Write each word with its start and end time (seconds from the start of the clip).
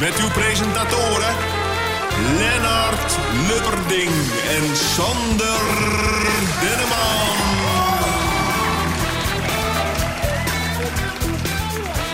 Met 0.00 0.20
uw 0.20 0.30
presentatoren 0.30 1.34
Lennart 2.38 3.18
Lubberding 3.48 4.10
en 4.48 4.76
Sander 4.76 5.60
Denneman. 6.60 7.36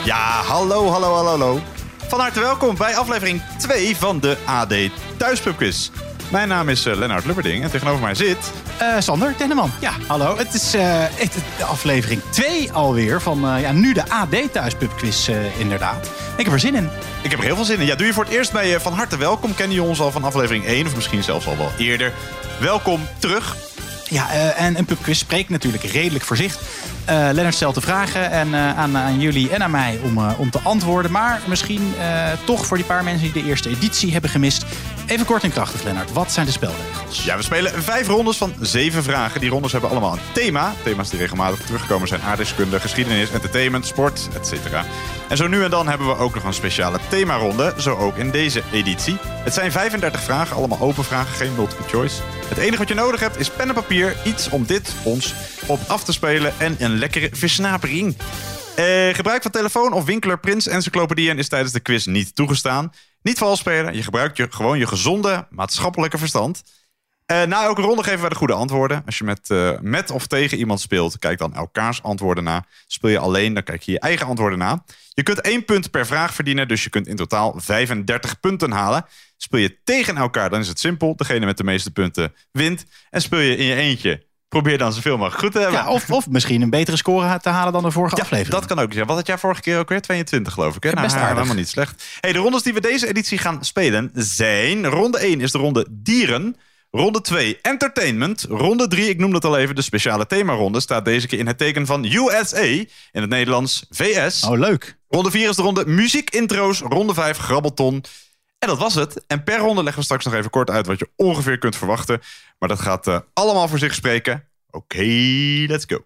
Ja, 0.04 0.42
hallo, 0.46 0.88
hallo, 0.88 1.14
hallo, 1.14 1.28
hallo. 1.28 1.60
Van 2.08 2.20
harte 2.20 2.40
welkom 2.40 2.76
bij 2.76 2.96
aflevering 2.96 3.42
2 3.58 3.96
van 3.96 4.20
de 4.20 4.36
AD 4.44 4.74
Thuispub 5.16 5.56
Quiz. 5.56 5.90
Mijn 6.30 6.48
naam 6.48 6.68
is 6.68 6.86
uh, 6.86 6.96
Lennart 6.96 7.24
Lubberding 7.24 7.62
en 7.62 7.70
tegenover 7.70 8.02
mij 8.02 8.14
zit... 8.14 8.52
Uh, 8.82 8.94
Sander 8.98 9.34
Denneman. 9.38 9.70
Ja, 9.80 9.92
hallo. 10.06 10.36
Het 10.36 10.54
is 10.54 10.74
uh, 10.74 10.82
het, 10.98 11.36
aflevering 11.60 12.20
2 12.30 12.72
alweer 12.72 13.20
van 13.22 13.40
ja, 13.60 13.72
nu 13.72 13.92
de 13.92 14.08
AD 14.08 14.52
Thuispub 14.52 14.96
Quiz 14.96 15.28
inderdaad. 15.58 16.10
Ik 16.36 16.44
heb 16.44 16.54
er 16.54 16.60
zin 16.60 16.74
in. 16.74 16.88
Ik 17.22 17.30
heb 17.30 17.38
er 17.38 17.46
heel 17.46 17.56
veel 17.56 17.64
zin 17.64 17.80
in. 17.80 17.86
Ja, 17.86 17.94
doe 17.94 18.06
je 18.06 18.12
voor 18.12 18.24
het 18.24 18.32
eerst 18.32 18.52
bij 18.52 18.80
Van 18.80 18.92
Harte 18.92 19.16
Welkom. 19.16 19.54
Kennen 19.54 19.76
je 19.76 19.82
ons 19.82 20.00
al 20.00 20.10
van 20.10 20.24
aflevering 20.24 20.64
1 20.64 20.86
of 20.86 20.94
misschien 20.94 21.22
zelfs 21.22 21.46
al 21.46 21.56
wel 21.56 21.70
eerder. 21.78 22.12
Welkom 22.60 23.00
terug. 23.18 23.56
Ja, 24.08 24.34
uh, 24.34 24.60
en 24.60 24.78
een 24.78 24.84
pubquiz 24.84 25.18
spreekt 25.18 25.48
natuurlijk 25.48 25.82
redelijk 25.84 26.24
voor 26.24 26.36
zich. 26.36 26.54
Uh, 26.54 26.60
Lennart 27.06 27.54
stelt 27.54 27.74
de 27.74 27.80
vragen 27.80 28.30
en, 28.30 28.48
uh, 28.48 28.78
aan, 28.78 28.96
aan, 28.96 29.20
jullie 29.20 29.50
en 29.50 29.62
aan 29.62 29.70
mij 29.70 29.98
om, 30.02 30.18
om 30.18 30.50
te 30.50 30.58
antwoorden. 30.62 31.10
Maar 31.10 31.40
misschien 31.46 31.94
toch 32.44 32.66
voor 32.66 32.76
die 32.76 32.86
paar 32.86 33.04
mensen 33.04 33.32
die 33.32 33.42
de 33.42 33.48
eerste 33.48 33.68
editie 33.68 34.12
hebben 34.12 34.30
gemist. 34.30 34.64
Even 35.06 35.26
kort 35.26 35.42
en 35.42 35.50
krachtig, 35.50 35.82
Lennart. 35.82 36.12
Wat 36.12 36.32
zijn 36.32 36.46
de 36.46 36.52
spelregels? 36.52 37.24
Ja, 37.24 37.36
we 37.36 37.42
spelen 37.42 37.82
vijf 37.82 38.06
rondes 38.06 38.36
van 38.36 38.54
zeven 38.60 39.02
vragen. 39.02 39.40
Die 39.40 39.50
rondes 39.50 39.72
hebben 39.72 39.90
allemaal 39.90 40.12
een 40.12 40.32
thema. 40.34 40.74
Thema's 40.84 41.10
die 41.10 41.18
regelmatig 41.18 41.60
terugkomen 41.60 42.08
zijn 42.08 42.20
aardrijkskunde, 42.20 42.80
geschiedenis, 42.80 43.30
entertainment, 43.30 43.86
sport, 43.86 44.28
etc. 44.34 44.52
En 45.28 45.36
zo 45.36 45.46
nu 45.46 45.64
en 45.64 45.70
dan 45.70 45.88
hebben 45.88 46.06
we 46.06 46.16
ook 46.16 46.34
nog 46.34 46.44
een 46.44 46.54
speciale 46.54 46.98
themaronde. 47.08 47.74
Zo 47.78 47.96
ook 47.96 48.16
in 48.16 48.30
deze 48.30 48.62
editie. 48.72 49.16
Het 49.22 49.54
zijn 49.54 49.72
35 49.72 50.22
vragen, 50.22 50.56
allemaal 50.56 50.80
open 50.80 51.04
vragen, 51.04 51.34
geen 51.34 51.54
multiple 51.54 51.88
choice. 51.88 52.22
Het 52.48 52.58
enige 52.58 52.78
wat 52.78 52.88
je 52.88 52.94
nodig 52.94 53.20
hebt 53.20 53.38
is 53.38 53.50
pen 53.50 53.68
en 53.68 53.74
papier, 53.74 54.16
iets 54.24 54.48
om 54.48 54.66
dit 54.66 54.94
ons 55.02 55.34
op 55.66 55.80
af 55.86 56.04
te 56.04 56.12
spelen 56.12 56.52
en 56.58 56.76
een 56.78 56.98
lekkere 56.98 57.28
versnapering. 57.32 58.16
Eh, 58.76 59.14
gebruik 59.14 59.42
van 59.42 59.50
telefoon 59.50 59.92
of 59.92 60.04
winkeler 60.04 60.38
Prins 60.38 60.66
Encyclopedieën 60.66 61.38
is 61.38 61.48
tijdens 61.48 61.72
de 61.72 61.80
quiz 61.80 62.06
niet 62.06 62.34
toegestaan. 62.34 62.92
Niet 63.26 63.38
vals 63.38 63.58
spelen, 63.58 63.94
je 63.94 64.02
gebruikt 64.02 64.36
je, 64.36 64.46
gewoon 64.50 64.78
je 64.78 64.86
gezonde 64.86 65.46
maatschappelijke 65.50 66.18
verstand. 66.18 66.62
Uh, 67.32 67.42
na 67.42 67.62
elke 67.62 67.82
ronde 67.82 68.02
geven 68.02 68.20
wij 68.20 68.28
de 68.28 68.34
goede 68.34 68.52
antwoorden. 68.52 69.02
Als 69.06 69.18
je 69.18 69.24
met, 69.24 69.50
uh, 69.50 69.78
met 69.80 70.10
of 70.10 70.26
tegen 70.26 70.58
iemand 70.58 70.80
speelt, 70.80 71.18
kijk 71.18 71.38
dan 71.38 71.54
elkaars 71.54 72.02
antwoorden 72.02 72.44
na. 72.44 72.64
Speel 72.86 73.10
je 73.10 73.18
alleen, 73.18 73.54
dan 73.54 73.62
kijk 73.62 73.82
je 73.82 73.92
je 73.92 74.00
eigen 74.00 74.26
antwoorden 74.26 74.58
na. 74.58 74.84
Je 75.08 75.22
kunt 75.22 75.40
één 75.40 75.64
punt 75.64 75.90
per 75.90 76.06
vraag 76.06 76.34
verdienen, 76.34 76.68
dus 76.68 76.84
je 76.84 76.90
kunt 76.90 77.06
in 77.06 77.16
totaal 77.16 77.54
35 77.56 78.40
punten 78.40 78.70
halen. 78.70 79.06
Speel 79.36 79.60
je 79.60 79.78
tegen 79.84 80.16
elkaar, 80.16 80.50
dan 80.50 80.60
is 80.60 80.68
het 80.68 80.80
simpel. 80.80 81.16
Degene 81.16 81.46
met 81.46 81.56
de 81.56 81.64
meeste 81.64 81.90
punten 81.90 82.34
wint. 82.52 82.84
En 83.10 83.20
speel 83.20 83.40
je 83.40 83.56
in 83.56 83.66
je 83.66 83.74
eentje, 83.74 84.25
probeer 84.48 84.78
dan 84.78 84.92
zoveel 84.92 85.16
mogelijk 85.16 85.42
goed 85.42 85.52
te 85.52 85.58
hebben. 85.58 85.78
Ja, 85.78 85.88
of, 85.88 86.10
of 86.10 86.28
misschien 86.28 86.62
een 86.62 86.70
betere 86.70 86.96
score 86.96 87.40
te 87.40 87.48
halen 87.48 87.72
dan 87.72 87.82
de 87.82 87.90
vorige 87.90 88.16
ja, 88.16 88.22
aflevering. 88.22 88.54
Dat 88.54 88.66
kan 88.66 88.78
ook. 88.78 88.92
Ja. 88.92 89.04
Wat 89.04 89.16
had 89.16 89.26
jij 89.26 89.38
vorige 89.38 89.60
keer 89.60 89.78
ook 89.78 89.88
weer? 89.88 90.00
22 90.00 90.52
geloof 90.52 90.76
ik. 90.76 90.82
Hè? 90.82 90.88
Ja, 90.88 91.02
best 91.02 91.14
nou, 91.14 91.26
helemaal 91.26 91.54
niet 91.54 91.68
slecht. 91.68 92.04
Hey, 92.20 92.32
de 92.32 92.38
rondes 92.38 92.62
die 92.62 92.74
we 92.74 92.80
deze 92.80 93.08
editie 93.08 93.38
gaan 93.38 93.64
spelen 93.64 94.10
zijn... 94.14 94.86
Ronde 94.86 95.18
1 95.18 95.40
is 95.40 95.52
de 95.52 95.58
ronde 95.58 95.86
dieren. 95.90 96.56
Ronde 96.90 97.20
2 97.20 97.58
entertainment. 97.62 98.46
Ronde 98.48 98.88
3, 98.88 99.08
ik 99.08 99.18
noem 99.18 99.32
dat 99.32 99.44
al 99.44 99.58
even, 99.58 99.74
de 99.74 99.82
speciale 99.82 100.26
themaronde... 100.26 100.80
staat 100.80 101.04
deze 101.04 101.26
keer 101.26 101.38
in 101.38 101.46
het 101.46 101.58
teken 101.58 101.86
van 101.86 102.04
USA. 102.04 102.62
In 102.62 102.88
het 103.12 103.28
Nederlands 103.28 103.86
VS. 103.90 104.42
Oh, 104.42 104.58
leuk. 104.58 104.98
Ronde 105.08 105.30
4 105.30 105.48
is 105.48 105.56
de 105.56 105.62
ronde 105.62 105.86
muziek 105.86 106.30
intro's. 106.30 106.80
Ronde 106.80 107.14
5 107.14 107.38
grabbelton. 107.38 108.04
En 108.58 108.68
dat 108.68 108.78
was 108.78 108.94
het. 108.94 109.24
En 109.26 109.44
per 109.44 109.58
ronde 109.58 109.82
leggen 109.82 109.98
we 109.98 110.04
straks 110.04 110.24
nog 110.24 110.34
even 110.34 110.50
kort 110.50 110.70
uit... 110.70 110.86
wat 110.86 110.98
je 110.98 111.10
ongeveer 111.16 111.58
kunt 111.58 111.76
verwachten. 111.76 112.20
Maar 112.58 112.68
dat 112.68 112.80
gaat 112.80 113.06
uh, 113.06 113.18
allemaal 113.32 113.68
voor 113.68 113.78
zich 113.78 113.94
spreken. 113.94 114.44
Oké, 114.70 115.04
let's 115.66 115.84
go. 115.88 116.02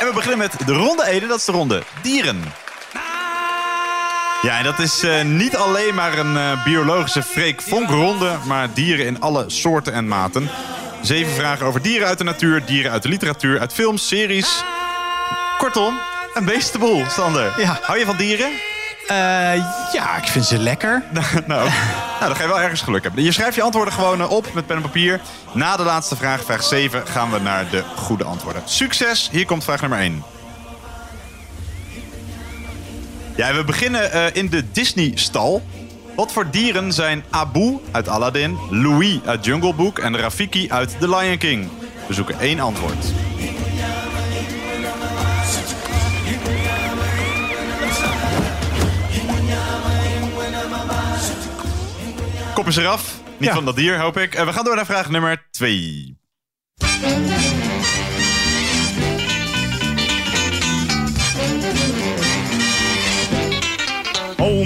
En 0.00 0.06
we 0.06 0.12
beginnen 0.14 0.38
met 0.38 0.66
de 0.66 0.72
ronde 0.72 1.02
1, 1.02 1.28
dat 1.28 1.38
is 1.38 1.44
de 1.44 1.52
ronde 1.52 1.82
dieren. 2.02 2.42
Ja, 4.42 4.58
en 4.58 4.64
dat 4.64 4.78
is 4.78 5.04
uh, 5.04 5.22
niet 5.22 5.56
alleen 5.56 5.94
maar 5.94 6.18
een 6.18 6.34
uh, 6.34 6.64
biologische 6.64 7.22
freak 7.22 7.62
vonk 7.62 7.90
ronde, 7.90 8.36
maar 8.46 8.74
dieren 8.74 9.06
in 9.06 9.20
alle 9.20 9.44
soorten 9.46 9.92
en 9.92 10.08
maten. 10.08 10.50
Zeven 11.02 11.32
vragen 11.32 11.66
over 11.66 11.82
dieren 11.82 12.06
uit 12.08 12.18
de 12.18 12.24
natuur, 12.24 12.64
dieren 12.64 12.90
uit 12.90 13.02
de 13.02 13.08
literatuur, 13.08 13.60
uit 13.60 13.72
films, 13.72 14.08
series. 14.08 14.64
Kortom, 15.58 15.98
een 16.38 16.44
beestenboel, 16.44 17.04
Sander. 17.08 17.60
Ja. 17.60 17.78
Hou 17.82 17.98
je 17.98 18.04
van 18.04 18.16
dieren? 18.16 18.50
Uh, 19.10 19.10
ja, 19.92 20.16
ik 20.16 20.28
vind 20.28 20.44
ze 20.44 20.58
lekker. 20.58 21.02
nou, 21.12 21.42
nou, 21.46 21.70
dan 22.20 22.36
ga 22.36 22.42
je 22.42 22.48
wel 22.48 22.60
ergens 22.60 22.80
geluk 22.80 23.02
hebben. 23.02 23.22
Je 23.22 23.32
schrijft 23.32 23.54
je 23.54 23.62
antwoorden 23.62 23.94
gewoon 23.94 24.28
op 24.28 24.52
met 24.54 24.66
pen 24.66 24.76
en 24.76 24.82
papier. 24.82 25.20
Na 25.52 25.76
de 25.76 25.82
laatste 25.82 26.16
vraag, 26.16 26.44
vraag 26.44 26.62
7, 26.62 27.06
gaan 27.06 27.30
we 27.30 27.38
naar 27.38 27.70
de 27.70 27.82
goede 27.96 28.24
antwoorden. 28.24 28.62
Succes, 28.64 29.28
hier 29.32 29.46
komt 29.46 29.64
vraag 29.64 29.80
nummer 29.80 29.98
1. 29.98 30.22
Ja, 33.36 33.54
we 33.54 33.64
beginnen 33.64 34.10
uh, 34.14 34.24
in 34.32 34.48
de 34.48 34.70
Disney-stal. 34.72 35.62
Wat 36.16 36.32
voor 36.32 36.50
dieren 36.50 36.92
zijn 36.92 37.24
Abu 37.30 37.78
uit 37.90 38.08
Aladdin, 38.08 38.58
Louis 38.70 39.18
uit 39.24 39.44
Jungle 39.44 39.74
Book 39.74 39.98
en 39.98 40.16
Rafiki 40.16 40.70
uit 40.70 40.96
The 41.00 41.08
Lion 41.08 41.38
King? 41.38 41.68
We 42.06 42.14
zoeken 42.14 42.40
één 42.40 42.60
antwoord. 42.60 43.06
Kop 52.54 52.66
is 52.66 52.76
eraf. 52.76 53.20
Niet 53.38 53.48
Ja. 53.48 53.54
van 53.54 53.64
dat 53.64 53.76
dier, 53.76 54.00
hoop 54.00 54.16
ik. 54.16 54.34
En 54.34 54.46
we 54.46 54.52
gaan 54.52 54.64
door 54.64 54.76
naar 54.76 54.86
vraag 54.86 55.10
nummer 55.10 55.46
2. 55.50 56.18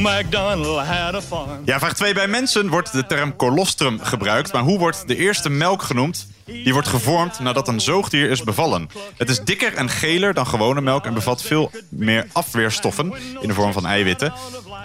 MacDonald 0.09 0.87
had 0.87 1.15
a 1.15 1.21
farm. 1.21 1.63
Ja, 1.65 1.79
vraag 1.79 1.95
2. 1.95 2.15
Bij 2.15 2.29
mensen 2.29 2.69
wordt 2.69 2.93
de 2.93 3.07
term 3.07 3.37
colostrum 3.37 4.01
gebruikt. 4.01 4.53
Maar 4.53 4.63
hoe 4.63 4.79
wordt 4.79 5.09
de 5.09 5.17
eerste 5.17 5.51
melk 5.51 5.83
genoemd? 5.83 6.27
Die 6.45 6.73
wordt 6.73 6.89
gevormd 6.89 7.39
nadat 7.39 7.69
een 7.69 7.81
zoogdier 7.81 8.31
is 8.31 8.43
bevallen. 8.43 8.89
Het 9.17 9.29
is 9.29 9.41
dikker 9.41 9.75
en 9.75 9.89
geler 9.89 10.35
dan 10.35 10.47
gewone 10.47 10.81
melk 10.81 11.05
en 11.07 11.15
bevat 11.15 11.43
veel 11.43 11.71
meer 11.89 12.27
afweerstoffen 12.33 13.13
in 13.41 13.49
de 13.49 13.55
vorm 13.55 13.73
van 13.73 13.87
eiwitten. 13.87 14.33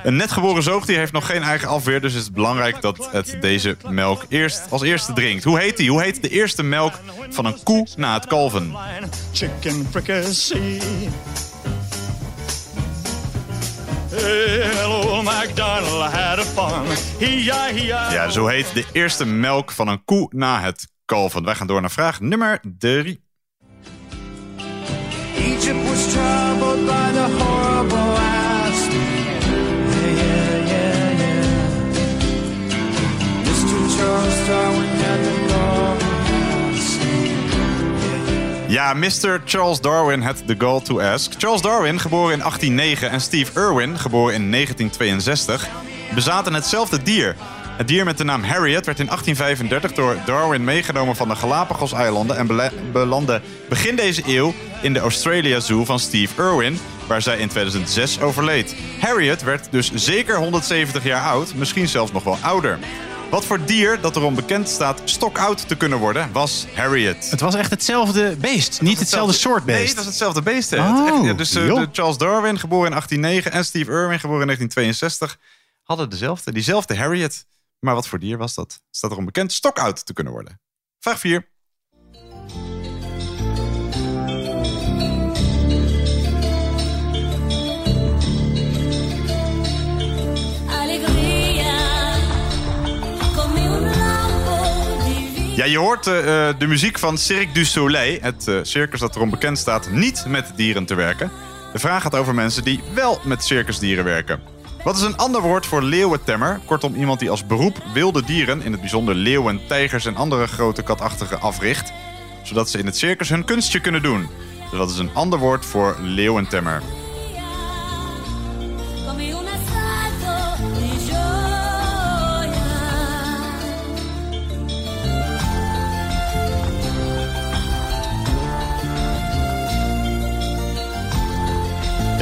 Een 0.04 0.16
net 0.16 0.32
geboren 0.32 0.64
zoogdier 0.64 0.98
heeft 0.98 1.12
nog 1.12 1.26
geen 1.26 1.44
eigen 1.44 1.68
afweer, 1.68 2.02
dus 2.02 2.14
is 2.14 2.24
het 2.24 2.34
belangrijk 2.34 2.82
dat 2.82 3.10
het 3.12 3.38
deze 3.42 3.78
melk 3.90 4.26
eerst 4.30 4.62
als 4.70 4.82
eerste 4.82 5.14
drinkt. 5.14 5.44
Hoe 5.44 5.60
heet 5.60 5.78
die? 5.78 5.90
Hoe 5.90 6.02
heet 6.02 6.22
de 6.22 6.30
eerste 6.30 6.64
melk 6.64 6.94
van 7.30 7.46
een 7.46 7.64
koe 7.64 7.88
na 7.96 8.14
het 8.14 8.26
kalven? 8.26 8.76
Chicken 9.32 9.88
fricassee. 9.92 10.82
Well, 14.16 15.10
old 15.10 15.24
MacDonald 15.24 16.12
had 16.14 16.40
a 16.40 16.44
farm. 16.44 16.88
Ja, 18.12 18.30
zo 18.30 18.48
heet 18.48 18.74
de 18.74 18.86
eerste 18.92 19.26
melk 19.26 19.72
van 19.72 19.88
een 19.88 20.06
koe 20.06 20.28
na 20.30 20.62
het 20.62 20.88
kalven. 21.06 21.44
Wij 21.46 21.56
gaan 21.56 21.68
door 21.68 21.82
naar 21.82 21.92
vraag 21.92 22.20
nummer 22.20 22.60
3. 22.78 23.22
Egypt 25.36 25.88
was 25.90 26.12
troubled 26.12 26.86
by 26.86 27.12
the 27.14 27.28
horrible 27.38 27.98
last. 27.98 28.92
Yeah, 28.92 30.18
yeah, 30.18 30.68
yeah, 30.68 31.20
yeah. 31.20 31.44
Mr. 33.44 33.98
Charles 33.98 34.48
Darwin 34.48 34.83
Ja, 38.74 38.94
Mr. 38.94 39.42
Charles 39.46 39.82
Darwin 39.82 40.22
had 40.22 40.48
the 40.48 40.56
gall 40.58 40.82
to 40.82 41.00
ask. 41.00 41.32
Charles 41.38 41.62
Darwin, 41.62 42.00
geboren 42.00 42.34
in 42.34 42.40
1809, 42.40 43.10
en 43.10 43.22
Steve 43.22 43.60
Irwin, 43.60 44.00
geboren 44.00 44.34
in 44.34 44.52
1962, 44.52 45.70
bezaten 46.16 46.54
hetzelfde 46.54 47.04
dier. 47.04 47.36
Het 47.78 47.88
dier 47.88 48.06
met 48.06 48.18
de 48.18 48.24
naam 48.24 48.44
Harriet 48.44 48.86
werd 48.86 49.00
in 49.00 49.06
1835 49.06 49.94
door 49.94 50.18
Darwin 50.26 50.64
meegenomen 50.64 51.16
van 51.16 51.28
de 51.28 51.36
Galapagos-eilanden 51.36 52.38
en 52.38 52.72
belandde 52.92 53.42
begin 53.70 53.96
deze 53.96 54.22
eeuw 54.26 54.54
in 54.82 54.94
de 54.94 55.00
Australia 55.00 55.60
Zoo 55.60 55.86
van 55.86 56.00
Steve 56.00 56.42
Irwin, 56.42 56.80
waar 57.08 57.22
zij 57.22 57.38
in 57.38 57.48
2006 57.48 58.22
overleed. 58.22 58.76
Harriet 59.00 59.44
werd 59.44 59.68
dus 59.72 59.92
zeker 59.94 60.38
170 60.38 61.04
jaar 61.04 61.26
oud, 61.26 61.54
misschien 61.56 61.88
zelfs 61.88 62.12
nog 62.12 62.24
wel 62.24 62.38
ouder. 62.42 62.80
Wat 63.34 63.46
voor 63.46 63.66
dier 63.66 64.02
dat 64.02 64.16
erom 64.16 64.36
bekend 64.36 64.70
staat 64.70 65.02
stokoud 65.06 65.68
te 65.68 65.78
kunnen 65.78 66.00
worden, 66.00 66.32
was 66.32 66.66
Harriet. 66.76 67.30
Het 67.30 67.40
was 67.40 67.56
echt 67.56 67.70
hetzelfde 67.70 68.36
beest, 68.36 68.82
niet 68.82 69.00
hetzelfde 69.00 69.34
soort 69.34 69.66
Nee, 69.66 69.78
beest. 69.78 69.96
dat 69.96 70.04
is 70.04 70.10
hetzelfde 70.10 70.42
beest. 70.42 70.70
Hè. 70.70 70.78
Oh, 70.78 71.06
Het 71.06 71.14
echt, 71.14 71.24
ja, 71.24 71.34
dus 71.34 71.56
eh, 71.56 71.86
Charles 71.92 72.18
Darwin, 72.18 72.60
geboren 72.60 72.86
in 72.86 72.92
1809, 72.92 73.52
en 73.52 73.66
Steve 73.66 73.92
Irwin, 73.92 74.20
geboren 74.20 74.42
in 74.42 74.48
1962, 74.48 75.40
hadden 75.84 76.10
dezelfde, 76.10 76.52
diezelfde 76.52 76.98
Harriet. 76.98 77.46
Maar 77.80 77.94
wat 77.94 78.08
voor 78.08 78.20
dier 78.20 78.38
was 78.38 78.54
dat? 78.54 78.82
Staat 78.92 79.12
erom 79.12 79.26
bekend 79.26 79.52
stokoud 79.52 80.06
te 80.06 80.14
kunnen 80.14 80.34
worden. 80.34 80.60
Vraag 81.00 81.20
4. 81.20 81.50
Ja, 95.56 95.66
je 95.66 95.78
hoort 95.78 96.08
eh, 96.08 96.48
eh, 96.50 96.56
de 96.58 96.68
muziek 96.68 97.00
van 97.00 97.18
Cirque 97.18 97.54
du 97.54 97.66
Soleil, 97.66 98.18
het 98.22 98.48
eh, 98.48 98.60
circus 98.62 99.00
dat 99.00 99.16
erom 99.16 99.30
bekend 99.30 99.58
staat 99.58 99.90
niet 99.92 100.26
met 100.28 100.52
dieren 100.56 100.86
te 100.86 100.96
werken. 100.96 101.32
De 101.74 101.80
vraag 101.80 102.02
gaat 102.02 102.16
over 102.16 102.34
mensen 102.34 102.64
die 102.64 102.82
wel 102.94 103.20
met 103.24 103.44
circusdieren 103.44 104.04
werken. 104.04 104.42
Wat 104.84 104.96
is 104.96 105.02
een 105.02 105.18
ander 105.18 105.42
woord 105.42 105.66
voor 105.66 105.84
leeuwentemmer? 105.84 106.60
Kortom, 106.66 106.96
iemand 106.96 107.20
die 107.20 107.30
als 107.30 107.46
beroep 107.46 107.84
wilde 107.94 108.24
dieren, 108.24 108.62
in 108.62 108.72
het 108.72 108.82
bijzonder 108.82 109.16
leeuwen, 109.16 109.62
tijgers 109.68 110.06
en 110.06 110.16
andere 110.16 110.48
grote 110.48 110.84
katachtige 110.84 111.38
africht, 111.38 111.92
zodat 112.44 112.70
ze 112.70 112.78
in 112.78 112.86
het 112.86 112.98
circus 112.98 113.30
hun 113.30 113.46
kunstje 113.46 113.80
kunnen 113.80 114.02
doen. 114.02 114.28
Dus 114.70 114.80
dat 114.80 114.90
is 114.90 114.98
een 114.98 115.14
ander 115.14 115.40
woord 115.40 115.66
voor 115.66 115.98
leeuwentemmer. 116.02 116.82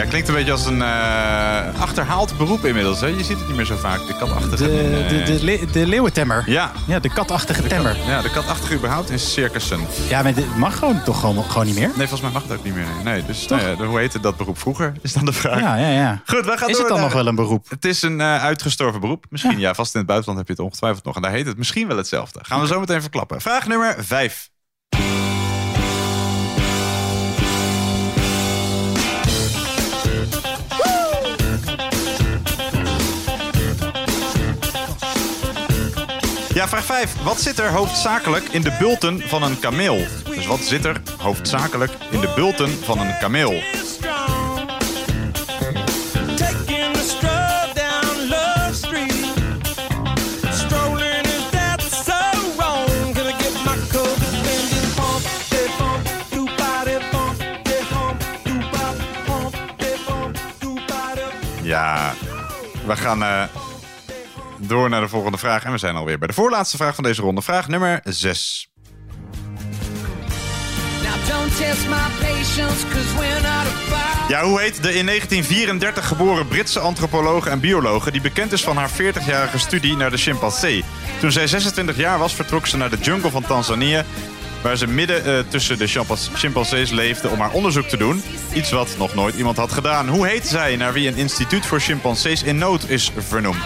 Ja, 0.02 0.08
klinkt 0.08 0.28
een 0.28 0.34
beetje 0.34 0.52
als 0.52 0.66
een 0.66 0.82
eh, 0.82 1.82
achterhaald 1.82 2.38
beroep 2.38 2.66
inmiddels. 2.66 3.00
Hè? 3.00 3.08
Je 3.08 3.24
ziet 3.24 3.38
het 3.38 3.48
niet 3.48 3.56
meer 3.56 3.66
zo 3.66 3.76
vaak, 3.76 4.08
de 4.08 4.16
katachtige... 4.20 4.56
De, 4.56 5.06
de, 5.10 5.20
eh, 5.20 5.26
de, 5.26 5.44
le- 5.44 5.66
de 5.72 5.88
leeuwentemmer. 5.88 6.44
ja, 6.46 6.72
Ja, 6.88 7.00
de 7.00 7.10
katachtige 7.14 7.68
temmer. 7.68 7.98
ja, 8.08 8.22
de 8.22 8.32
katachtige 8.32 8.74
überhaupt 8.74 9.10
in 9.10 9.20
circussen. 9.20 9.80
Ja, 10.10 10.22
maar 10.22 10.34
dit 10.34 10.56
mag 10.58 10.78
gewoon 10.78 11.04
toch 11.04 11.20
gewoon, 11.20 11.44
gewoon 11.44 11.66
niet 11.66 11.76
meer? 11.76 11.88
Nee, 11.88 12.08
volgens 12.08 12.22
mij 12.22 12.32
mag 12.32 12.44
het 12.44 12.52
ook 12.58 12.64
niet 12.64 12.74
meer. 12.76 12.86
Nee, 13.04 13.26
dus 13.26 13.48
nou 13.48 13.62
ja, 13.62 13.76
hoe 13.86 14.00
heette 14.00 14.20
dat 14.20 14.38
beroep 14.38 14.60
vroeger? 14.60 14.94
Is 15.02 15.14
dan 15.14 15.26
de 15.26 15.34
vraag. 15.34 15.60
Ja, 15.60 15.76
ja, 15.76 15.90
ja. 15.90 16.22
Goed, 16.26 16.46
we 16.46 16.58
gaan 16.58 16.70
Is 16.70 16.76
door 16.76 16.86
het 16.86 16.88
dan 16.88 16.90
naar- 16.98 17.00
nog 17.06 17.14
wel 17.14 17.28
een 17.28 17.36
beroep? 17.36 17.70
Het 17.70 17.86
is 17.86 18.02
een 18.02 18.22
eh, 18.22 18.44
uitgestorven 18.44 19.00
beroep. 19.02 19.26
Misschien, 19.30 19.60
ja. 19.60 19.74
vast 19.74 19.96
in 19.96 20.00
het 20.00 20.10
Ja, 36.62 36.68
vraag 36.68 36.86
5. 36.86 37.24
Wat 37.24 37.42
zit 37.42 37.60
er 37.60 37.72
hoofdzakelijk 37.72 38.46
in 38.50 38.62
de 38.62 38.76
bulten 38.80 39.22
van 39.22 39.44
een 39.44 39.60
kameel? 39.60 40.06
Dus 40.36 40.46
wat 40.46 40.60
zit 40.60 40.86
er 40.86 41.02
hoofdzakelijk 41.18 41.92
in 42.12 42.20
de 42.20 42.32
bulten 42.36 42.70
van 42.70 43.00
een 43.00 43.18
kameel? 43.18 43.54
Ja, 61.62 62.14
we 62.86 62.96
gaan 62.96 63.24
eh, 63.24 63.44
door 64.72 64.90
naar 64.90 65.02
de 65.02 65.08
volgende 65.08 65.38
vraag. 65.38 65.64
En 65.64 65.72
we 65.72 65.78
zijn 65.78 65.96
alweer 65.96 66.18
bij 66.18 66.28
de 66.28 66.34
voorlaatste 66.34 66.78
vraag 66.78 66.96
van 66.96 67.04
deze 67.04 67.22
ronde. 67.22 67.42
Vraag 67.42 67.68
nummer 67.68 68.00
6. 68.04 68.70
Now 71.04 71.28
don't 71.28 71.58
test 71.58 71.88
my 71.88 71.96
patience, 72.20 72.88
cause 72.88 73.16
we're 73.18 73.42
not 73.42 73.68
about. 73.88 74.30
Ja, 74.30 74.44
hoe 74.44 74.60
heet 74.60 74.84
de 74.84 74.94
in 74.94 75.06
1934 75.06 76.08
geboren 76.08 76.48
Britse 76.48 76.80
antropologe 76.80 77.50
en 77.50 77.60
biologe... 77.60 78.12
die 78.12 78.22
bekend 78.22 78.52
is 78.52 78.64
van 78.64 78.78
haar 78.78 78.90
40-jarige 78.90 79.60
studie 79.60 79.96
naar 79.96 80.12
de 80.12 80.18
chimpansee? 80.18 80.84
Toen 81.20 81.32
zij 81.32 81.48
26 81.48 81.98
jaar 81.98 82.20
was, 82.20 82.36
vertrok 82.36 82.68
ze 82.68 82.78
naar 82.78 82.90
de 82.90 82.98
jungle 82.98 83.30
van 83.30 83.44
Tanzania... 83.44 84.06
waar 84.62 84.78
ze 84.78 84.88
midden 84.88 85.26
eh, 85.26 85.40
tussen 85.48 85.78
de 85.78 85.88
chimpansees 86.34 86.90
leefde 86.90 87.30
om 87.30 87.40
haar 87.40 87.52
onderzoek 87.52 87.86
te 87.86 87.98
doen. 87.98 88.24
Iets 88.54 88.72
wat 88.72 88.96
nog 88.98 89.16
nooit 89.16 89.36
iemand 89.36 89.58
had 89.58 89.72
gedaan. 89.72 90.10
Hoe 90.10 90.28
heet 90.28 90.48
zij 90.48 90.76
naar 90.76 90.94
wie 90.94 91.08
een 91.08 91.18
instituut 91.18 91.66
voor 91.66 91.80
chimpansees 91.80 92.44
in 92.44 92.58
nood 92.58 92.90
is 92.90 93.12
vernoemd? 93.18 93.58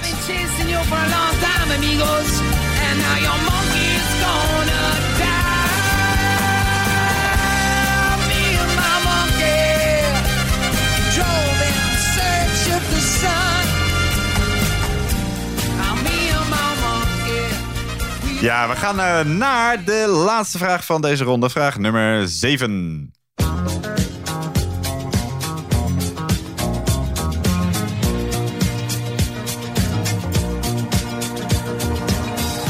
Ja, 18.46 18.70
we 18.70 18.76
gaan 18.76 19.00
eh, 19.00 19.20
naar 19.26 19.84
de 19.84 20.06
laatste 20.08 20.58
vraag 20.58 20.86
van 20.86 21.02
deze 21.02 21.24
ronde. 21.24 21.50
Vraag 21.50 21.78
nummer 21.78 22.28
7. 22.28 23.14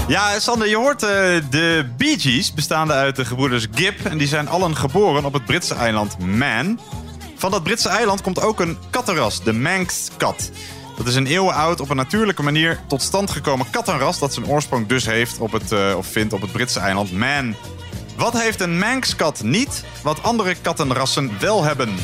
Ja, 0.07 0.39
Sander, 0.39 0.67
je 0.67 0.75
hoort 0.75 1.03
eh, 1.03 1.09
de 1.49 1.89
Bee 1.97 2.19
Gees, 2.19 2.53
bestaande 2.53 2.93
uit 2.93 3.15
de 3.15 3.25
gebroeders 3.25 3.67
Gibb. 3.71 4.05
En 4.05 4.17
die 4.17 4.27
zijn 4.27 4.47
allen 4.47 4.75
geboren 4.75 5.25
op 5.25 5.33
het 5.33 5.45
Britse 5.45 5.75
eiland 5.75 6.19
Man. 6.19 6.79
Van 7.35 7.51
dat 7.51 7.63
Britse 7.63 7.89
eiland 7.89 8.21
komt 8.21 8.41
ook 8.41 8.59
een 8.59 8.77
kattenras, 8.89 9.43
de 9.43 9.53
Manx 9.53 10.09
kat. 10.17 10.51
Dat 10.97 11.07
is 11.07 11.15
een 11.15 11.27
eeuwen 11.27 11.53
oud, 11.53 11.79
op 11.79 11.89
een 11.89 11.95
natuurlijke 11.95 12.43
manier 12.43 12.79
tot 12.87 13.01
stand 13.01 13.31
gekomen 13.31 13.69
kattenras... 13.69 14.19
dat 14.19 14.33
zijn 14.33 14.47
oorsprong 14.47 14.87
dus 14.87 15.05
heeft 15.05 15.39
op 15.39 15.51
het, 15.51 15.71
eh, 15.71 15.93
of 15.97 16.07
vindt 16.07 16.33
op 16.33 16.41
het 16.41 16.51
Britse 16.51 16.79
eiland 16.79 17.11
Man. 17.11 17.55
Wat 18.17 18.41
heeft 18.41 18.61
een 18.61 18.77
Manx 18.79 19.15
kat 19.15 19.43
niet, 19.43 19.83
wat 20.03 20.23
andere 20.23 20.55
kattenrassen 20.61 21.31
wel 21.39 21.63
hebben? 21.63 21.95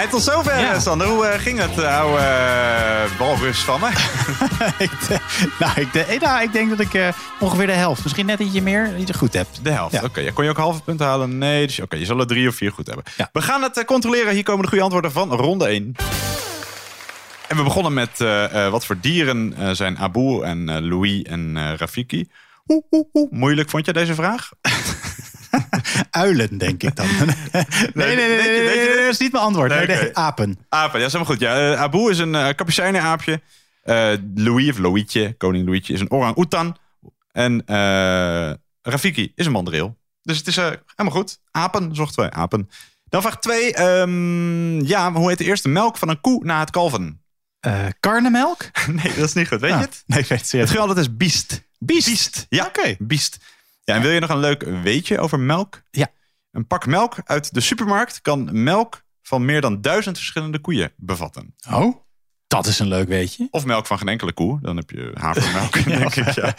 Hij 0.00 0.08
tot 0.08 0.22
zover, 0.22 0.58
Ja. 0.60 0.72
eh, 0.74 0.80
Sander. 0.80 1.06
Hoe 1.06 1.26
eh, 1.26 1.40
ging 1.40 1.58
het, 1.58 1.78
eh, 1.78 1.98
oude 2.00 2.16
uh, 2.22 3.18
balrus 3.18 3.58
van 3.58 3.80
me? 3.80 3.88
ik, 4.84 4.90
de- 5.08 5.18
nou, 5.58 5.80
ik, 5.80 5.92
de- 5.92 6.16
nou, 6.20 6.42
ik 6.42 6.52
denk 6.52 6.68
dat 6.70 6.80
ik 6.80 6.94
eh, 6.94 7.08
ongeveer 7.40 7.66
de 7.66 7.72
helft, 7.72 8.02
misschien 8.02 8.26
net 8.26 8.40
ietsje 8.40 8.60
meer, 8.60 8.96
iets 8.96 9.10
goed 9.16 9.32
heb. 9.32 9.46
De 9.62 9.70
helft. 9.70 9.94
Ja. 9.94 10.02
Oké, 10.04 10.32
kon 10.32 10.44
je 10.44 10.50
ook 10.50 10.56
halve 10.56 10.82
punten 10.82 11.06
halen? 11.06 11.38
Nee, 11.38 11.66
dus 11.66 11.80
oké, 11.80 11.96
je 11.96 12.04
zal 12.04 12.18
er 12.20 12.26
drie 12.26 12.48
of 12.48 12.54
vier 12.54 12.72
goed 12.72 12.86
hebben. 12.86 13.04
Ja. 13.16 13.28
We 13.32 13.42
gaan 13.42 13.62
het 13.62 13.78
eh, 13.78 13.84
controleren. 13.84 14.32
Hier 14.34 14.42
komen 14.42 14.62
de 14.62 14.68
goede 14.68 14.84
antwoorden 14.84 15.12
van 15.12 15.32
ronde 15.32 15.66
1. 15.66 15.94
En 17.48 17.56
we 17.56 17.62
begonnen 17.62 17.92
met 17.94 18.20
eh, 18.20 18.64
eh, 18.66 18.70
wat 18.72 18.84
voor 18.86 18.96
dieren 19.00 19.54
eh, 19.58 19.70
zijn 19.70 19.98
Abu 19.98 20.42
en 20.42 20.68
eh, 20.68 20.76
Louis 20.80 21.22
en 21.22 21.52
eh, 21.56 21.72
Rafiki. 21.76 22.28
Oeh, 22.66 22.82
oeh, 22.90 23.04
oeh. 23.12 23.30
Moeilijk 23.32 23.70
vond 23.70 23.86
je 23.86 23.92
deze 23.92 24.14
vraag? 24.14 24.48
Uilen, 26.10 26.58
denk 26.58 26.82
ik 26.82 26.96
dan. 26.96 27.06
nee, 27.94 28.16
nee, 28.16 28.16
nee, 28.16 28.36
nee, 28.64 28.86
dat 28.86 29.08
is 29.08 29.18
niet 29.18 29.32
mijn 29.32 29.44
antwoord. 29.44 29.86
Nee, 29.86 30.16
apen. 30.16 30.58
Apen, 30.68 31.00
ja, 31.00 31.06
is 31.06 31.12
helemaal 31.12 31.34
goed. 31.34 31.42
Ja, 31.42 31.72
eh, 31.72 31.80
Abu 31.80 32.10
is 32.10 32.18
een 32.18 32.34
uh, 32.34 32.48
kapucijnenaapje. 32.56 33.40
Eh, 33.82 34.12
Louis, 34.34 34.70
of 34.70 34.78
Louietje, 34.78 35.34
koning 35.36 35.64
Louietje, 35.64 35.92
is 35.92 36.00
een 36.00 36.10
orang-oetan. 36.10 36.76
En 37.32 37.62
eh, 37.66 38.52
Rafiki 38.82 39.32
is 39.34 39.46
een 39.46 39.52
mandril. 39.52 39.98
Dus 40.22 40.38
het 40.38 40.46
is 40.46 40.56
eh, 40.56 40.64
helemaal 40.96 41.20
goed. 41.20 41.40
Apen, 41.50 41.94
zochten 41.94 42.22
wij. 42.22 42.30
Apen. 42.30 42.70
Dan 43.08 43.22
vraag 43.22 43.38
2. 43.38 43.72
ja, 44.86 45.12
hoe 45.12 45.28
heet 45.28 45.38
de 45.38 45.44
eerste 45.44 45.68
melk 45.68 45.98
van 45.98 46.08
een 46.08 46.20
koe 46.20 46.44
na 46.44 46.60
het 46.60 46.70
kalven? 46.70 47.22
Eh, 47.60 47.86
karnemelk? 48.00 48.70
Nee, 48.86 49.14
dat 49.16 49.24
is 49.28 49.32
niet 49.32 49.48
goed. 49.48 49.60
Weet 49.60 49.70
je 49.70 49.76
Ah, 49.76 49.82
het? 49.82 50.02
Nee, 50.06 50.18
ik 50.18 50.26
weet 50.26 50.50
het 50.52 50.70
Het 50.70 50.78
altijd 50.78 50.98
is 50.98 51.16
biest. 51.16 51.62
Biest. 51.78 52.46
Ja, 52.48 52.66
Oké. 52.66 52.96
biest. 52.98 53.38
Ja, 53.84 53.94
en 53.94 54.02
wil 54.02 54.10
je 54.10 54.20
nog 54.20 54.30
een 54.30 54.38
leuk 54.38 54.62
weetje 54.82 55.18
over 55.18 55.40
melk? 55.40 55.82
Ja. 55.90 56.08
Een 56.50 56.66
pak 56.66 56.86
melk 56.86 57.16
uit 57.24 57.54
de 57.54 57.60
supermarkt 57.60 58.20
kan 58.20 58.48
melk 58.62 59.02
van 59.22 59.44
meer 59.44 59.60
dan 59.60 59.80
duizend 59.80 60.16
verschillende 60.16 60.58
koeien 60.58 60.92
bevatten. 60.96 61.54
Oh, 61.70 61.96
dat 62.46 62.66
is 62.66 62.78
een 62.78 62.88
leuk 62.88 63.08
weetje. 63.08 63.48
Of 63.50 63.64
melk 63.64 63.86
van 63.86 63.98
geen 63.98 64.08
enkele 64.08 64.32
koe. 64.32 64.58
Dan 64.62 64.76
heb 64.76 64.90
je 64.90 65.10
havermelk, 65.14 65.84
denk 65.84 66.14
ik. 66.14 66.30
Ja. 66.34 66.54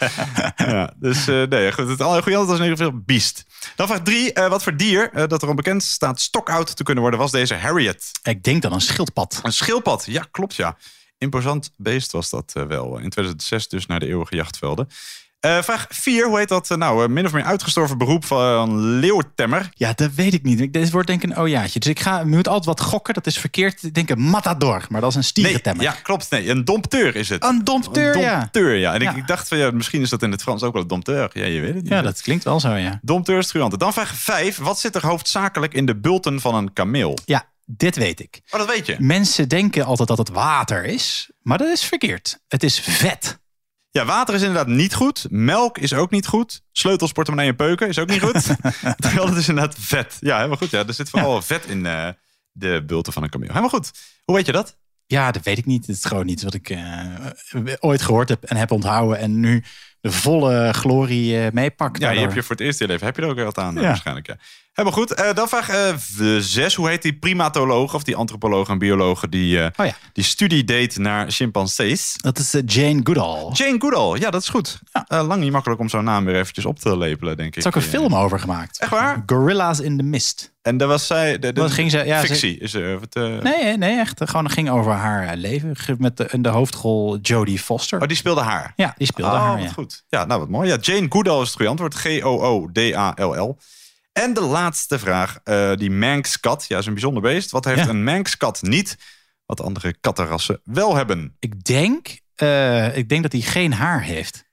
ja, 0.56 0.94
dus 0.96 1.26
eh, 1.28 1.42
nee, 1.42 1.72
goed. 1.72 1.88
Het 1.88 2.00
alle 2.00 2.22
goede 2.22 2.38
antwoord 2.38 2.58
was 2.58 2.66
in 2.66 2.72
ieder 2.72 2.84
geval 2.84 3.02
biest. 3.04 3.44
Dan 3.76 3.86
vraag 3.86 4.02
drie. 4.02 4.32
eh, 4.32 4.48
wat 4.48 4.62
voor 4.62 4.76
dier 4.76 5.10
eh, 5.12 5.28
dat 5.28 5.42
erom 5.42 5.56
bekend 5.56 5.82
staat 5.82 6.20
stokoud 6.20 6.76
te 6.76 6.82
kunnen 6.82 7.02
worden, 7.02 7.20
was 7.20 7.30
deze 7.30 7.54
Harriet? 7.54 8.10
Ik 8.22 8.42
denk 8.42 8.62
dan 8.62 8.72
een 8.72 8.80
schildpad. 8.80 9.40
Een 9.42 9.52
schildpad. 9.52 10.04
Ja, 10.06 10.26
klopt 10.30 10.54
ja. 10.54 10.76
Imposant 11.18 11.70
beest 11.76 12.12
was 12.12 12.30
dat 12.30 12.52
wel. 12.52 12.98
In 12.98 13.10
2006 13.10 13.68
dus 13.68 13.86
naar 13.86 14.00
de 14.00 14.06
eeuwige 14.06 14.36
jachtvelden. 14.36 14.88
Eh, 15.42 15.62
vraag 15.62 15.86
4. 15.90 16.26
Hoe 16.26 16.38
heet 16.38 16.48
dat 16.48 16.70
eh, 16.70 16.76
nou? 16.76 17.02
eh, 17.04 17.08
min 17.08 17.26
of 17.26 17.32
meer 17.32 17.44
uitgestorven 17.44 17.98
beroep 17.98 18.24
van 18.24 18.80
leeuwtemmer. 18.80 19.68
Ja, 19.74 19.92
dat 19.92 20.10
weet 20.14 20.34
ik 20.34 20.42
niet. 20.42 20.60
Ik- 20.60 20.72
Dit 20.72 20.90
wordt 20.90 21.06
denk 21.06 21.22
ik 21.22 21.30
een 21.30 21.36
ojaatje. 21.36 21.78
Dus 21.78 21.88
ik 21.90 22.00
ga, 22.00 22.18
je 22.18 22.24
moet 22.24 22.48
altijd 22.48 22.64
wat 22.66 22.80
gokken. 22.80 23.14
Dat 23.14 23.26
is 23.26 23.38
verkeerd. 23.38 23.82
Ik 23.82 23.94
denk 23.94 24.10
een 24.10 24.20
matador, 24.20 24.86
maar 24.88 25.00
dat 25.00 25.10
is 25.10 25.14
een 25.16 25.20
Nee, 25.20 25.28
stierentemmer. 25.30 25.84
ja, 25.84 25.92
klopt. 26.02 26.30
Nee, 26.30 26.48
een 26.48 26.64
dompteur 26.64 27.16
is 27.16 27.28
het. 27.28 27.44
Een 27.44 27.64
dompteur, 27.64 28.14
Een 28.14 28.20
ja. 28.20 28.38
dompteur, 28.38 28.76
ja. 28.76 28.94
En 28.94 29.00
Ja. 29.00 29.14
Ik, 29.14 29.26
dacht 29.26 29.48
van 29.48 29.58
ja, 29.58 29.70
misschien 29.70 30.00
is 30.00 30.10
dat 30.10 30.22
in 30.22 30.30
het 30.30 30.42
Frans 30.42 30.62
ook 30.62 30.72
wel 30.72 30.82
een 30.82 30.88
dompteur. 30.88 31.30
Ja, 31.32 31.44
je 31.44 31.60
weet 31.60 31.74
het 31.74 31.82
niet. 31.82 31.92
Ja, 31.92 32.02
dat 32.02 32.20
klinkt 32.22 32.44
wel 32.44 32.60
zo, 32.60 32.74
ja. 32.74 32.98
Dompteur 33.02 33.38
is 33.38 33.46
truante. 33.46 33.76
Dan 33.78 33.92
vraag 33.92 34.14
5. 34.14 34.56
Wat 34.58 34.78
zit 34.80 34.94
er 34.94 35.06
hoofdzakelijk 35.06 35.74
in 35.74 35.86
de 35.86 35.96
bulten 35.96 36.40
van 36.40 36.54
een 36.54 36.72
kameel? 36.72 37.18
Ja, 37.24 37.44
dit 37.66 37.96
weet 37.96 38.20
ik. 38.20 38.40
Oh, 38.50 38.58
dat 38.58 38.68
weet 38.68 38.86
je. 38.86 38.96
Mensen 38.98 39.48
denken 39.48 39.84
altijd 39.84 40.08
dat 40.08 40.18
het 40.18 40.28
water 40.28 40.84
is, 40.84 41.30
maar 41.42 41.58
dat 41.58 41.68
is 41.68 41.84
verkeerd. 41.84 42.38
Het 42.48 42.62
is 42.62 42.80
vet. 42.80 43.40
Ja, 43.92 44.04
water 44.04 44.34
is 44.34 44.40
inderdaad 44.40 44.66
niet 44.66 44.94
goed. 44.94 45.26
Melk 45.30 45.78
is 45.78 45.94
ook 45.94 46.10
niet 46.10 46.26
goed. 46.26 46.62
Sleutels, 46.72 47.12
portemonnee 47.12 47.48
en 47.48 47.56
peuken 47.56 47.88
is 47.88 47.98
ook 47.98 48.08
niet 48.08 48.20
goed. 48.22 48.42
Terwijl 49.02 49.26
het 49.26 49.36
is 49.36 49.48
inderdaad 49.48 49.74
vet. 49.78 50.16
Ja, 50.20 50.36
helemaal 50.36 50.56
goed. 50.56 50.70
Ja, 50.70 50.86
er 50.86 50.94
zit 50.94 51.10
vooral 51.10 51.42
vet 51.42 51.64
in 51.66 51.86
eh, 51.86 52.08
de 52.52 52.82
bulten 52.86 53.12
van 53.12 53.22
een 53.22 53.28
kameel. 53.30 53.48
Helemaal 53.48 53.68
goed. 53.70 53.90
Hoe 54.24 54.36
weet 54.36 54.46
je 54.46 54.52
dat? 54.52 54.76
Ja, 55.06 55.30
dat 55.30 55.42
weet 55.42 55.58
ik 55.58 55.66
niet. 55.66 55.86
Het 55.86 55.96
is 55.96 56.04
gewoon 56.04 56.28
iets 56.28 56.42
wat 56.42 56.54
ik 56.54 56.70
eh, 56.70 57.04
ooit 57.80 58.02
gehoord 58.02 58.28
heb 58.28 58.44
en 58.44 58.56
heb 58.56 58.70
onthouden. 58.70 59.18
En 59.18 59.40
nu 59.40 59.64
de 60.00 60.12
volle 60.12 60.72
glorie 60.72 61.40
eh 61.44 61.52
meepak. 61.52 61.98
Ja, 61.98 62.10
je 62.10 62.20
hebt 62.20 62.34
je 62.34 62.42
voor 62.42 62.56
het 62.56 62.64
eerst 62.64 62.80
in 62.80 62.86
je 62.86 62.92
leven 62.92 63.06
heb 63.06 63.16
je 63.16 63.22
er 63.22 63.28
ook 63.28 63.38
wat 63.38 63.58
aan, 63.58 63.74
Ja. 63.74 63.80
waarschijnlijk. 63.80 64.26
Ja. 64.26 64.36
Helemaal 64.82 65.06
goed. 65.06 65.14
Eh, 65.14 65.34
dan 65.34 65.48
vraag 65.48 65.68
eh, 65.68 65.96
v- 65.96 66.40
zes. 66.42 66.74
Hoe 66.74 66.88
heet 66.88 67.02
die 67.02 67.12
primatoloog 67.18 67.94
of 67.94 68.02
die 68.02 68.16
antropoloog 68.16 68.68
en 68.68 68.78
bioloog 68.78 69.28
die, 69.28 69.60
eh, 69.60 69.66
Oh 69.76 69.86
ja, 69.86 69.92
die 70.12 70.24
studie 70.24 70.64
deed 70.64 70.98
naar 70.98 71.30
chimpansees? 71.30 72.14
dat 72.16 72.38
is 72.38 72.54
eh, 72.54 72.62
Jane 72.66 73.00
Goodall. 73.04 73.46
Er 73.50 73.56
Jane 73.56 73.80
Goodall. 73.80 74.18
Ja, 74.20 74.30
dat 74.30 74.42
is 74.42 74.48
goed. 74.48 74.78
Eh, 74.92 75.26
lang 75.26 75.40
niet 75.40 75.52
makkelijk 75.52 75.80
om 75.80 75.88
zo'n 75.88 76.04
naam 76.04 76.24
weer 76.24 76.34
eventjes 76.36 76.64
op 76.64 76.78
te 76.78 76.96
lepelen, 76.98 77.36
denk 77.36 77.48
ik. 77.48 77.56
is 77.56 77.66
ook 77.66 77.74
een 77.74 77.82
Eh, 77.82 77.88
film 77.88 78.14
over 78.14 78.40
gemaakt. 78.40 78.78
Echt 78.78 78.90
waar? 78.90 79.22
Gorillas 79.26 79.80
in 79.80 79.96
the 79.96 80.02
Mist. 80.02 80.50
En 80.62 80.76
daar 80.76 80.88
was 80.88 81.06
zij... 81.06 81.38
De, 81.38 81.52
de, 81.52 81.60
Wat 81.60 81.70
ging 81.72 81.90
ze- 81.90 82.04
ja, 82.04 82.20
ze- 82.20 82.26
fictie. 82.26 82.58
Is 82.58 82.74
er, 82.74 82.98
wat, 83.00 83.14
eh, 83.14 83.38
Nee, 83.38 83.76
nee, 83.76 83.98
echt. 83.98 84.20
Gewoon 84.24 84.50
ging 84.50 84.70
over 84.70 84.92
haar 84.92 85.26
eh, 85.28 85.36
leven. 85.36 85.76
Met 85.98 86.16
de, 86.16 86.28
de 86.40 86.48
hoofdrol 86.48 87.18
Jodie 87.22 87.58
Foster. 87.58 88.00
Oh, 88.00 88.06
die 88.08 88.16
speelde 88.16 88.40
haar. 88.40 88.72
Ja, 88.76 88.94
die 88.98 89.06
speelde 89.06 89.32
oh, 89.32 89.40
haar. 89.40 89.54
wat 89.56 89.62
Ja. 89.64 89.72
goed. 89.72 90.04
Ja, 90.08 90.24
nou 90.24 90.40
wat 90.40 90.48
mooi. 90.48 90.68
Ja, 90.68 90.76
Jane 90.80 91.06
Goodall 91.08 91.40
is 91.40 91.46
het 91.46 91.56
goede 91.56 91.70
antwoord. 91.70 91.94
G-O-O-D-A-L-L. 91.94 93.58
En 94.12 94.34
de 94.34 94.40
laatste 94.40 94.98
vraag. 94.98 95.38
eh, 95.44 95.72
die 95.74 95.90
Manx-kat. 95.90 96.64
Ja, 96.68 96.78
is 96.78 96.86
een 96.86 96.92
bijzonder 96.92 97.22
beest. 97.22 97.50
Wat 97.50 97.64
heeft 97.64 97.78
Ja. 97.84 97.88
een 97.88 98.04
Manx-kat 98.04 98.62
niet? 98.62 98.96
Wat 99.46 99.60
andere 99.60 99.94
kattenrassen 100.00 100.60
wel 100.64 100.96
hebben? 100.96 101.36
Ik 101.38 101.64
denk, 101.64 102.20
eh, 102.34 102.96
ik 102.96 103.08
denk 103.08 103.22
dat 103.22 103.32
hij 103.32 103.40
geen 103.40 103.72
haar 103.72 104.02
heeft. 104.02 104.44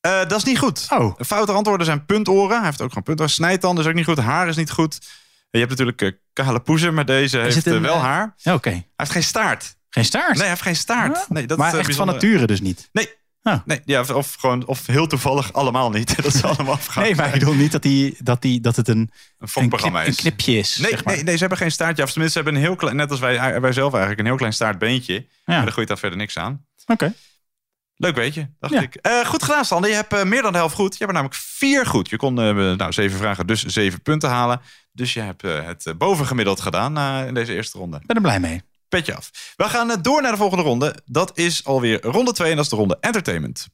Eh, 0.00 0.18
dat 0.18 0.32
is 0.32 0.44
niet 0.44 0.58
goed. 0.58 0.86
Oh. 0.90 1.14
Foute 1.26 1.52
antwoorden 1.52 1.86
zijn 1.86 2.04
puntoren. 2.06 2.56
Hij 2.56 2.64
heeft 2.64 2.80
ook 2.80 2.88
gewoon 2.88 3.02
puntoren. 3.04 3.32
Snijtanden 3.32 3.84
is 3.84 3.90
ook 3.90 3.96
niet 3.96 4.04
goed. 4.04 4.18
Haar 4.18 4.48
is 4.48 4.56
niet 4.56 4.70
goed. 4.70 4.98
Je 5.50 5.58
hebt 5.58 5.70
natuurlijk 5.70 6.18
kale 6.32 6.60
poezen, 6.60 6.94
maar 6.94 7.04
deze 7.04 7.38
heeft 7.38 7.66
een, 7.66 7.82
wel 7.82 7.98
haar. 7.98 8.34
Oké. 8.44 8.70
Hij 8.70 8.86
heeft 8.96 9.10
geen 9.10 9.22
staart. 9.22 9.76
Geen 9.90 10.04
staart? 10.04 10.28
Nee, 10.32 10.38
hij 10.38 10.48
heeft 10.48 10.62
geen 10.62 10.76
staart. 10.76 11.16
Ah. 11.16 11.28
Nee, 11.28 11.46
dat 11.46 11.58
maar 11.58 11.72
is, 11.72 11.78
echt 11.78 11.86
bijzonder. 11.86 12.14
van 12.20 12.24
nature 12.28 12.46
dus 12.46 12.60
niet. 12.60 12.88
Nee. 12.92 13.08
Oh. 13.46 13.56
Nee, 13.64 13.80
ja, 13.84 14.00
of, 14.00 14.10
of 14.10 14.34
gewoon, 14.34 14.66
of 14.66 14.86
heel 14.86 15.06
toevallig 15.06 15.52
allemaal 15.52 15.90
niet. 15.90 16.16
Dat 16.22 16.34
is 16.34 16.44
allemaal 16.44 16.72
afgaan. 16.72 17.02
Nee, 17.02 17.14
maar 17.14 17.26
ik 17.26 17.32
bedoel 17.32 17.54
niet 17.54 17.72
dat, 17.72 17.82
die, 17.82 18.16
dat, 18.18 18.42
die, 18.42 18.60
dat 18.60 18.76
het 18.76 18.88
een, 18.88 19.10
een 19.38 19.48
een, 19.54 19.68
knip- 19.68 19.96
is. 19.96 20.06
een 20.06 20.14
knipje 20.14 20.56
is. 20.58 20.76
Nee, 20.76 20.90
zeg 20.90 21.04
maar. 21.04 21.14
nee, 21.14 21.22
nee, 21.24 21.34
ze 21.34 21.40
hebben 21.40 21.58
geen 21.58 21.72
staartje. 21.72 22.02
Of 22.02 22.10
tenminste, 22.12 22.38
ze 22.38 22.44
hebben 22.44 22.62
een 22.62 22.68
heel 22.68 22.76
klein, 22.78 22.96
net 22.96 23.10
als 23.10 23.20
wij, 23.20 23.60
wij 23.60 23.72
zelf 23.72 23.90
eigenlijk, 23.92 24.20
een 24.20 24.26
heel 24.26 24.36
klein 24.36 24.52
staartbeentje. 24.52 25.14
Ja. 25.14 25.26
Maar 25.44 25.62
daar 25.62 25.72
groeit 25.72 25.88
daar 25.88 25.98
verder 25.98 26.18
niks 26.18 26.38
aan. 26.38 26.64
Oké. 26.86 27.14
Leuk 27.96 28.14
weet 28.16 28.34
je, 28.34 28.46
dacht 28.60 28.72
Ja. 28.72 28.80
ik. 28.80 28.94
Eh, 28.94 29.24
goed 29.26 29.42
gedaan, 29.42 29.64
Sander. 29.64 29.90
Je 29.90 29.96
hebt 29.96 30.12
eh, 30.12 30.24
meer 30.24 30.42
dan 30.42 30.52
de 30.52 30.58
helft 30.58 30.74
goed. 30.74 30.92
Je 30.92 30.98
hebt 31.04 31.10
er 31.10 31.14
namelijk 31.22 31.40
vier 31.40 31.86
goed. 31.86 32.10
Je 32.10 32.16
kon 32.16 32.40
eh, 32.40 32.54
nou, 32.54 32.92
zeven 32.92 33.18
vragen, 33.18 33.46
dus 33.46 33.64
zeven 33.64 34.02
punten 34.02 34.28
halen. 34.30 34.60
Dus 34.92 35.14
je 35.14 35.20
hebt 35.20 35.42
het 35.42 35.98
bovengemiddeld 35.98 36.60
gedaan 36.60 37.26
in 37.26 37.34
deze 37.34 37.54
eerste 37.54 37.78
ronde. 37.78 37.96
Ik 37.96 38.06
ben 38.06 38.16
er 38.16 38.22
blij 38.22 38.40
mee. 38.40 38.62
Petje 38.94 39.14
af. 39.14 39.30
We 39.56 39.64
gaan 39.64 39.90
eh, 39.90 39.96
door 40.02 40.22
naar 40.22 40.30
de 40.30 40.36
volgende 40.36 40.62
ronde. 40.64 40.94
Dat 41.04 41.38
is 41.38 41.64
alweer 41.64 42.02
ronde 42.02 42.32
2 42.32 42.50
en 42.50 42.56
dat 42.56 42.64
is 42.64 42.70
de 42.70 42.76
ronde 42.76 42.96
entertainment. 43.00 43.68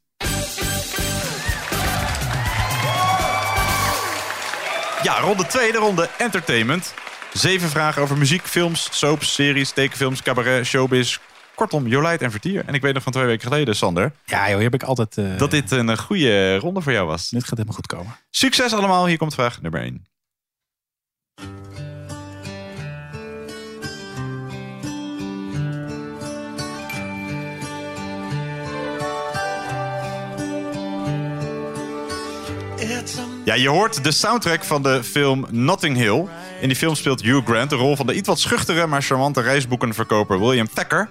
Ja, 5.03 5.19
ronde 5.19 5.45
2, 5.47 5.71
de 5.71 5.77
ronde 5.77 6.09
entertainment. 6.17 6.93
Zeven 7.33 7.69
vragen 7.69 8.01
over 8.01 8.17
muziek, 8.17 8.41
films, 8.41 8.87
soaps, 8.91 9.33
series, 9.33 9.71
tekenfilms, 9.71 10.21
cabaret, 10.21 10.65
showbiz. 10.65 11.17
Kortom, 11.55 11.87
Jolijt 11.87 12.21
en 12.21 12.31
Vertier. 12.31 12.63
En 12.65 12.73
ik 12.73 12.81
weet 12.81 12.93
nog 12.93 13.03
van 13.03 13.11
twee 13.11 13.25
weken 13.25 13.47
geleden, 13.47 13.75
Sander, 13.75 14.11
Ja, 14.25 14.45
joh, 14.47 14.55
hier 14.55 14.63
heb 14.63 14.73
ik 14.73 14.83
altijd... 14.83 15.17
eh, 15.17 15.37
dat 15.37 15.51
dit 15.51 15.71
een 15.71 15.89
eh, 15.89 15.97
goede 15.97 16.57
ronde 16.57 16.81
voor 16.81 16.91
jou 16.91 17.07
was. 17.07 17.29
Dit 17.29 17.41
gaat 17.41 17.49
helemaal 17.51 17.75
goed 17.75 17.87
komen. 17.87 18.15
Succes 18.29 18.73
allemaal, 18.73 19.05
hier 19.07 19.17
komt 19.17 19.33
vraag 19.33 19.61
nummer 19.61 19.81
1. 19.81 20.05
Ja, 33.45 33.53
je 33.53 33.69
hoort 33.69 34.03
de 34.03 34.11
soundtrack 34.11 34.63
van 34.63 34.83
de 34.83 35.03
film 35.03 35.45
Notting 35.49 35.97
Hill. 35.97 36.25
In 36.61 36.67
die 36.67 36.77
film 36.77 36.95
speelt 36.95 37.21
Hugh 37.21 37.47
Grant 37.47 37.69
de 37.69 37.75
rol 37.75 37.95
van 37.95 38.07
de 38.07 38.13
iets 38.13 38.27
wat 38.27 38.39
schuchtere, 38.39 38.87
maar 38.87 39.01
charmante 39.01 39.41
reisboekenverkoper 39.41 40.39
William 40.39 40.67
Thacker. 40.73 41.09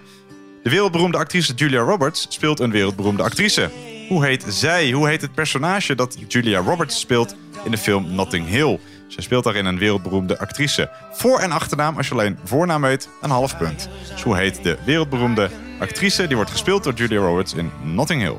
De 0.63 0.71
wereldberoemde 0.71 1.19
actrice 1.19 1.55
Julia 1.55 1.81
Roberts 1.81 2.27
speelt 2.29 2.61
een 2.61 2.71
wereldberoemde 2.71 3.23
actrice. 3.23 3.71
Hoe 4.09 4.25
heet 4.25 4.45
zij? 4.49 4.91
Hoe 4.91 5.09
heet 5.09 5.21
het 5.21 5.35
personage 5.35 5.95
dat 5.95 6.17
Julia 6.29 6.59
Roberts 6.59 7.01
speelt 7.01 7.35
in 7.65 7.71
de 7.71 7.79
film 7.79 8.15
Notting 8.15 8.49
Hill? 8.49 8.79
Zij 9.09 9.23
speelt 9.23 9.45
daarin 9.45 9.65
een 9.65 9.79
wereldberoemde 9.79 10.39
actrice. 10.39 10.91
Voor- 11.13 11.39
en 11.39 11.51
achternaam, 11.53 11.97
als 11.97 12.09
je 12.09 12.15
alleen 12.15 12.39
voornaam 12.45 12.83
weet, 12.83 13.09
een 13.21 13.31
half 13.31 13.59
punt. 13.59 13.89
Dus 14.13 14.23
hoe 14.23 14.37
heet 14.37 14.63
de 14.63 14.79
wereldberoemde 14.85 15.51
actrice 15.81 16.27
die 16.27 16.37
wordt 16.37 16.51
gespeeld 16.51 16.85
door 16.85 16.93
Julia 16.93 17.21
Roberts 17.21 17.55
in 17.55 17.71
Notting 17.83 18.23
Hill? 18.23 18.37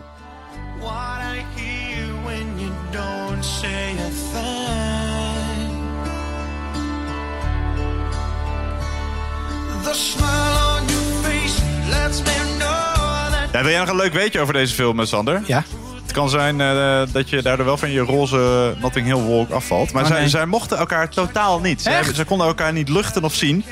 Ja, 13.51 13.61
wil 13.61 13.69
jij 13.71 13.79
nog 13.79 13.89
een 13.89 13.95
leuk 13.95 14.13
weetje 14.13 14.39
over 14.39 14.53
deze 14.53 14.73
film, 14.73 14.99
eh, 14.99 15.05
Sander? 15.05 15.41
Ja? 15.45 15.63
Het 16.01 16.11
kan 16.11 16.29
zijn 16.29 16.61
eh, 16.61 17.01
dat 17.11 17.29
je 17.29 17.41
daardoor 17.41 17.65
wel 17.65 17.77
van 17.77 17.91
je 17.91 17.99
roze 17.99 18.73
Notting 18.81 19.05
Hill 19.05 19.15
wolk 19.21 19.49
afvalt. 19.51 19.91
Maar 19.93 20.01
Oh, 20.03 20.07
zij, 20.09 20.19
nee. 20.19 20.29
zij 20.29 20.45
mochten 20.45 20.77
elkaar 20.77 21.09
totaal 21.09 21.59
niet. 21.59 21.81
Zij, 21.81 21.97
Echt? 21.99 22.15
zij 22.15 22.25
konden 22.25 22.47
elkaar 22.47 22.73
niet 22.73 22.89
luchten 22.89 23.23
of 23.23 23.33
zien. 23.33 23.65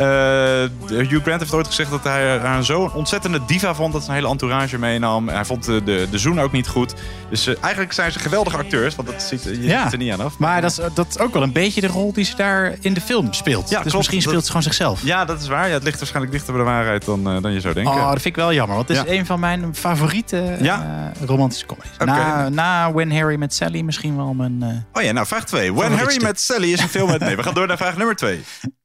Eh, 0.00 0.96
Hugh 0.98 1.22
Grant 1.22 1.40
heeft 1.40 1.52
ooit 1.54 1.66
gezegd 1.66 1.90
dat 1.90 2.04
hij 2.04 2.38
haar 2.38 2.64
zo'n 2.64 2.92
ontzettende 2.92 3.40
diva 3.46 3.74
vond... 3.74 3.92
dat 3.92 4.02
ze 4.02 4.08
een 4.08 4.14
hele 4.14 4.28
entourage 4.28 4.78
meenam. 4.78 5.28
Hij 5.28 5.44
vond 5.44 5.64
de, 5.64 5.82
de, 5.84 6.06
de 6.10 6.18
zoen 6.18 6.40
ook 6.40 6.52
niet 6.52 6.68
goed. 6.68 6.94
Dus 7.30 7.46
eh, 7.46 7.54
eigenlijk 7.60 7.92
zijn 7.92 8.12
ze 8.12 8.18
geweldige 8.18 8.56
acteurs. 8.56 8.94
Want 8.96 9.08
dat 9.08 9.22
ziet, 9.22 9.42
je 9.42 9.62
Ja. 9.62 9.82
ziet 9.82 9.92
er 9.92 9.98
niet 9.98 10.12
aan 10.12 10.20
af. 10.20 10.38
Maar 10.38 10.60
dat 10.60 10.70
is, 10.70 10.80
dat 10.94 11.06
is 11.08 11.18
ook 11.18 11.32
wel 11.32 11.42
een 11.42 11.52
beetje 11.52 11.80
de 11.80 11.86
rol 11.86 12.12
die 12.12 12.24
ze 12.24 12.36
daar 12.36 12.74
in 12.80 12.94
de 12.94 13.00
film 13.00 13.32
speelt. 13.32 13.62
Ja, 13.70 13.74
dus 13.74 13.80
klopt. 13.80 13.96
misschien 13.96 14.20
speelt 14.20 14.34
Dat- 14.34 14.44
ze 14.44 14.48
gewoon 14.50 14.62
zichzelf. 14.66 15.02
Ja, 15.04 15.24
dat 15.24 15.40
is 15.40 15.48
waar. 15.48 15.66
Ja, 15.68 15.74
het 15.74 15.82
ligt 15.82 15.98
waarschijnlijk 15.98 16.32
dichter 16.34 16.52
bij 16.54 16.62
de 16.64 16.70
waarheid 16.70 17.04
dan, 17.04 17.28
eh, 17.30 17.42
dan 17.42 17.52
je 17.52 17.60
zou 17.60 17.74
denken. 17.74 17.92
Oh, 17.92 18.00
dat 18.02 18.10
vind 18.12 18.24
ik 18.24 18.36
wel 18.36 18.52
jammer. 18.52 18.76
Want 18.76 18.88
het 18.88 18.96
is 18.96 19.02
Ja. 19.12 19.18
een 19.18 19.26
van 19.26 19.40
mijn 19.40 19.74
favoriete 19.74 20.56
Ja? 20.60 21.12
eh, 21.20 21.26
romantische 21.26 21.66
comedies. 21.66 21.90
Na, 22.04 22.48
na 22.48 22.92
When 22.92 23.12
Harry 23.16 23.36
Met 23.38 23.54
Sally 23.54 23.80
misschien 23.80 24.16
wel 24.16 24.34
mijn... 24.34 24.62
eh, 24.62 24.68
Oh 24.98 25.02
ja, 25.02 25.12
nou, 25.12 25.26
vraag 25.26 25.44
2. 25.44 25.74
When. 25.74 25.92
Harry 25.98 26.22
met 26.22 26.40
Sally 26.40 26.72
is 26.72 26.80
een 26.80 26.88
film 26.88 27.10
met... 27.10 27.20
Nee, 27.20 27.36
we 27.36 27.42
gaan 27.42 27.54
door 27.54 27.66
naar 27.66 27.76
vraag 27.76 27.96
nummer 27.96 28.16
2. 28.16 28.40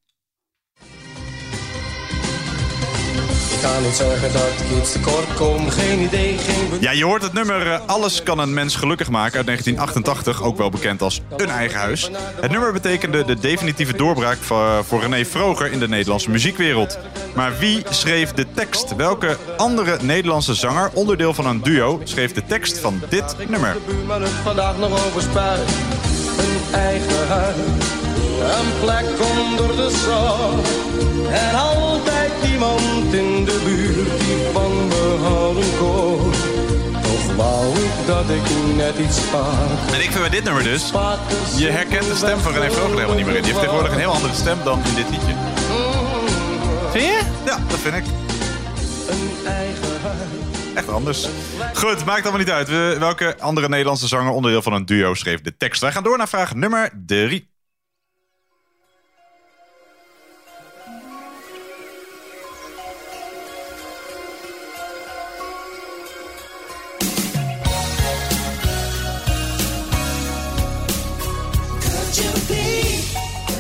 kan 3.74 3.84
niet 3.84 3.95
zeggen 3.95 4.34
dat 4.34 4.41
ik 4.41 4.77
iets 4.77 4.91
tekort 4.91 5.34
kom. 5.34 5.69
Geen 5.69 6.00
idee, 6.00 6.38
geen 6.38 6.77
Ja, 6.79 6.91
je 6.91 7.03
hoort 7.03 7.22
het 7.22 7.34
nummer 7.34 7.72
eh, 7.72 7.79
Alles 7.86 8.24
kan 8.24 8.39
een 8.39 8.53
mens 8.53 8.75
gelukkig 8.75 9.10
maken 9.10 9.38
uit 9.38 9.45
1988, 9.45 10.43
ook 10.43 10.57
wel 10.57 10.69
bekend 10.69 11.01
als 11.01 11.22
Een 11.38 11.50
Eigen 11.50 11.79
Huis. 11.79 12.10
Het 12.41 12.51
nummer 12.51 12.74
betekende 12.74 13.25
de 13.25 13.39
definitieve 13.39 13.98
doorbraak 13.98 14.38
voor, 14.84 15.01
René 15.01 15.25
Vroger 15.25 15.72
in 15.72 15.79
de 15.79 15.88
Nederlandse 15.88 16.29
muziekwereld. 16.29 16.98
Maar 17.36 17.57
wie 17.60 17.84
schreef 17.89 18.34
de 18.34 18.45
tekst? 18.53 18.95
Welke 18.95 19.38
andere 19.57 19.98
Nederlandse 20.01 20.53
zanger, 20.53 20.89
onderdeel 20.93 21.34
van 21.34 21.45
een 21.45 21.62
duo, 21.62 22.01
schreef 22.03 22.31
de 22.31 22.45
tekst 22.45 22.79
van 22.79 23.01
dit 23.10 23.36
nummer? 23.50 23.77
Vandaag 24.43 24.77
nog 24.77 25.05
over. 25.05 25.24
Een 26.38 26.74
eigen 26.74 27.27
huis, 27.27 27.55
een 28.39 28.80
plek 28.82 29.06
onder 29.30 29.75
de 29.75 29.89
zon. 30.06 30.63
En 31.34 31.56
altijd 31.56 32.32
iemand 32.51 33.13
in 33.13 33.46
de 33.46 33.62
buurt 33.65 34.20
die 34.20 34.38
van 34.54 34.88
me 34.88 35.18
houden 35.22 35.77
kon. 35.80 36.32
Toch 37.01 37.36
wou 37.36 37.77
ik 37.80 37.92
dat 38.06 38.30
ik 38.30 38.75
net 38.75 38.98
iets 38.98 39.20
vaker, 39.20 39.94
En 39.94 40.01
ik 40.01 40.10
vind 40.12 40.20
bij 40.20 40.30
dit 40.30 40.44
nummer 40.44 40.63
dus, 40.63 40.92
je 41.58 41.68
herkent 41.70 42.08
de 42.08 42.15
stem 42.15 42.39
van 42.39 42.54
René 42.54 42.72
Vroger 42.72 42.89
er 42.92 42.96
helemaal 42.96 43.15
niet 43.15 43.25
meer 43.25 43.36
in. 43.36 43.42
Die 43.44 43.51
heeft 43.51 43.60
tegenwoordig 43.63 43.94
een 43.94 44.00
heel 44.00 44.13
andere 44.13 44.34
stem 44.34 44.58
dan 44.63 44.80
in 44.86 44.96
dit 44.96 45.10
liedje. 45.10 45.34
Vind 46.92 47.04
je? 47.06 47.22
Ja, 47.46 47.58
dat 47.68 47.80
vind 47.80 47.96
ik. 47.96 48.04
Een 49.10 49.30
eigen 49.48 50.01
huis. 50.01 50.18
Echt 50.75 50.89
anders. 50.89 51.27
Goed, 51.74 52.06
maakt 52.06 52.22
allemaal 52.22 52.39
niet 52.39 52.51
uit. 52.51 52.68
We- 52.68 52.96
Welke 53.00 53.36
andere 53.39 53.70
Nederlandse 53.70 54.08
zanger, 54.08 54.32
onderdeel 54.32 54.62
van 54.62 54.74
een 54.74 54.86
duo, 54.86 55.13
schreef 55.13 55.42
de 55.42 55.58
tekst? 55.58 55.82
Wij 55.82 55.92
gaan 55.92 56.04
door 56.04 56.18
naar 56.18 56.27
vraag 56.27 56.56
nummer 56.56 56.89
drie. 57.06 57.54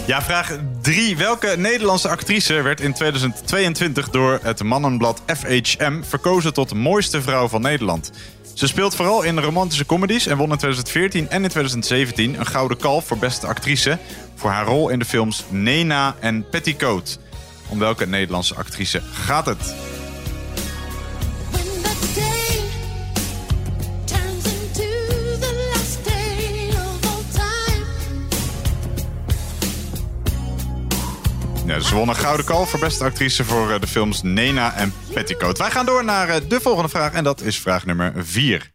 Ja, 0.05 0.21
vraag 0.21 0.57
3. 0.81 1.17
Welke 1.17 1.53
Nederlandse 1.57 2.09
actrice 2.09 2.61
werd 2.61 2.81
in 2.81 2.93
2022 2.93 4.09
door 4.09 4.39
het 4.41 4.63
mannenblad 4.63 5.21
FHM 5.25 6.01
verkozen 6.03 6.53
tot 6.53 6.73
mooiste 6.73 7.21
vrouw 7.21 7.47
van 7.47 7.61
Nederland? 7.61 8.11
Ze 8.53 8.67
speelt 8.67 8.95
vooral 8.95 9.23
in 9.23 9.39
romantische 9.39 9.85
comedies 9.85 10.27
en 10.27 10.37
won 10.37 10.51
in 10.51 10.57
2014 10.57 11.29
en 11.29 11.43
in 11.43 11.49
2017 11.49 12.39
een 12.39 12.45
gouden 12.45 12.77
kalf 12.77 13.05
voor 13.05 13.17
beste 13.17 13.47
actrice 13.47 13.97
voor 14.35 14.49
haar 14.49 14.65
rol 14.65 14.89
in 14.89 14.99
de 14.99 15.05
films 15.05 15.43
Nena 15.49 16.15
en 16.19 16.49
Petticoat. 16.49 17.19
Om 17.67 17.79
welke 17.79 18.07
Nederlandse 18.07 18.55
actrice 18.55 19.01
gaat 19.11 19.45
het? 19.45 19.75
Ja, 31.65 31.79
ze 31.79 31.95
won 31.95 32.09
een 32.09 32.15
gouden 32.15 32.45
kalf 32.45 32.69
voor 32.69 32.79
beste 32.79 33.03
actrice 33.03 33.43
voor 33.43 33.71
eh, 33.71 33.79
de 33.79 33.87
films 33.87 34.21
Nena 34.21 34.73
en 34.73 34.93
Petticoat. 35.13 35.57
Wij 35.57 35.71
gaan 35.71 35.85
door 35.85 36.05
naar 36.05 36.29
eh, 36.29 36.41
de 36.47 36.59
volgende 36.61 36.89
vraag 36.89 37.13
en 37.13 37.23
dat 37.23 37.41
is 37.41 37.59
vraag 37.59 37.85
nummer 37.85 38.13
4. 38.17 38.71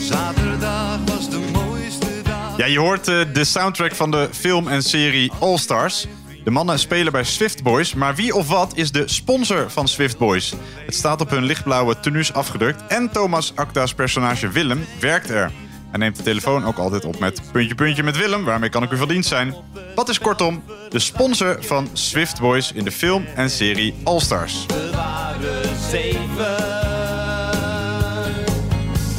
Zaterdag 0.00 0.98
was 1.04 1.30
de 1.30 1.48
mooiste 1.52 2.22
dag. 2.22 2.56
Ja, 2.56 2.66
je 2.66 2.78
hoort 2.78 3.08
eh, 3.08 3.20
de 3.32 3.44
soundtrack 3.44 3.94
van 3.94 4.10
de 4.10 4.28
film 4.32 4.68
en 4.68 4.82
serie 4.82 5.32
All 5.40 5.58
Stars. 5.58 6.06
De 6.44 6.50
mannen 6.50 6.78
spelen 6.78 7.12
bij 7.12 7.24
Swift 7.24 7.62
Boys, 7.62 7.94
maar 7.94 8.14
wie 8.14 8.34
of 8.34 8.48
wat 8.48 8.76
is 8.76 8.92
de 8.92 9.08
sponsor 9.08 9.70
van 9.70 9.88
Swift 9.88 10.18
Boys? 10.18 10.54
Het 10.86 10.94
staat 10.94 11.20
op 11.20 11.30
hun 11.30 11.44
lichtblauwe 11.44 12.00
tenues 12.00 12.32
afgedrukt 12.32 12.86
en 12.86 13.10
Thomas 13.12 13.52
Acta's 13.54 13.94
personage 13.94 14.48
Willem 14.48 14.86
werkt 15.00 15.30
er. 15.30 15.50
Hij 15.90 15.98
neemt 15.98 16.16
de 16.16 16.22
telefoon 16.22 16.64
ook 16.64 16.78
altijd 16.78 17.04
op 17.04 17.18
met 17.18 17.40
puntje 17.52 17.74
puntje 17.74 18.02
met 18.02 18.16
Willem, 18.16 18.44
waarmee 18.44 18.68
kan 18.68 18.82
ik 18.82 18.90
u 18.90 18.96
van 18.96 19.08
dienst 19.08 19.28
zijn? 19.28 19.54
Wat 19.94 20.08
is 20.08 20.18
kortom 20.18 20.62
de 20.88 20.98
sponsor 20.98 21.56
van 21.60 21.88
Swift 21.92 22.40
Boys 22.40 22.72
in 22.72 22.84
de 22.84 22.92
film 22.92 23.24
en 23.34 23.50
serie 23.50 23.94
All 24.02 24.20
Stars? 24.20 24.66
We 24.66 24.90
waren 24.92 25.80
zeven. 25.90 26.56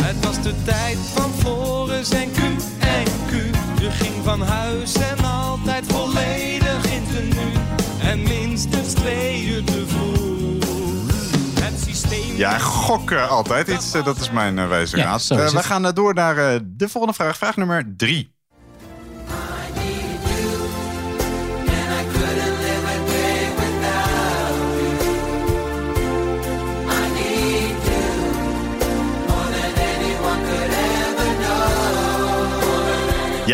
Het 0.03 0.25
was 0.25 0.41
de 0.41 0.53
tijd 0.65 0.97
van 1.13 1.31
Floris 1.39 2.09
en 2.09 2.31
Q 2.31 2.37
en 2.79 3.03
Q. 3.29 3.31
Je 3.79 3.91
ging 3.91 4.13
van 4.23 4.41
huis 4.41 4.93
en 4.95 5.25
altijd 5.25 5.85
volledig 5.87 6.44
Ja, 12.35 12.57
gokken 12.59 13.29
altijd 13.29 13.67
iets. 13.67 13.93
eh, 13.93 14.03
Dat 14.05 14.17
is 14.17 14.31
mijn 14.31 14.59
eh, 14.59 14.67
wijze 14.67 14.97
raad. 14.97 15.29
Eh, 15.29 15.49
we 15.49 15.63
gaan 15.63 15.93
door 15.93 16.13
naar 16.13 16.59
de 16.63 16.89
volgende 16.89 17.15
vraag. 17.15 17.37
Vraag 17.37 17.55
nummer 17.57 17.93
3. 17.97 18.34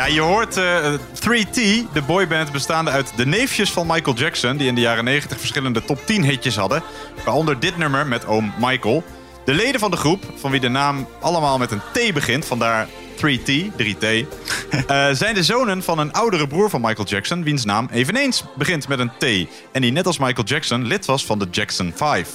Ja, 0.01 0.07
je 0.07 0.21
hoort 0.21 0.57
eh 0.57 0.93
3T, 1.13 1.53
de 1.93 2.01
boyband 2.07 2.51
bestaande 2.51 2.91
uit 2.91 3.13
de 3.15 3.25
neefjes 3.25 3.71
van 3.71 3.87
Michael 3.87 4.15
Jackson... 4.15 4.57
die 4.57 4.67
in 4.67 4.75
de 4.75 4.81
jaren 4.81 5.03
90 5.03 5.39
verschillende 5.39 5.83
top 5.83 6.05
10 6.05 6.23
hitjes 6.23 6.55
hadden. 6.55 6.83
Waaronder 7.25 7.59
dit 7.59 7.77
nummer 7.77 8.07
met 8.07 8.25
oom 8.25 8.53
Michael. 8.59 9.03
De 9.45 9.53
leden 9.53 9.79
van 9.79 9.91
de 9.91 9.97
groep, 9.97 10.23
van 10.35 10.51
wie 10.51 10.59
de 10.59 10.69
naam 10.69 11.07
allemaal 11.19 11.57
met 11.57 11.71
een 11.71 11.81
T 11.91 12.13
begint... 12.13 12.45
vandaar 12.45 12.87
3T, 13.15 13.51
3T... 13.77 14.05
eh, 14.87 15.07
zijn 15.11 15.33
de 15.33 15.43
zonen 15.43 15.83
van 15.83 15.99
een 15.99 16.13
oudere 16.13 16.47
broer 16.47 16.69
van 16.69 16.81
Michael 16.81 17.07
Jackson... 17.07 17.43
wiens 17.43 17.65
naam 17.65 17.87
eveneens 17.91 18.43
begint 18.55 18.87
met 18.87 18.99
een 18.99 19.11
T... 19.17 19.49
en 19.71 19.81
die 19.81 19.91
net 19.91 20.07
als 20.07 20.17
Michael 20.17 20.47
Jackson 20.47 20.85
lid 20.85 21.05
was 21.05 21.25
van 21.25 21.39
de 21.39 21.47
Jackson 21.51 21.93
5. 21.95 22.29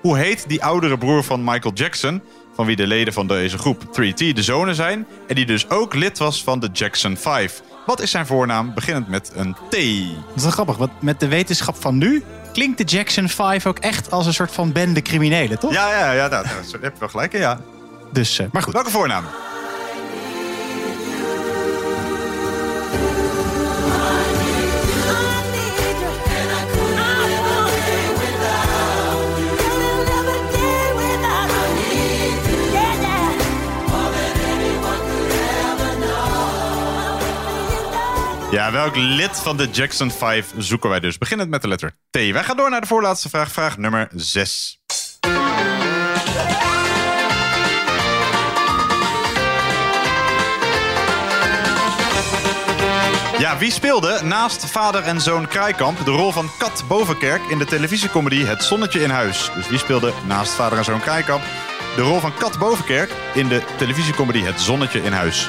Hoe 0.00 0.18
heet 0.18 0.48
die 0.48 0.64
oudere 0.64 0.98
broer 0.98 1.24
van 1.24 1.44
Michael 1.44 1.74
Jackson... 1.74 2.22
van 2.60 2.68
wie 2.68 2.86
de 2.86 2.86
leden 2.86 3.12
van 3.12 3.26
deze 3.26 3.58
groep 3.58 3.82
3T 3.82 4.14
de 4.14 4.42
zonen 4.42 4.74
zijn... 4.74 5.06
en 5.28 5.34
die 5.34 5.46
dus 5.46 5.70
ook 5.70 5.94
lid 5.94 6.18
was 6.18 6.42
van 6.42 6.60
de 6.60 6.68
Jackson 6.72 7.16
5? 7.16 7.62
Wat 7.86 8.00
is 8.00 8.10
zijn 8.10 8.26
voornaam, 8.26 8.74
beginnend 8.74 9.08
met 9.08 9.30
een 9.34 9.52
T? 9.52 9.70
Dat 9.70 10.36
is 10.36 10.42
wel 10.42 10.50
grappig, 10.50 10.76
want 10.76 10.90
met 11.02 11.20
de 11.20 11.28
wetenschap 11.28 11.76
van 11.76 11.98
nu 11.98 12.24
klinkt 12.52 12.78
de 12.78 12.84
Jackson 12.84 13.28
5 13.28 13.66
ook 13.66 13.78
echt 13.78 14.10
als 14.10 14.26
een 14.26 14.34
soort 14.34 14.52
van 14.52 14.72
bende 14.72 15.02
criminelen, 15.02 15.58
toch? 15.58 15.72
Ja, 15.72 15.90
ja, 15.90 16.12
ja, 16.12 16.28
daar, 16.28 16.42
daar 16.42 16.80
heb 16.80 16.92
je 16.92 16.98
wel 16.98 17.08
gelijk 17.08 17.32
in, 17.32 17.40
ja. 17.40 17.60
Dus, 18.12 18.38
eh, 18.38 18.46
maar 18.52 18.62
goed. 18.62 18.72
Welke 18.72 18.90
voornaam? 18.90 19.24
Ja, 38.50 38.72
welk 38.72 38.96
lid 38.96 39.40
van 39.40 39.56
de 39.56 39.68
Jackson 39.70 40.10
5 40.10 40.52
zoeken 40.56 40.90
wij 40.90 41.00
dus? 41.00 41.18
Beginnend 41.18 41.50
met 41.50 41.62
de 41.62 41.68
letter 41.68 41.90
T. 42.10 42.16
Wij 42.16 42.44
gaan 42.44 42.56
door 42.56 42.70
naar 42.70 42.80
de 42.80 42.86
voorlaatste 42.86 43.28
vraag, 43.28 43.52
vraag 43.52 43.78
nummer 43.78 44.08
6. 44.14 44.80
Ja, 53.38 53.58
wie 53.58 53.70
speelde 53.70 54.20
naast 54.22 54.66
vader 54.66 55.02
en 55.02 55.20
zoon 55.20 55.48
Kraaikamp 55.48 56.04
de 56.04 56.10
rol 56.10 56.30
van 56.30 56.50
Kat 56.58 56.84
Bovenkerk 56.88 57.42
in 57.48 57.58
de 57.58 57.64
televisiecomedy 57.64 58.44
Het 58.44 58.62
Zonnetje 58.62 59.00
in 59.00 59.10
Huis? 59.10 59.50
Dus 59.54 59.68
wie 59.68 59.78
speelde 59.78 60.12
naast 60.26 60.52
vader 60.52 60.78
en 60.78 60.84
zoon 60.84 61.00
Kraaikamp 61.00 61.42
de 61.96 62.02
rol 62.02 62.20
van 62.20 62.34
Kat 62.34 62.58
Bovenkerk 62.58 63.10
in 63.34 63.48
de 63.48 63.62
televisiecomedy 63.76 64.40
Het 64.42 64.60
Zonnetje 64.60 65.02
in 65.02 65.12
Huis? 65.12 65.48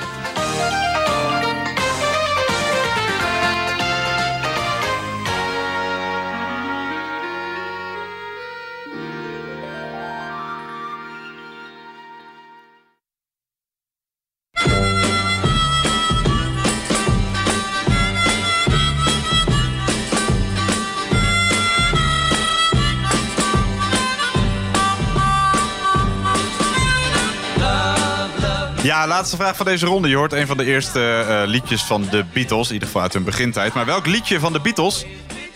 Laatste 29.11 29.35
vraag 29.35 29.55
van 29.55 29.65
deze 29.65 29.85
ronde. 29.85 30.09
Je 30.09 30.15
hoort 30.15 30.33
een 30.33 30.47
van 30.47 30.57
de 30.57 30.65
eerste 30.65 31.25
eh, 31.27 31.41
liedjes 31.45 31.83
van 31.83 32.07
de 32.11 32.25
Beatles. 32.33 32.67
In 32.67 32.73
ieder 32.73 32.87
geval 32.87 33.01
uit 33.01 33.13
hun 33.13 33.23
begintijd. 33.23 33.73
Maar 33.73 33.85
welk 33.85 34.05
liedje 34.05 34.39
van 34.39 34.53
de 34.53 34.59
Beatles 34.59 35.05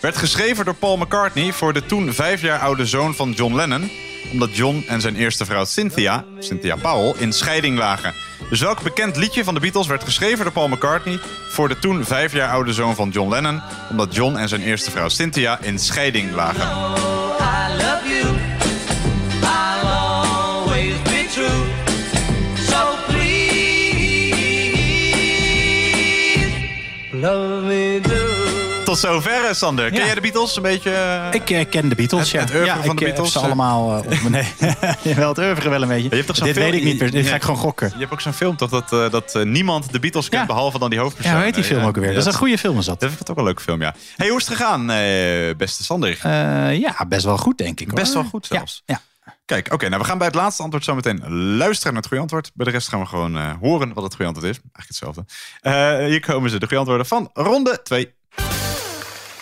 werd 0.00 0.16
geschreven 0.16 0.64
door 0.64 0.74
Paul 0.74 0.96
McCartney... 0.96 1.52
voor 1.52 1.72
de 1.72 1.86
toen 1.86 2.12
vijf 2.12 2.42
jaar 2.42 2.58
oude 2.58 2.86
zoon 2.86 3.14
van 3.14 3.30
John 3.30 3.54
Lennon? 3.54 3.90
Omdat 4.32 4.56
John 4.56 4.84
en 4.88 5.00
zijn 5.00 5.16
eerste 5.16 5.44
vrouw 5.44 5.64
Cynthia, 5.64 6.24
Cynthia 6.38 6.76
Powell, 6.76 7.14
in 7.18 7.32
scheiding 7.32 7.78
lagen. 7.78 8.14
Dus 8.50 8.60
welk 8.60 8.82
bekend 8.82 9.16
liedje 9.16 9.44
van 9.44 9.54
de 9.54 9.60
Beatles 9.60 9.86
werd 9.86 10.04
geschreven 10.04 10.44
door 10.44 10.52
Paul 10.52 10.68
McCartney... 10.68 11.18
voor 11.48 11.68
de 11.68 11.78
toen 11.78 12.04
vijf 12.04 12.32
jaar 12.32 12.50
oude 12.50 12.72
zoon 12.72 12.94
van 12.94 13.10
John 13.10 13.30
Lennon... 13.30 13.62
omdat 13.90 14.14
John 14.14 14.36
en 14.36 14.48
zijn 14.48 14.62
eerste 14.62 14.90
vrouw 14.90 15.08
Cynthia 15.08 15.58
in 15.60 15.78
scheiding 15.78 16.32
lagen? 16.32 16.66
I 17.40 17.82
love 17.82 18.08
you. 18.08 18.45
Love 27.30 27.64
me 27.64 28.00
do. 28.02 28.84
Tot 28.84 28.98
zover, 28.98 29.44
eh, 29.48 29.52
Sander. 29.52 29.90
Ken 29.90 29.98
Ja. 29.98 30.04
jij 30.04 30.14
de 30.14 30.20
Beatles 30.20 30.56
een 30.56 30.62
beetje? 30.62 30.90
eh? 30.90 31.26
Ik 31.30 31.50
eh, 31.50 31.64
ken 31.70 31.88
de 31.88 31.94
Beatles, 31.94 32.22
Het- 32.22 32.30
ja. 32.32 32.40
het 32.40 32.50
oeuvre 32.50 32.66
ja, 32.66 32.82
van 32.82 32.90
ik, 32.92 32.98
de 32.98 33.04
eh, 33.06 33.12
Beatles, 33.12 33.18
heb 33.18 33.32
ze 33.32 33.38
eh. 33.38 33.44
allemaal 33.44 33.90
uh, 33.92 33.98
op 34.22 34.28
Nee, 34.30 34.52
wel 35.16 35.28
het 35.28 35.38
oeuvre 35.38 35.68
wel 35.68 35.82
een 35.82 35.88
beetje. 35.88 36.08
Je 36.08 36.14
hebt 36.14 36.26
toch 36.26 36.36
zo'n 36.36 36.46
Dit 36.46 36.56
film- 36.56 36.70
weet 36.70 36.80
ik 36.80 36.86
niet, 36.86 36.98
per- 36.98 37.10
dit 37.10 37.26
ga 37.26 37.34
ik 37.34 37.42
gewoon 37.42 37.56
gokken. 37.60 37.88
Je 37.94 37.98
hebt 37.98 38.12
ook 38.12 38.20
zo'n 38.20 38.32
film 38.32 38.56
toch 38.56 38.70
dat, 38.70 38.92
eh, 38.92 39.10
dat 39.10 39.34
eh, 39.34 39.42
niemand 39.42 39.92
de 39.92 39.98
Beatles 40.00 40.28
kent 40.28 40.40
Ja. 40.40 40.46
behalve 40.46 40.78
dan 40.78 40.90
die 40.90 40.98
hoofdpersoon. 40.98 41.30
Ja, 41.32 41.36
hoe 41.36 41.46
heet 41.46 41.54
die 41.54 41.62
Eh, 41.64 41.68
film 41.70 41.82
ja. 41.82 41.86
ook 41.88 41.94
alweer? 41.96 42.10
Dat 42.12 42.20
is 42.26 42.32
een 42.32 42.38
goede 42.38 42.58
film 42.58 42.78
is 42.78 42.84
dat. 42.84 43.00
Dat 43.00 43.10
is 43.10 43.16
ook 43.30 43.36
een 43.38 43.44
leuke 43.44 43.62
film, 43.62 43.80
ja. 43.80 43.94
Hey, 44.16 44.28
hoe 44.28 44.38
is 44.40 44.46
het 44.48 44.56
gegaan, 44.56 44.90
eh, 44.90 45.56
beste 45.56 45.84
Sander? 45.84 46.18
Eh, 46.22 46.78
ja, 46.78 46.94
best 47.08 47.24
wel 47.24 47.36
goed, 47.38 47.58
denk 47.58 47.80
ik. 47.80 47.86
hoor. 47.90 48.00
Best 48.00 48.14
wel 48.14 48.24
goed 48.24 48.46
zelfs. 48.46 48.82
Ja, 48.86 49.00
Kijk, 49.46 49.72
oké, 49.72 49.88
nou 49.88 50.00
we 50.00 50.06
gaan 50.08 50.18
bij 50.18 50.26
het 50.26 50.36
laatste 50.36 50.62
antwoord 50.62 50.84
zo 50.84 50.94
meteen 50.94 51.30
luisteren 51.56 51.92
naar 51.92 52.02
het 52.02 52.06
goede 52.06 52.22
antwoord. 52.22 52.50
Bij 52.54 52.66
de 52.66 52.72
rest 52.72 52.88
gaan 52.88 53.00
we 53.00 53.06
gewoon 53.06 53.36
eh, 53.36 53.52
horen 53.60 53.92
wat 53.92 54.04
het 54.04 54.14
goede 54.14 54.26
antwoord 54.32 54.50
is. 54.56 54.60
Eigenlijk 54.72 54.86
hetzelfde. 54.88 55.24
Eh, 55.60 56.06
hier 56.08 56.20
komen 56.20 56.50
ze, 56.50 56.54
de 56.58 56.64
goede 56.66 56.78
antwoorden 56.78 57.06
van 57.06 57.30
ronde 57.32 57.80
2. 57.82 58.14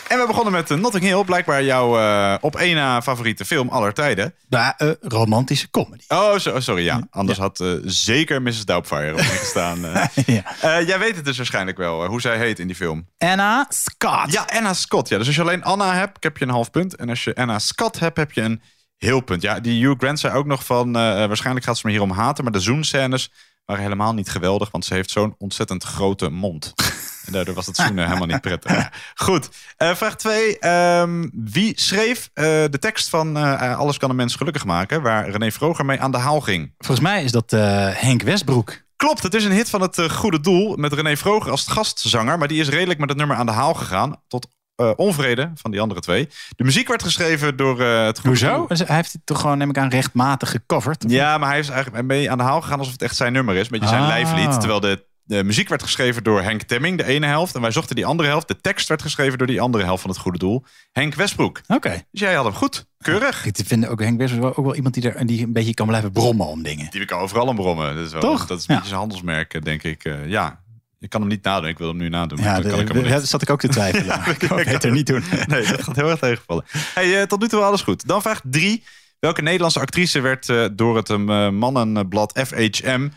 En 0.09 0.21
we 0.21 0.27
begonnen 0.27 0.53
met 0.53 0.71
eh, 0.71 0.77
Notting 0.79 1.05
Hill, 1.05 1.25
blijkbaar 1.25 1.65
jouw 1.65 1.99
eh, 1.99 2.35
op 2.41 2.57
één 2.57 2.75
na 2.75 3.03
favoriete 3.03 3.45
film 3.45 3.69
aller 3.69 3.93
tijden. 3.93 4.35
ja. 4.49 4.79
Eh, 4.79 4.91
romantische 5.01 5.71
comedy. 5.71 6.05
Oh, 6.09 6.39
zo- 6.39 6.61
sorry, 6.61 6.85
ja. 6.85 7.07
Anders 7.11 7.39
had 7.39 7.65
zeker 7.85 8.43
Mrs. 8.43 8.65
Doubtfire 8.65 9.13
op 9.13 9.19
gestaan. 9.21 9.81
ja. 10.27 10.81
Jij 10.81 10.99
weet 10.99 11.17
het 11.17 11.25
dus 11.25 11.37
waarschijnlijk 11.37 11.77
wel, 11.77 12.07
hoe 12.07 12.21
zij 12.21 12.39
heet 12.39 12.59
in 12.59 12.67
die 12.67 12.77
film. 12.77 13.09
Anna 13.19 13.67
Scott. 13.69 14.33
Ja, 14.33 14.47
Anna 14.53 14.73
Scott. 14.75 15.09
Ja. 15.09 15.19
Dus 15.19 15.27
als 15.27 15.37
je 15.37 15.43
alleen 15.43 15.63
Anna 15.63 15.95
hebt, 15.95 16.25
heb 16.25 16.37
je 16.39 16.45
een 16.45 16.51
half 16.51 16.71
punt. 16.71 16.97
En 16.97 17.09
als 17.09 17.25
je 17.25 17.35
Anna 17.35 17.59
Scott 17.59 17.99
hebt, 17.99 18.17
heb 18.17 18.33
je 18.33 18.41
een 18.43 18.63
heel 19.05 19.21
punt. 19.21 19.43
Ja, 19.43 19.61
die 19.61 19.87
Hugh 19.87 19.99
Grant 19.99 20.21
zei 20.21 20.35
ook 20.35 20.47
nog 20.47 20.65
van... 20.65 20.97
eh, 20.97 21.23
eh, 21.23 21.27
waarschijnlijk 21.29 21.67
gaat 21.67 21.77
ze 21.77 21.83
me 21.87 21.93
hierom 21.93 22.11
haten, 22.11 22.45
maar 22.45 22.53
de 22.53 22.61
zoenscènes 22.61 23.31
waren 23.65 23.83
helemaal 23.83 24.15
niet 24.15 24.31
geweldig. 24.31 24.71
Want 24.71 24.85
ze 24.85 24.95
heeft 24.95 25.11
zo'n 25.11 25.35
ontzettend 25.39 25.85
grote 25.85 26.31
mond. 26.31 26.73
En 27.27 27.33
daardoor 27.33 27.55
was 27.55 27.67
het 27.67 27.77
zoenen 27.77 28.07
helemaal 28.09 28.27
niet 28.27 28.41
prettig. 28.41 28.89
Goed, 29.15 29.49
Eh, 29.77 29.95
vraag 29.95 30.17
2. 30.17 30.57
wie 31.33 31.73
schreef 31.81 32.31
de 32.35 32.79
tekst 32.81 33.09
van 33.09 33.37
Alles 33.77 33.99
kan 33.99 34.11
een 34.11 34.17
mens 34.17 34.35
gelukkig 34.35 34.65
maken... 34.65 35.03
waar 35.03 35.29
René 35.31 35.51
Vroger 35.51 35.85
mee 35.85 36.01
aan 36.01 36.11
de 36.11 36.19
haal 36.19 36.41
ging? 36.41 36.75
Volgens 36.79 37.07
mij 37.07 37.25
is 37.25 37.33
dat 37.33 37.51
Henk 37.95 38.23
Westbroek. 38.23 38.83
Klopt, 38.97 39.23
het 39.23 39.35
is 39.35 39.45
een 39.45 39.53
hit 39.53 39.71
van 39.71 39.81
het 39.81 40.03
Goede 40.13 40.41
Doel 40.41 40.77
met 40.77 40.93
René 40.93 41.17
Vroger 41.17 41.51
als 41.51 41.67
gastzanger. 41.67 42.39
Maar 42.39 42.49
die 42.49 42.61
is 42.61 42.69
redelijk 42.69 42.99
met 43.01 43.09
het 43.09 43.19
nummer 43.19 43.37
aan 43.37 43.47
de 43.47 43.53
haal 43.53 43.75
gegaan. 43.75 44.23
Tot 44.29 44.49
eh, 44.77 44.91
onvrede 44.97 45.51
van 45.55 45.71
die 45.71 45.81
andere 45.81 46.01
twee. 46.01 46.29
De 46.57 46.65
muziek 46.65 46.89
werd 46.89 47.03
geschreven 47.03 47.57
door 47.57 47.81
eh, 47.81 48.05
het 48.05 48.21
Goede 48.21 48.29
Hoezo? 48.47 48.67
Doel. 48.69 48.87
Hij 48.87 48.97
heeft 48.97 49.13
het 49.13 49.27
toch 49.27 49.41
gewoon, 49.41 49.59
neem 49.59 49.71
ik 49.71 49.79
aan, 49.79 49.89
rechtmatig 49.89 50.51
gecoverd? 50.51 51.05
Ja, 51.09 51.39
maar 51.39 51.49
hij 51.49 51.59
is 51.59 51.69
eigenlijk 51.69 52.07
mee 52.07 52.31
aan 52.31 52.39
de 52.39 52.45
haal 52.45 52.61
gegaan 52.61 52.79
alsof 52.79 52.93
het 52.93 53.03
echt 53.03 53.17
zijn 53.17 53.33
nummer 53.33 53.55
is. 53.55 53.65
Een 53.65 53.71
beetje 53.71 53.89
zijn 53.89 54.03
Ah. 54.03 54.09
lijflied. 54.09 54.53
Terwijl 54.61 54.81
de, 54.81 55.05
de 55.23 55.45
muziek 55.45 55.69
werd 55.69 55.83
geschreven 55.83 56.25
door 56.25 56.43
Henk 56.43 56.63
Temming, 56.63 56.97
de 56.99 57.05
ene 57.05 57.27
helft. 57.27 57.55
En 57.55 57.61
wij 57.61 57.71
zochten 57.71 57.97
die 57.97 58.07
andere 58.07 58.29
helft. 58.29 58.49
De 58.49 58.61
tekst 58.61 58.89
werd 58.89 59.03
geschreven 59.03 59.39
door 59.39 59.47
die 59.47 59.61
andere 59.61 59.85
helft 59.85 60.01
van 60.03 60.11
het 60.11 60.19
Goede 60.19 60.39
Doel. 60.39 60.65
Henk 60.93 61.15
Westbroek. 61.15 61.61
Oké. 61.69 62.03
Dus 62.11 62.21
jij 62.21 62.35
had 62.35 62.45
hem 62.45 62.55
goed. 62.55 62.87
Keurig. 62.99 63.45
Ik 63.47 63.57
vind 63.65 63.87
ook 63.87 64.01
Henk 64.01 64.19
Westbroek 64.19 64.59
ook 64.59 64.65
wel 64.65 64.75
iemand 64.75 64.95
die, 64.95 65.11
er, 65.13 65.27
die 65.27 65.43
een 65.45 65.53
beetje 65.53 65.75
kan 65.75 65.87
blijven 65.87 66.13
brommen 66.13 66.47
om 66.47 66.63
dingen. 66.63 66.91
Die 66.91 67.05
kan 67.05 67.19
overal 67.21 67.49
aan 67.49 67.55
brommen. 67.55 67.95
Dat 67.97 68.07
is, 68.07 68.13
wel, 68.13 68.21
Toch? 68.21 68.47
dat 68.47 68.59
is 68.59 68.69
een 68.69 68.75
Ja. 68.75 68.81
beetje 68.81 68.89
zijn 68.89 69.01
handelsmerk, 69.01 69.65
denk 69.65 69.83
ik. 69.83 70.05
Eh, 70.05 70.29
ja, 70.29 70.63
ik 71.05 71.11
kan 71.11 71.21
hem 71.21 71.31
niet 71.31 71.43
nadoen. 71.45 71.69
Ik 71.69 71.79
wil 71.79 71.89
hem 71.89 71.97
nu 71.97 72.09
nadoen. 72.09 72.39
Ja, 72.39 72.55
dat 72.55 72.63
de- 72.63 72.69
kan 72.69 72.81
ik 72.81 72.93
de- 72.93 73.15
niet. 73.15 73.29
zat 73.29 73.43
ik 73.43 73.51
ook 73.51 73.61
te 73.61 73.69
twijfelen. 73.69 74.21
ik 74.41 74.49
kan 74.49 74.59
het 74.59 74.69
beter 74.69 74.91
niet 74.91 75.07
doen. 75.07 75.23
Nee, 75.47 75.67
dat 75.67 75.83
gaat 75.83 75.97
heel 75.97 76.11
erg 76.11 76.19
tegenvallen. 76.19 76.65
Hey, 76.95 77.21
eh, 77.21 77.27
tot 77.27 77.41
nu 77.41 77.49
toe 77.49 77.61
alles 77.63 77.83
goed. 77.83 78.07
Dan 78.07 78.23
vraag 78.23 78.41
3. 78.45 78.85
Welke 79.19 79.43
Nederlandse 79.43 79.81
actrice 79.81 80.21
werd 80.21 80.49
eh, 80.49 80.65
door 80.73 80.97
het 80.97 81.11
eh, 81.11 81.49
mannenblad 81.51 82.41
FHM 82.47 83.09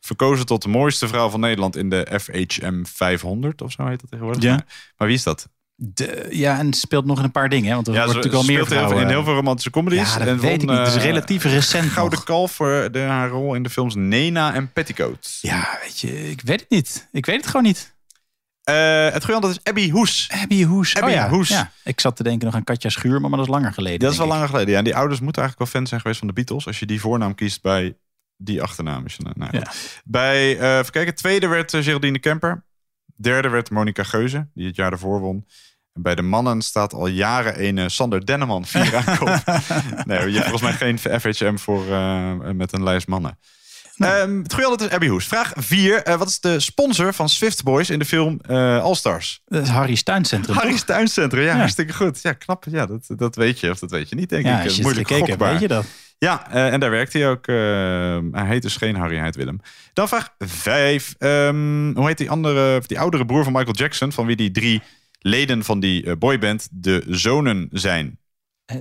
verkozen 0.00 0.46
tot 0.46 0.62
de 0.62 0.68
mooiste 0.68 1.08
vrouw 1.08 1.28
van 1.28 1.40
Nederland 1.40 1.76
in 1.76 1.88
de 1.90 2.18
FHM 2.20 2.84
500 2.84 3.62
of 3.62 3.72
zo 3.72 3.86
heet 3.86 4.00
dat 4.00 4.10
tegenwoordig? 4.10 4.42
Ja. 4.42 4.50
Maar, 4.54 4.64
maar 4.96 5.08
wie 5.08 5.16
is 5.16 5.22
dat? 5.22 5.48
De, 5.76 6.26
ja, 6.30 6.58
en 6.58 6.72
speelt 6.72 7.04
nog 7.04 7.18
in 7.18 7.24
een 7.24 7.30
paar 7.30 7.48
dingen. 7.48 7.68
Hè? 7.68 7.74
Want 7.74 7.86
er 7.86 7.94
Ja, 7.94 8.04
wordt 8.04 8.14
natuurlijk 8.16 8.46
wel 8.46 8.56
meer 8.56 8.66
vrouwen. 8.66 9.02
in 9.02 9.08
heel 9.08 9.24
veel 9.24 9.34
romantische 9.34 9.70
comedies. 9.70 10.12
Ja, 10.12 10.18
dat 10.18 10.28
en 10.28 10.40
weet 10.40 10.62
ik 10.62 10.68
niet. 10.68 10.78
Het 10.78 10.86
is 10.86 10.94
eh, 10.94 11.02
relatief 11.02 11.44
recent 11.44 11.90
Gouden 11.90 12.18
nog. 12.18 12.26
Kalf 12.26 12.52
voor 12.52 12.88
de, 12.92 12.98
haar 12.98 13.28
rol 13.28 13.54
in 13.54 13.62
de 13.62 13.70
films 13.70 13.94
Nena 13.94 14.54
en 14.54 14.72
Petticoat. 14.72 15.38
Ja, 15.40 15.78
weet 15.82 16.00
je, 16.00 16.30
ik 16.30 16.40
weet 16.40 16.60
het 16.60 16.70
niet. 16.70 17.08
Ik 17.12 17.26
weet 17.26 17.36
het 17.36 17.46
gewoon 17.46 17.62
niet. 17.62 17.94
Eh, 18.62 18.74
het 19.04 19.24
goede 19.24 19.34
antwoord 19.34 19.56
is 19.56 19.70
Abby 19.70 19.90
Hoes. 19.90 20.28
Abby 20.42 20.64
Hoes. 20.64 20.94
Abby 20.96 21.06
oh, 21.06 21.14
ja. 21.14 21.28
Hoes. 21.28 21.48
Ja. 21.48 21.70
Ik 21.84 22.00
zat 22.00 22.16
te 22.16 22.22
denken 22.22 22.46
nog 22.46 22.54
aan 22.54 22.64
Katja 22.64 22.90
Schuurman, 22.90 23.30
maar 23.30 23.38
dat 23.38 23.48
is 23.48 23.54
langer 23.54 23.72
geleden. 23.72 23.98
Dat 23.98 24.10
is 24.12 24.16
wel 24.16 24.26
ik. 24.26 24.32
langer 24.32 24.48
geleden. 24.48 24.70
Ja, 24.70 24.78
en 24.78 24.84
die 24.84 24.96
ouders 24.96 25.20
moeten 25.20 25.42
eigenlijk 25.42 25.70
wel 25.70 25.80
fan 25.80 25.88
zijn 25.88 26.00
geweest 26.00 26.18
van 26.18 26.28
de 26.28 26.34
Beatles. 26.34 26.66
Als 26.66 26.78
je 26.78 26.86
die 26.86 27.00
voornaam 27.00 27.34
kiest 27.34 27.62
bij 27.62 27.96
die 28.36 28.62
achternaam. 28.62 29.04
Is 29.06 29.16
je, 29.16 29.26
nou. 29.34 29.62
Bij, 30.04 30.58
eh 30.58 30.78
even 30.78 30.92
kijken, 30.92 31.14
tweede 31.14 31.46
werd 31.46 31.74
eh, 31.74 31.82
Geraldine 31.82 32.18
Kemper. 32.18 32.64
Derde 33.16 33.48
werd 33.48 33.70
Monica 33.70 34.02
Geuze, 34.02 34.48
die 34.54 34.66
het 34.66 34.76
jaar 34.76 34.92
ervoor 34.92 35.20
won. 35.20 35.46
En 35.92 36.02
bij 36.02 36.14
de 36.14 36.22
mannen 36.22 36.62
staat 36.62 36.92
al 36.92 37.06
jaren 37.06 37.64
een 37.64 37.78
eh, 37.78 37.84
Sander 37.88 38.26
Denneman 38.26 38.64
vier 38.66 38.96
aankoop. 39.06 39.28
nee, 40.06 40.18
je 40.30 40.38
hebt 40.38 40.48
volgens 40.48 40.62
mij 40.62 40.72
geen 40.72 40.98
FHM 41.20 41.56
voor, 41.56 41.92
eh, 41.92 42.32
met 42.54 42.72
een 42.72 42.82
lijst 42.82 43.06
mannen. 43.08 43.38
Ehm, 43.96 44.38
het 44.42 44.52
goede 44.52 44.68
antwoord 44.68 44.80
is 44.90 44.96
Abby 44.96 45.08
Hoes. 45.08 45.26
Vraag 45.26 45.52
4. 45.56 46.02
wat 46.18 46.28
is 46.28 46.40
de 46.40 46.60
sponsor 46.60 47.14
van 47.14 47.28
Swift 47.28 47.62
Boys 47.62 47.90
in 47.90 47.98
de 47.98 48.04
film 48.04 48.40
eh 48.46 48.82
All 48.82 48.94
Stars? 48.94 49.42
Dat 49.46 49.62
is 49.62 49.68
Harry's 49.68 50.02
Tuincentrum. 50.02 50.56
Harry's? 50.56 50.84
Tuincentrum, 50.84 51.42
ja, 51.42 51.50
Ja. 51.52 51.56
hartstikke 51.58 51.92
goed. 51.92 52.22
Ja, 52.22 52.32
knap. 52.32 52.64
Ja, 52.70 52.86
dat, 52.86 53.06
dat 53.08 53.36
weet 53.36 53.60
je 53.60 53.70
of 53.70 53.78
dat 53.78 53.90
weet 53.90 54.08
je 54.08 54.14
niet, 54.14 54.28
denk 54.28 54.44
Ja, 54.44 54.50
ik. 54.58 54.62
als 54.64 54.64
je 54.66 54.72
het 54.72 54.82
Moeilijk 54.82 55.08
gekeken 55.08 55.28
hebt, 55.38 55.50
weet 55.52 55.60
je 55.60 55.68
dat. 55.68 55.84
Ja, 56.24 56.50
eh, 56.50 56.72
en 56.72 56.80
daar 56.80 56.90
werkt 56.90 57.12
hij 57.12 57.28
ook. 57.28 57.46
eh, 57.46 57.54
hij 58.32 58.46
heet 58.46 58.62
dus 58.62 58.76
geen 58.76 58.96
Harry, 58.96 59.14
hij 59.14 59.24
heet 59.24 59.36
Willem. 59.36 59.60
Dan 59.92 60.08
vraag 60.08 60.34
5. 60.38 61.14
hoe 61.18 62.06
heet 62.06 62.18
die 62.18 62.30
andere, 62.30 62.82
die 62.86 62.98
oudere 62.98 63.26
broer 63.26 63.44
van 63.44 63.52
Michael 63.52 63.74
Jackson, 63.74 64.12
van 64.12 64.26
wie 64.26 64.36
die 64.36 64.50
drie 64.50 64.82
leden 65.18 65.64
van 65.64 65.80
die 65.80 66.04
eh, 66.04 66.12
boyband 66.18 66.68
de 66.70 67.04
zonen 67.08 67.68
zijn? 67.72 68.18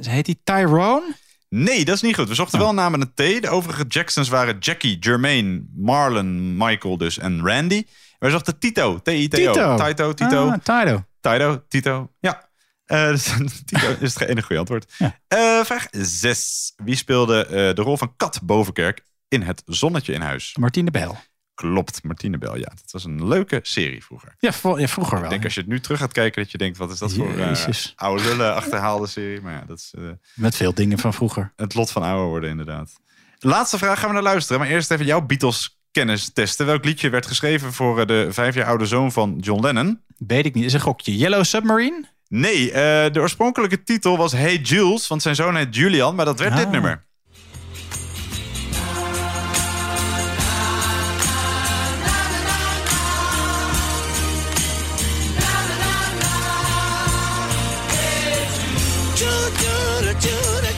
Heet 0.01 0.25
die 0.25 0.39
Tyrone? 0.43 1.15
Nee, 1.49 1.85
dat 1.85 1.95
is 1.95 2.01
niet 2.01 2.15
goed. 2.15 2.27
We 2.27 2.35
zochten 2.35 2.59
wel 2.59 2.69
een 2.69 2.75
naam 2.75 2.91
met 2.91 3.01
een 3.01 3.13
T. 3.13 3.41
De 3.41 3.49
overige 3.49 3.85
Jacksons 3.87 4.29
waren 4.29 4.57
Jackie, 4.59 4.97
Jermaine, 4.99 5.63
Marlon, 5.75 6.57
Michael 6.57 6.97
dus 6.97 7.17
en 7.17 7.41
Randy. 7.45 7.83
Wij 8.19 8.29
zochten 8.29 8.59
Tito, 8.59 8.99
T-I-T-O. 8.99 9.37
Tito. 9.37 9.75
Tito, 9.75 10.13
Tito. 10.13 10.47
Ah, 10.49 10.53
Tito. 10.53 11.03
Tito, 11.21 11.63
Tito. 11.67 12.11
Ja. 12.19 12.51
Eh, 12.85 13.07
dus 13.11 13.33
Tito 13.65 13.95
is 13.99 14.13
het 14.13 14.29
enige 14.29 14.45
goede 14.45 14.59
antwoord. 14.59 14.93
Ja. 14.97 15.19
Eh, 15.27 15.63
vraag 15.63 15.87
6. 15.91 16.73
Wie 16.83 16.95
speelde 16.95 17.45
eh, 17.45 17.51
de 17.51 17.81
rol 17.81 17.97
van 17.97 18.13
Kat 18.17 18.39
Bovenkerk 18.43 19.05
in 19.27 19.41
Het 19.41 19.61
Zonnetje 19.65 20.13
in 20.13 20.21
Huis? 20.21 20.55
Martine 20.59 20.91
Bijl. 20.91 21.17
Klopt, 21.55 22.03
Martine 22.03 22.37
Bel. 22.37 22.55
Ja, 22.57 22.69
dat 22.69 22.91
was 22.91 23.03
een 23.03 23.27
leuke 23.27 23.59
serie 23.61 24.03
vroeger. 24.03 24.35
Ja, 24.39 24.53
vroeger 24.53 25.15
wel. 25.15 25.23
Ik 25.23 25.29
denk 25.29 25.43
als 25.43 25.53
je 25.53 25.59
het 25.59 25.69
nu 25.69 25.79
terug 25.79 25.99
gaat 25.99 26.11
kijken, 26.11 26.41
dat 26.41 26.51
je 26.51 26.57
denkt: 26.57 26.77
wat 26.77 26.91
is 26.91 26.99
dat 26.99 27.13
voor 27.13 27.37
Jezus. 27.37 27.93
oude 27.95 28.23
lullen 28.23 28.55
achterhaalde 28.55 29.07
serie? 29.07 29.41
Maar 29.41 29.53
ja, 29.53 29.63
dat 29.67 29.77
is 29.77 29.93
Met 30.33 30.55
veel 30.55 30.73
dingen 30.73 30.97
van 30.97 31.13
vroeger. 31.13 31.53
het 31.55 31.73
lot 31.73 31.91
van 31.91 32.03
ouder 32.03 32.27
worden, 32.27 32.49
inderdaad. 32.49 32.91
Laatste 33.39 33.77
vraag 33.77 33.99
gaan 33.99 34.07
we 34.07 34.13
naar 34.13 34.23
luisteren. 34.23 34.61
Maar 34.61 34.69
eerst 34.69 34.91
even 34.91 35.05
jouw 35.05 35.21
Beatles 35.21 35.79
kennis 35.91 36.29
testen. 36.33 36.65
Welk 36.65 36.85
liedje 36.85 37.09
werd 37.09 37.25
geschreven 37.25 37.73
voor 37.73 38.07
de 38.07 38.27
vijf 38.31 38.55
jaar 38.55 38.67
oude 38.67 38.85
zoon 38.85 39.11
van 39.11 39.37
John 39.39 39.61
Lennon? 39.61 40.01
Weet 40.17 40.45
ik 40.45 40.53
niet. 40.53 40.63
Is 40.63 40.73
een 40.73 40.79
gokje. 40.79 41.17
Yellow 41.17 41.43
Submarine? 41.43 42.05
Nee, 42.35 42.71
eh, 42.71 43.11
de 43.11 43.19
oorspronkelijke 43.19 43.83
titel 43.83 44.17
was 44.17 44.31
Hey 44.31 44.55
Jules, 44.57 45.07
want 45.07 45.21
zijn 45.21 45.35
zoon 45.35 45.55
heet 45.55 45.75
Julian, 45.75 46.15
maar 46.15 46.25
dat 46.25 46.39
werd 46.39 46.51
Ah. 46.51 46.57
dit 46.57 46.71
nummer. 46.71 47.03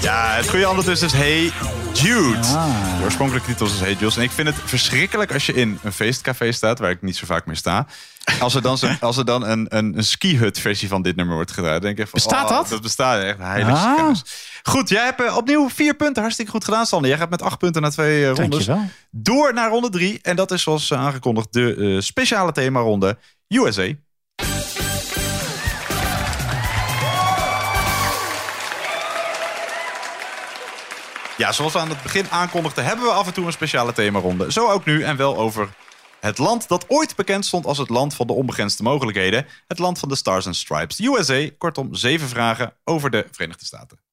Ja, 0.01 0.35
het 0.35 0.49
goede 0.49 0.65
antwoord 0.65 0.87
is 0.87 0.99
dus 0.99 1.13
Hey 1.13 1.51
Jude. 1.95 2.37
Ah. 2.37 2.97
De 2.97 3.03
oorspronkelijke 3.03 3.47
titel 3.47 3.65
is 3.65 3.71
dus 3.71 3.81
Hey 3.81 3.93
Jules. 3.93 4.17
En 4.17 4.23
ik 4.23 4.31
vind 4.31 4.47
het 4.47 4.57
verschrikkelijk 4.65 5.33
als 5.33 5.45
je 5.45 5.53
in 5.53 5.79
een 5.83 5.91
feestcafé 5.91 6.51
staat, 6.51 6.79
waar 6.79 6.89
ik 6.89 7.01
niet 7.01 7.15
zo 7.15 7.25
vaak 7.25 7.45
meer 7.45 7.55
sta. 7.55 7.87
Als 8.39 8.55
er 8.55 8.61
dan, 8.61 8.77
zo, 8.77 8.87
als 8.99 9.17
er 9.17 9.25
dan 9.25 9.45
een, 9.45 9.65
een, 9.77 9.97
een 9.97 10.03
ski-hut 10.03 10.59
versie 10.59 10.87
van 10.87 11.01
dit 11.01 11.15
nummer 11.15 11.35
wordt 11.35 11.51
gedraaid. 11.51 11.81
Denk 11.81 11.97
ik 11.97 12.07
van, 12.07 12.19
Bestaat 12.23 12.49
oh, 12.49 12.57
dat? 12.57 12.69
Dat 12.69 12.81
bestaat 12.81 13.23
echt. 13.23 13.37
Heilige 13.37 13.71
Ah. 13.71 14.15
Goed, 14.63 14.89
jij 14.89 15.03
hebt 15.03 15.23
eh, 15.23 15.37
opnieuw 15.37 15.69
vier 15.69 15.95
punten. 15.95 16.21
Hartstikke 16.21 16.51
goed 16.51 16.63
gedaan, 16.63 16.85
Sander. 16.85 17.09
Jij 17.09 17.19
gaat 17.19 17.29
met 17.29 17.41
acht 17.41 17.57
punten 17.57 17.81
naar 17.81 17.91
twee 17.91 18.21
eh, 18.21 18.31
rondes. 18.31 18.65
Dankjewel. 18.65 18.89
Door 19.11 19.53
naar 19.53 19.69
ronde 19.69 19.89
drie. 19.89 20.19
En 20.21 20.35
dat 20.35 20.51
is 20.51 20.61
zoals 20.61 20.93
aangekondigd 20.93 21.53
de 21.53 21.75
eh, 21.75 22.01
speciale 22.01 22.51
themaronde 22.51 23.17
USA. 23.47 23.93
Ja, 31.37 31.51
zoals 31.51 31.73
we 31.73 31.79
aan 31.79 31.89
het 31.89 32.01
begin 32.01 32.29
aankondigden, 32.29 32.85
hebben 32.85 33.05
we 33.05 33.11
af 33.11 33.27
en 33.27 33.33
toe 33.33 33.45
een 33.45 33.51
speciale 33.51 33.93
themaronde. 33.93 34.51
Zo 34.51 34.69
ook 34.69 34.85
nu 34.85 35.03
en 35.03 35.17
wel 35.17 35.37
over 35.37 35.69
het 36.19 36.37
land 36.37 36.67
dat 36.67 36.85
ooit 36.87 37.15
bekend 37.15 37.45
stond 37.45 37.65
als 37.65 37.77
het 37.77 37.89
land 37.89 38.13
van 38.13 38.27
de 38.27 38.33
onbegrensde 38.33 38.83
mogelijkheden. 38.83 39.45
Het 39.67 39.79
land 39.79 39.99
van 39.99 40.09
de 40.09 40.15
Stars 40.15 40.45
and 40.45 40.55
Stripes. 40.55 40.99
USA, 40.99 41.49
kortom 41.57 41.95
zeven 41.95 42.27
vragen 42.27 42.73
over 42.83 43.09
de 43.09 43.27
Verenigde 43.31 43.65
Staten. 43.65 44.04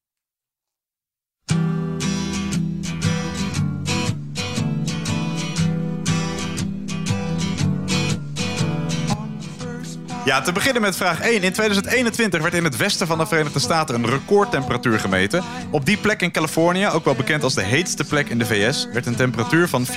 Ja, 10.25 10.41
te 10.41 10.51
beginnen 10.51 10.81
met 10.81 10.95
vraag 10.95 11.19
1. 11.19 11.33
In 11.33 11.53
2021 11.53 12.41
werd 12.41 12.53
in 12.53 12.63
het 12.63 12.77
westen 12.77 13.07
van 13.07 13.17
de 13.17 13.25
Verenigde 13.25 13.59
Staten 13.59 13.95
een 13.95 14.09
recordtemperatuur 14.09 14.99
gemeten. 14.99 15.43
Op 15.69 15.85
die 15.85 15.97
plek 15.97 16.21
in 16.21 16.31
Californië, 16.31 16.87
ook 16.87 17.05
wel 17.05 17.15
bekend 17.15 17.43
als 17.43 17.53
de 17.53 17.63
heetste 17.63 18.03
plek 18.03 18.29
in 18.29 18.37
de 18.37 18.45
VS, 18.45 18.87
werd 18.93 19.05
een 19.05 19.15
temperatuur 19.15 19.67
van 19.67 19.85
54,4 19.85 19.91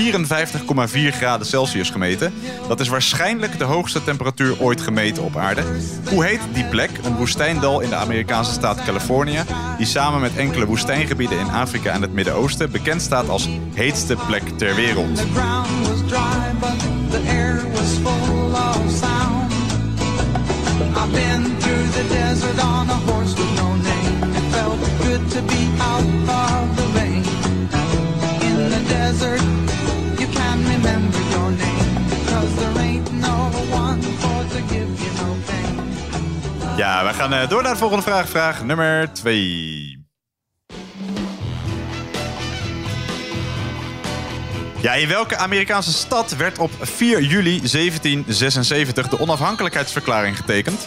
graden 1.10 1.46
Celsius 1.46 1.90
gemeten. 1.90 2.34
Dat 2.68 2.80
is 2.80 2.88
waarschijnlijk 2.88 3.58
de 3.58 3.64
hoogste 3.64 4.04
temperatuur 4.04 4.60
ooit 4.60 4.80
gemeten 4.80 5.22
op 5.22 5.36
aarde. 5.36 5.62
Hoe 6.08 6.24
heet 6.24 6.40
die 6.52 6.64
plek? 6.64 6.90
Een 7.02 7.16
woestijndal 7.16 7.80
in 7.80 7.88
de 7.88 7.96
Amerikaanse 7.96 8.52
staat 8.52 8.84
Californië, 8.84 9.44
die 9.76 9.86
samen 9.86 10.20
met 10.20 10.36
enkele 10.36 10.66
woestijngebieden 10.66 11.38
in 11.38 11.50
Afrika 11.50 11.92
en 11.92 12.02
het 12.02 12.12
Midden-Oosten 12.12 12.70
bekend 12.70 13.02
staat 13.02 13.28
als 13.28 13.48
heetste 13.74 14.16
plek 14.26 14.42
ter 14.58 14.74
wereld. 14.74 15.20
I've 20.98 21.12
been 21.12 21.44
through 21.60 21.86
the 21.98 22.04
desert 22.08 22.58
on 22.64 22.88
a 22.88 22.98
horse 23.08 23.34
with 23.38 23.52
no 23.56 23.68
name. 23.90 24.18
It 24.38 24.46
felt 24.54 24.78
good 25.06 25.22
to 25.34 25.40
be 25.52 25.62
out 25.78 26.08
of 26.52 26.76
the 26.78 26.86
rain. 26.98 27.22
In 28.48 28.56
the 28.74 28.82
desert, 28.88 29.42
you 30.20 30.26
can 30.38 30.58
remember 30.74 31.20
your 31.34 31.50
name. 31.64 31.90
Cause 32.30 32.52
there 32.60 32.78
ain't 32.86 33.12
no 33.12 33.36
one 33.70 34.00
for 34.22 34.40
to 34.54 34.60
give 34.72 34.90
you 35.02 35.12
no 35.22 35.36
pain. 35.46 36.76
Ja, 36.76 37.04
we 37.04 37.12
gaan 37.12 37.32
eh, 37.32 37.48
door 37.48 37.62
naar 37.62 37.72
de 37.72 37.78
volgende 37.78 38.02
vraag. 38.02 38.28
Vraag 38.28 38.64
nummer 38.64 39.12
2. 39.12 39.85
Ja, 44.86 44.94
in 44.94 45.08
welke 45.08 45.36
Amerikaanse 45.36 45.92
stad 45.92 46.36
werd 46.36 46.58
op 46.58 46.70
4 46.80 47.22
juli 47.22 47.58
1776 47.58 49.08
de 49.08 49.20
onafhankelijkheidsverklaring 49.20 50.36
getekend? 50.36 50.86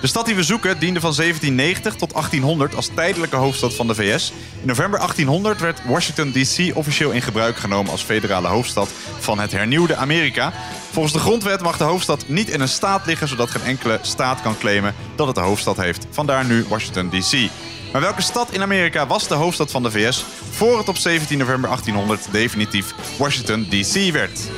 De 0.00 0.06
stad 0.06 0.26
die 0.26 0.34
we 0.34 0.42
zoeken 0.42 0.78
diende 0.78 1.00
van 1.00 1.14
1790 1.16 1.94
tot 1.94 2.12
1800 2.12 2.74
als 2.74 2.90
tijdelijke 2.94 3.36
hoofdstad 3.36 3.74
van 3.74 3.86
de 3.86 3.94
VS. 3.94 4.32
In 4.60 4.66
november 4.66 4.98
1800 4.98 5.60
werd 5.60 5.80
Washington 5.84 6.32
DC 6.32 6.76
officieel 6.76 7.10
in 7.10 7.22
gebruik 7.22 7.56
genomen 7.56 7.90
als 7.90 8.02
federale 8.02 8.48
hoofdstad 8.48 8.90
van 9.18 9.38
het 9.38 9.52
hernieuwde 9.52 9.96
Amerika. 9.96 10.52
Volgens 10.90 11.14
de 11.14 11.20
grondwet 11.20 11.60
mag 11.60 11.76
de 11.76 11.84
hoofdstad 11.84 12.24
niet 12.26 12.48
in 12.48 12.60
een 12.60 12.68
staat 12.68 13.06
liggen, 13.06 13.28
zodat 13.28 13.50
geen 13.50 13.62
enkele 13.62 13.98
staat 14.02 14.42
kan 14.42 14.58
claimen 14.58 14.94
dat 15.16 15.26
het 15.26 15.36
de 15.36 15.42
hoofdstad 15.42 15.76
heeft. 15.76 16.06
Vandaar 16.10 16.44
nu 16.44 16.64
Washington 16.68 17.10
DC. 17.10 17.50
Maar 17.92 18.00
welke 18.00 18.22
stad 18.22 18.52
in 18.52 18.62
Amerika 18.62 19.06
was 19.06 19.28
de 19.28 19.34
hoofdstad 19.34 19.70
van 19.70 19.82
de 19.82 19.90
VS 19.90 20.24
voor 20.50 20.78
het 20.78 20.88
op 20.88 20.96
17 20.96 21.38
november 21.38 21.68
1800 21.68 22.32
definitief 22.32 22.94
Washington 23.18 23.66
DC 23.70 24.12
werd? 24.12 24.50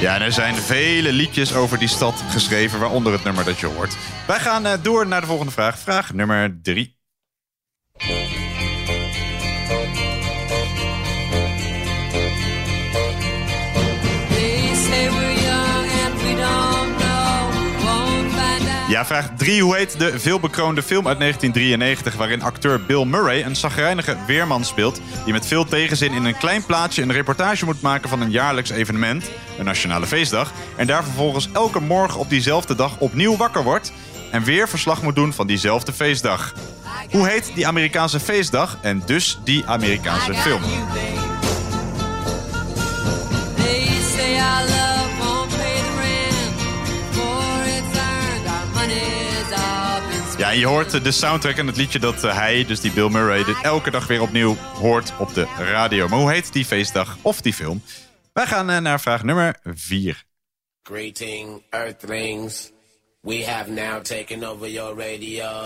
Ja, 0.00 0.14
en 0.14 0.22
er 0.22 0.32
zijn 0.32 0.54
vele 0.54 1.12
liedjes 1.12 1.54
over 1.54 1.78
die 1.78 1.88
stad 1.88 2.24
geschreven, 2.28 2.80
waaronder 2.80 3.12
het 3.12 3.24
nummer 3.24 3.44
dat 3.44 3.58
je 3.58 3.66
hoort. 3.66 3.96
Wij 4.26 4.38
gaan 4.38 4.66
eh, 4.66 4.72
door 4.82 5.06
naar 5.06 5.20
de 5.20 5.26
volgende 5.26 5.52
vraag. 5.52 5.78
Vraag 5.78 6.12
nummer 6.12 6.58
drie. 6.62 6.97
Ja, 18.88 19.06
vraag 19.06 19.30
3. 19.36 19.62
Hoe 19.62 19.76
heet 19.76 19.98
de 19.98 20.18
veelbekroonde 20.18 20.82
film 20.82 21.08
uit 21.08 21.18
1993... 21.18 22.14
waarin 22.14 22.42
acteur 22.42 22.84
Bill 22.84 23.04
Murray 23.04 23.42
een 23.44 23.56
zagrijnige 23.56 24.16
weerman 24.26 24.64
speelt... 24.64 25.00
die 25.24 25.32
met 25.32 25.46
veel 25.46 25.64
tegenzin 25.64 26.12
in 26.12 26.24
een 26.24 26.38
klein 26.38 26.64
plaatsje 26.64 27.02
een 27.02 27.12
reportage 27.12 27.64
moet 27.64 27.80
maken... 27.80 28.08
van 28.08 28.20
een 28.20 28.30
jaarlijks 28.30 28.70
evenement, 28.70 29.30
een 29.58 29.64
nationale 29.64 30.06
feestdag... 30.06 30.52
en 30.76 30.86
daar 30.86 31.04
vervolgens 31.04 31.48
elke 31.52 31.80
morgen 31.80 32.20
op 32.20 32.28
diezelfde 32.28 32.74
dag 32.74 32.98
opnieuw 32.98 33.36
wakker 33.36 33.62
wordt... 33.62 33.92
en 34.30 34.44
weer 34.44 34.68
verslag 34.68 35.02
moet 35.02 35.14
doen 35.14 35.32
van 35.32 35.46
diezelfde 35.46 35.92
feestdag. 35.92 36.54
Hoe 37.10 37.28
heet 37.28 37.52
die 37.54 37.66
Amerikaanse 37.66 38.20
feestdag 38.20 38.78
en 38.80 39.02
dus 39.06 39.38
die 39.44 39.66
Amerikaanse 39.66 40.34
film? 40.34 40.62
Ja, 50.38 50.50
je 50.50 50.66
hoort 50.66 51.04
de 51.04 51.10
soundtrack 51.10 51.56
en 51.56 51.66
het 51.66 51.76
liedje 51.76 51.98
dat 51.98 52.24
eh, 52.24 52.36
hij, 52.36 52.64
dus 52.64 52.80
die 52.80 52.92
Bill 52.92 53.08
Murray, 53.08 53.44
dit 53.44 53.60
elke 53.62 53.90
dag 53.90 54.06
weer 54.06 54.20
opnieuw 54.20 54.56
hoort 54.56 55.12
op 55.18 55.34
de 55.34 55.46
radio. 55.58 56.08
Maar 56.08 56.18
hoe 56.18 56.30
heet 56.30 56.52
die 56.52 56.64
feestdag 56.64 57.16
of 57.22 57.40
die 57.40 57.52
film? 57.52 57.82
Wij 58.32 58.46
gaan 58.46 58.70
eh, 58.70 58.78
naar 58.78 59.00
vraag 59.00 59.22
nummer 59.22 59.56
4. 59.64 60.24
Greeting, 60.82 61.62
Earthlings. 61.70 62.70
We 63.20 63.44
have 63.46 63.70
now 63.70 64.02
taken 64.02 64.44
over 64.44 64.68
your 64.68 64.98
radio. 64.98 65.62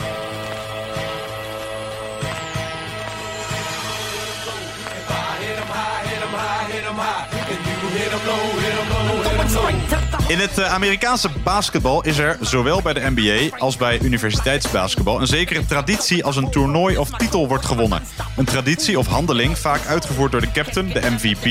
In 10.28 10.38
het 10.38 10.59
eh, 10.59 10.72
Amerikaanse 10.72 11.28
basketbal 11.44 12.02
is 12.02 12.18
er 12.18 12.38
zowel 12.40 12.83
bij 12.83 12.92
de 12.92 13.11
NBA 13.14 13.57
als 13.59 13.76
bij 13.76 14.00
universiteitsbasketbal 14.00 15.20
een 15.20 15.26
zekere 15.26 15.66
traditie 15.66 16.24
als 16.24 16.37
een 16.37 16.50
toernooi 16.50 16.96
of 16.98 17.11
titel 17.11 17.48
wordt 17.48 17.66
gewonnen. 17.66 18.02
Een 18.37 18.44
traditie 18.44 18.98
of 18.98 19.07
handeling, 19.07 19.59
vaak 19.59 19.87
uitgevoerd 19.87 20.33
door 20.33 20.40
de 20.40 20.50
captain, 20.50 20.88
de 20.88 21.00
MVP, 21.11 21.42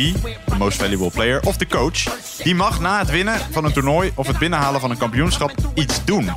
de 0.46 0.56
most 0.58 0.78
valuable 0.78 1.12
player 1.12 1.42
of 1.42 1.58
de 1.58 1.68
coach. 1.68 2.04
Die 2.44 2.56
mag 2.56 2.80
na 2.80 3.00
het 3.00 3.10
winnen 3.10 3.40
van 3.52 3.66
een 3.66 3.74
toernooi 3.74 4.12
of 4.16 4.28
het 4.28 4.40
binnenhalen 4.40 4.82
van 4.82 4.92
een 4.92 4.98
kampioenschap 4.98 5.52
iets 5.74 6.06
doen. 6.06 6.32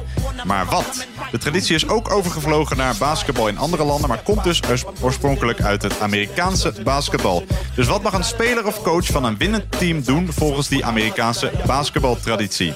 Maar 0.45 0.67
wat? 0.67 1.07
De 1.31 1.39
traditie 1.39 1.75
is 1.75 1.89
ook 1.89 2.11
overgevlogen 2.11 2.77
naar 2.77 2.95
basketbal 2.99 3.49
in 3.49 3.59
andere 3.59 3.85
landen, 3.85 4.09
maar 4.09 4.23
komt 4.23 4.45
dus 4.45 4.61
oors- 4.69 4.85
oorspronkelijk 5.01 5.61
uit 5.61 5.83
het 5.83 6.01
Amerikaanse 6.01 6.75
basketbal. 6.85 7.45
Dus 7.75 7.87
wat 7.87 8.03
mag 8.03 8.13
een 8.13 8.25
speler 8.25 8.67
of 8.67 8.83
coach 8.83 9.07
van 9.07 9.25
een 9.25 9.37
winnend 9.37 9.65
team 9.79 10.03
doen 10.03 10.33
volgens 10.33 10.69
die 10.69 10.85
Amerikaanse 10.85 11.44
basketbaltraditie? 11.67 12.75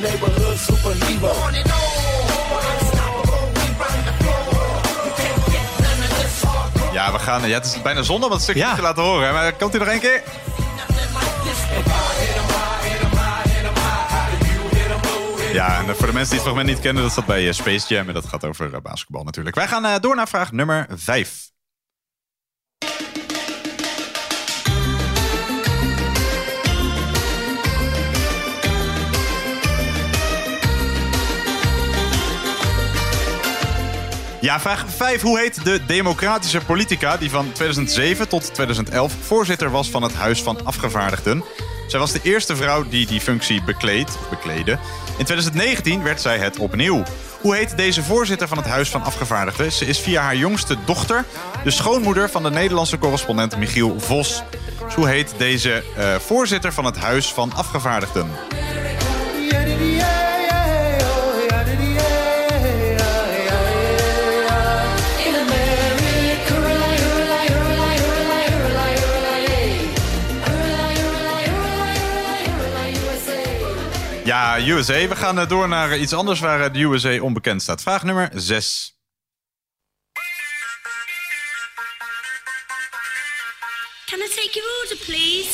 Neighborhood 0.00 0.58
superhero. 0.58 1.34
Ja, 6.92 7.12
we 7.12 7.18
gaan. 7.18 7.48
Ja, 7.48 7.54
het 7.54 7.64
is 7.64 7.82
bijna 7.82 8.02
zonde 8.02 8.26
om 8.26 8.32
het 8.32 8.42
stukje 8.42 8.60
Ja. 8.60 8.74
te 8.74 8.82
laten 8.82 9.02
horen. 9.02 9.32
Maar 9.32 9.52
komt 9.52 9.74
u 9.74 9.78
nog 9.78 9.88
één 9.88 10.00
keer? 10.00 10.22
Ja, 15.56 15.78
en 15.78 15.96
voor 15.96 16.06
de 16.06 16.12
mensen 16.12 16.36
die 16.36 16.38
het 16.38 16.40
fragment 16.42 16.66
niet 16.66 16.80
kennen, 16.80 17.02
dat 17.02 17.12
staat 17.12 17.26
bij 17.26 17.46
eh, 17.46 17.52
Space 17.52 17.94
Jam. 17.94 18.08
En 18.08 18.14
dat 18.14 18.26
gaat 18.26 18.44
over 18.44 18.74
eh, 18.74 18.80
basketbal 18.80 19.24
natuurlijk. 19.24 19.56
Wij 19.56 19.68
gaan 19.68 19.84
eh, 19.84 19.94
door 20.00 20.16
naar 20.16 20.28
vraag 20.28 20.52
nummer 20.52 20.86
5. 20.90 21.50
Ja, 34.40 34.60
vraag 34.60 34.84
5. 34.88 35.22
Hoe 35.22 35.38
heet 35.38 35.64
de 35.64 35.84
democratische 35.86 36.60
politica 36.60 37.16
die 37.16 37.30
van 37.30 37.52
2007 37.52 38.28
tot 38.28 38.54
2011 38.54 39.12
voorzitter 39.20 39.70
was 39.70 39.90
van 39.90 40.02
het 40.02 40.14
Huis 40.14 40.42
van 40.42 40.64
Afgevaardigden? 40.64 41.44
Zij 41.86 42.00
was 42.00 42.12
de 42.12 42.20
eerste 42.22 42.56
vrouw 42.56 42.88
die 42.88 43.06
die 43.06 43.20
functie 43.20 43.62
bekleed, 43.62 44.18
bekleedde. 44.30 44.78
In 45.18 45.24
2019 45.24 46.02
werd 46.02 46.20
zij 46.20 46.38
het 46.38 46.58
opnieuw. 46.58 47.02
Hoe 47.40 47.56
heet 47.56 47.76
deze 47.76 48.02
voorzitter 48.02 48.48
van 48.48 48.56
het 48.56 48.66
Huis 48.66 48.88
van 48.88 49.02
Afgevaardigden? 49.02 49.72
Ze 49.72 49.86
is 49.86 49.98
via 49.98 50.22
haar 50.22 50.36
jongste 50.36 50.76
dochter 50.84 51.24
de 51.64 51.70
schoonmoeder 51.70 52.30
van 52.30 52.42
de 52.42 52.50
Nederlandse 52.50 52.98
correspondent 52.98 53.56
Michiel 53.56 54.00
Vos. 54.00 54.42
Hoe 54.94 55.08
heet 55.08 55.34
deze 55.36 55.82
eh, 55.96 56.14
voorzitter 56.14 56.72
van 56.72 56.84
het 56.84 56.96
Huis 56.96 57.32
van 57.32 57.52
Afgevaardigden? 57.52 58.30
Ja, 74.26 74.58
USA. 74.60 75.08
We 75.08 75.16
gaan 75.16 75.38
eh, 75.38 75.48
door 75.48 75.68
naar 75.68 75.98
iets 75.98 76.12
anders 76.12 76.40
waar 76.40 76.60
eh, 76.60 76.72
de 76.72 76.80
USA 76.80 77.20
onbekend 77.20 77.62
staat. 77.62 77.82
Vraag 77.82 78.02
nummer 78.02 78.30
6. 78.34 78.98
Can 84.04 84.18
I 84.18 84.28
take 84.28 84.50
your 84.52 84.68
order, 84.82 84.96
please? 85.06 85.48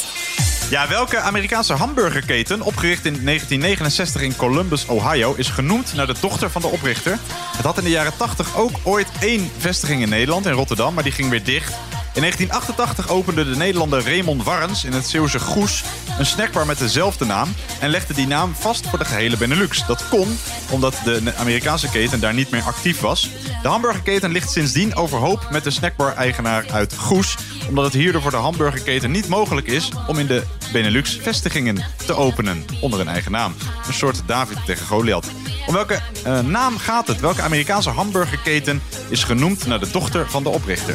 Ja, 0.70 0.88
welke 0.88 1.18
Amerikaanse 1.18 1.72
hamburgerketen, 1.72 2.60
opgericht 2.60 3.04
in 3.04 3.24
1969 3.24 4.22
in 4.22 4.36
Columbus, 4.36 4.86
Ohio, 4.86 5.34
is 5.34 5.48
genoemd 5.48 5.94
naar 5.94 6.06
de 6.06 6.14
dochter 6.20 6.50
van 6.50 6.60
de 6.60 6.68
oprichter? 6.68 7.18
Het 7.56 7.64
had 7.64 7.78
in 7.78 7.84
de 7.84 7.90
jaren 7.90 8.16
80 8.16 8.56
ook 8.56 8.78
ooit 8.82 9.08
één 9.20 9.50
vestiging 9.58 10.02
in 10.02 10.08
Nederland, 10.08 10.46
in 10.46 10.52
Rotterdam, 10.52 10.94
maar 10.94 11.02
die 11.02 11.12
ging 11.12 11.30
weer 11.30 11.44
dicht. 11.44 11.91
In 12.14 12.20
1988 12.20 13.08
opende 13.08 13.50
de 13.50 13.56
Nederlander 13.56 14.04
Raymond 14.04 14.42
Warrens 14.42 14.84
in 14.84 14.92
het 14.92 15.06
Zeeuwse 15.06 15.40
Goes 15.40 15.84
een 16.18 16.26
snackbar 16.26 16.66
met 16.66 16.78
dezelfde 16.78 17.24
naam 17.24 17.54
en 17.80 17.90
legde 17.90 18.14
die 18.14 18.26
naam 18.26 18.54
vast 18.54 18.88
voor 18.88 18.98
de 18.98 19.04
gehele 19.04 19.36
Benelux. 19.36 19.86
Dat 19.86 20.08
kon 20.08 20.38
omdat 20.70 21.00
de 21.04 21.32
Amerikaanse 21.36 21.90
keten 21.90 22.20
daar 22.20 22.34
niet 22.34 22.50
meer 22.50 22.62
actief 22.62 23.00
was. 23.00 23.30
De 23.62 23.68
hamburgerketen 23.68 24.32
ligt 24.32 24.50
sindsdien 24.50 24.94
overhoop 24.94 25.48
met 25.50 25.64
de 25.64 25.70
snackbar-eigenaar 25.70 26.64
uit 26.70 26.96
Goes, 26.96 27.36
omdat 27.68 27.84
het 27.84 27.94
hierdoor 27.94 28.22
voor 28.22 28.30
de 28.30 28.36
hamburgerketen 28.36 29.10
niet 29.10 29.28
mogelijk 29.28 29.66
is 29.66 29.90
om 30.06 30.18
in 30.18 30.26
de 30.26 30.42
Benelux 30.72 31.18
vestigingen 31.22 31.84
te 32.06 32.14
openen 32.14 32.64
onder 32.80 33.00
een 33.00 33.08
eigen 33.08 33.32
naam. 33.32 33.54
Een 33.86 33.94
soort 33.94 34.22
David 34.26 34.58
tegen 34.66 34.86
Goliath. 34.86 35.26
Om 35.66 35.74
welke 35.74 36.00
eh, 36.24 36.40
naam 36.40 36.78
gaat 36.78 37.06
het? 37.06 37.20
Welke 37.20 37.42
Amerikaanse 37.42 37.90
hamburgerketen 37.90 38.82
is 39.08 39.24
genoemd 39.24 39.66
naar 39.66 39.80
de 39.80 39.90
dochter 39.90 40.30
van 40.30 40.42
de 40.42 40.48
oprichter? 40.48 40.94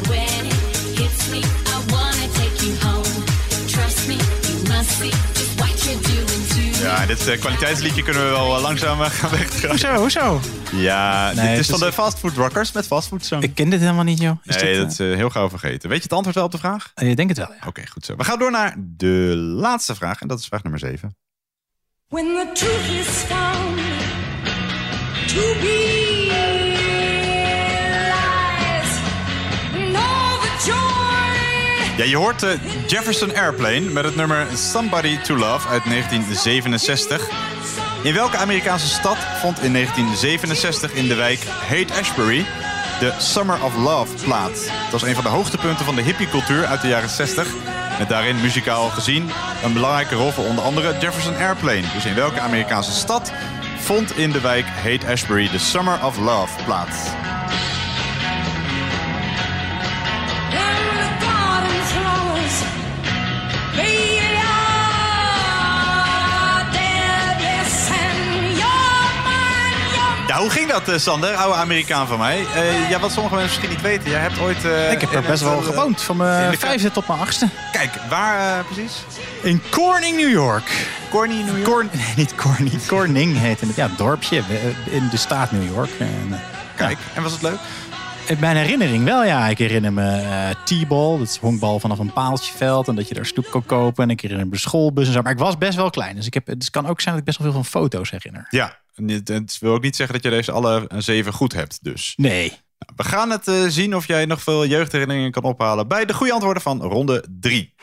Ja, 6.82 7.06
dit 7.06 7.28
eh, 7.28 7.40
kwaliteitsliedje 7.40 8.04
kunnen 8.04 8.24
we 8.24 8.30
wel 8.30 8.56
eh, 8.56 8.62
langzaam 8.62 9.02
eh, 9.02 9.10
gaan 9.20 9.30
wegdraaien. 9.30 9.70
Hoezo, 9.70 9.96
hoezo? 9.96 10.42
Ja, 10.72 11.32
Nee, 11.34 11.50
dit 11.50 11.60
is 11.60 11.70
van 11.70 11.80
de 11.80 11.94
Fast 11.94 12.20
Food 12.20 12.34
Rockers 12.34 12.72
met 12.72 12.88
Fast 12.88 13.08
Food 13.08 13.26
Song. 13.26 13.42
Ik 13.42 13.56
ken 13.56 13.70
dit 13.70 13.80
helemaal 13.80 14.04
niet, 14.04 14.20
joh. 14.20 14.38
Is 14.44 14.56
nee, 14.56 14.74
dit, 14.74 14.82
dat 14.82 14.92
is 14.92 14.98
heel 14.98 15.30
gauw 15.30 15.50
vergeten. 15.50 15.90
Weet 15.90 15.98
je 15.98 16.04
het 16.04 16.14
antwoord 16.14 16.36
wel 16.36 16.46
op 16.46 16.52
de 16.52 16.58
vraag? 16.58 16.92
ik 16.96 17.16
denk 17.16 17.30
het 17.30 17.38
wel, 17.38 17.54
ja. 17.60 17.68
Oké, 17.68 17.88
goed 17.88 18.06
zo. 18.06 18.16
We 18.16 18.24
gaan 18.24 18.40
door 18.40 18.52
naar 18.52 18.76
de 18.78 19.34
laatste 19.38 19.96
vraag. 19.96 20.22
En 20.22 20.28
dat 20.28 20.40
is 20.40 20.46
vraag 20.46 20.64
nummer 20.64 20.80
7. 20.80 21.16
When 22.08 22.26
the 22.26 22.50
truth 22.54 22.90
is 23.00 23.08
found 23.08 23.80
to 25.28 25.62
be 25.62 26.07
Ja, 31.98 32.04
je 32.04 32.18
hoort 32.18 32.44
eh, 32.44 32.50
Jefferson 32.88 33.36
Airplane 33.36 33.80
met 33.80 34.04
het 34.04 34.16
nummer 34.16 34.48
Somebody 34.54 35.18
to 35.18 35.36
Love 35.36 35.68
uit 35.68 35.84
1967. 35.84 37.30
In 38.04 38.14
welke 38.14 38.38
Amerikaanse 38.38 38.88
stad 38.88 39.18
vond 39.18 39.62
in 39.62 39.74
1967 39.74 40.94
in 40.94 41.08
de 41.08 41.16
wijk 41.16 41.46
Haight-Ashbury 41.46 42.46
de 43.00 43.14
Summer 43.18 43.64
of 43.64 43.76
Love 43.76 44.24
plaats? 44.24 44.66
Dat 44.66 44.92
was 44.92 45.02
een 45.02 45.16
van 45.16 45.24
de 45.24 45.30
hoogtepunten 45.30 45.86
van 45.86 45.96
de 45.96 46.02
hippiecultuur 46.02 46.66
uit 46.66 46.82
de 46.82 46.88
jaren 46.88 47.10
60. 47.10 47.48
Met 48.00 48.10
daarin 48.10 48.42
muzikaal 48.42 48.90
gezien 48.90 49.30
een 49.64 49.74
belangrijke 49.74 50.16
rol 50.16 50.32
voor 50.32 50.46
onder 50.46 50.64
andere 50.64 50.98
Jefferson 51.00 51.36
Airplane. 51.36 51.94
Dus 51.94 52.06
in 52.06 52.16
welke 52.16 52.40
Amerikaanse 52.40 52.92
stad 52.92 53.32
vond 53.78 54.18
in 54.18 54.32
de 54.32 54.42
wijk 54.42 54.66
Haight-Ashbury 54.66 55.50
de 55.50 55.60
Summer 55.60 56.06
of 56.06 56.18
Love 56.18 56.64
plaats? 56.64 56.98
Ja, 70.38 70.44
hoe 70.44 70.52
ging 70.52 70.70
dat, 70.72 70.88
eh, 70.90 70.98
Sander, 70.98 71.36
oude 71.36 71.56
Amerikaan 71.58 72.08
van 72.08 72.18
mij? 72.20 72.46
Eh, 72.56 72.90
ja, 72.90 73.00
wat 73.00 73.12
sommige 73.12 73.36
mensen 73.36 73.60
misschien 73.60 73.70
niet 73.78 73.82
weten. 73.88 74.10
Jij 74.12 74.20
hebt 74.20 74.40
ooit... 74.40 74.66
eh, 74.66 74.92
Ik 74.92 75.02
heb 75.02 75.14
er 75.14 75.22
best 75.22 75.44
wel 75.44 75.62
gewoond, 75.62 76.02
van 76.02 76.18
mijn 76.18 76.52
de- 76.52 76.58
vijfde 76.58 76.92
tot 76.92 77.08
mijn 77.08 77.20
achtste. 77.20 77.50
Kijk, 77.72 77.92
waar 78.10 78.64
precies? 78.64 78.94
In 79.42 79.62
Corning, 79.70 80.18
New 80.18 80.30
York. 80.30 80.88
Corny, 81.10 81.34
New 81.42 81.56
York? 81.58 81.64
Corn, 81.64 81.90
nee, 81.94 82.14
niet 82.16 82.36
Corning. 82.36 82.86
Corning 82.88 83.38
heette 83.40 83.66
het. 83.66 83.76
Ja, 83.76 83.90
dorpje 83.98 84.42
in 84.86 85.08
de 85.12 85.18
staat 85.18 85.52
New 85.52 85.74
York. 85.74 85.90
En, 86.00 86.40
Kijk, 86.76 86.98
en 87.14 87.24
was 87.24 87.32
het 87.32 87.42
leuk? 87.42 87.58
In 88.28 88.40
mijn 88.40 88.56
herinnering 88.56 89.04
wel, 89.04 89.24
ja. 89.24 89.48
Ik 89.48 89.58
herinner 89.58 89.94
me 89.94 90.10
eh 90.12 90.50
T-ball, 90.64 91.18
dat 91.18 91.28
is 91.28 91.38
honkbal 91.38 91.80
vanaf 91.80 92.00
een 92.00 92.14
paaltjeveld. 92.14 92.88
En 92.88 92.96
dat 92.96 93.08
je 93.08 93.14
daar 93.14 93.26
snoep 93.26 93.50
kon 93.50 93.66
kopen. 93.66 94.04
En 94.04 94.10
ik 94.10 94.22
herinner 94.22 94.48
me 94.48 94.58
schoolbus 94.58 95.08
en 95.08 95.14
zo. 95.14 95.22
Maar 95.22 95.32
ik 95.32 95.38
was 95.38 95.58
best 95.58 95.76
wel 95.76 95.90
klein. 95.90 96.16
Dus 96.16 96.26
ik 96.26 96.34
heb, 96.34 96.48
het 96.48 96.70
kan 96.70 96.88
ook 96.88 97.02
zijn 97.02 97.16
dat 97.16 97.20
ik 97.20 97.26
best 97.30 97.38
wel 97.38 97.52
veel 97.52 97.62
van 97.62 97.82
foto's 97.82 98.12
herinner. 98.12 98.48
Ja, 98.50 98.80
en 98.96 99.10
het, 99.10 99.58
wil 99.60 99.74
ook 99.74 99.82
niet 99.82 99.96
zeggen 99.96 100.16
dat 100.16 100.24
je 100.24 100.30
deze 100.30 100.52
alle 100.52 100.88
eh, 100.88 100.98
zeven 101.00 101.34
goed 101.34 101.54
hebt, 101.54 101.80
dus. 101.82 102.14
Nee. 102.16 102.48
Nou, 102.50 102.94
we 102.96 103.04
gaan 103.04 103.30
het 103.30 103.48
eh, 103.48 103.64
zien 103.68 103.96
of 103.96 104.08
jij 104.08 104.26
nog 104.26 104.42
veel 104.42 104.66
jeugdherinneringen 104.66 105.32
kan 105.32 105.44
ophalen 105.44 105.88
bij 105.88 106.06
de 106.06 106.14
goede 106.14 106.34
antwoorden 106.34 106.62
van 106.62 106.82
ronde 106.82 107.26
3. 107.40 107.74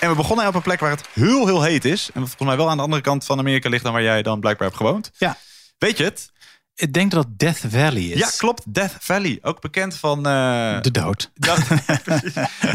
En 0.00 0.08
we 0.08 0.14
begonnen 0.14 0.46
op 0.46 0.54
een 0.54 0.62
plek 0.62 0.80
waar 0.80 0.90
het 0.90 1.08
heel, 1.12 1.46
heel 1.46 1.62
heet 1.62 1.84
is. 1.84 2.10
En 2.14 2.20
volgens 2.20 2.48
mij 2.48 2.56
wel 2.56 2.70
aan 2.70 2.76
de 2.76 2.82
andere 2.82 3.02
kant 3.02 3.24
van 3.24 3.38
Amerika 3.38 3.68
ligt 3.68 3.84
dan 3.84 3.92
waar 3.92 4.02
jij 4.02 4.22
dan 4.22 4.40
blijkbaar 4.40 4.66
hebt 4.66 4.80
gewoond. 4.80 5.10
Ja. 5.18 5.36
Weet 5.78 5.98
je 5.98 6.04
het? 6.04 6.30
Ik 6.74 6.92
denk 6.92 7.10
dat 7.10 7.24
het 7.24 7.38
Death 7.38 7.58
Valley 7.68 8.02
is. 8.02 8.18
Ja, 8.18 8.28
klopt. 8.36 8.74
Death 8.74 8.96
Valley. 9.00 9.38
Ook 9.42 9.60
bekend 9.60 9.96
van... 9.96 10.26
eh, 10.26 10.80
De 10.80 10.90
dood. 10.90 11.30
dat- 11.34 11.66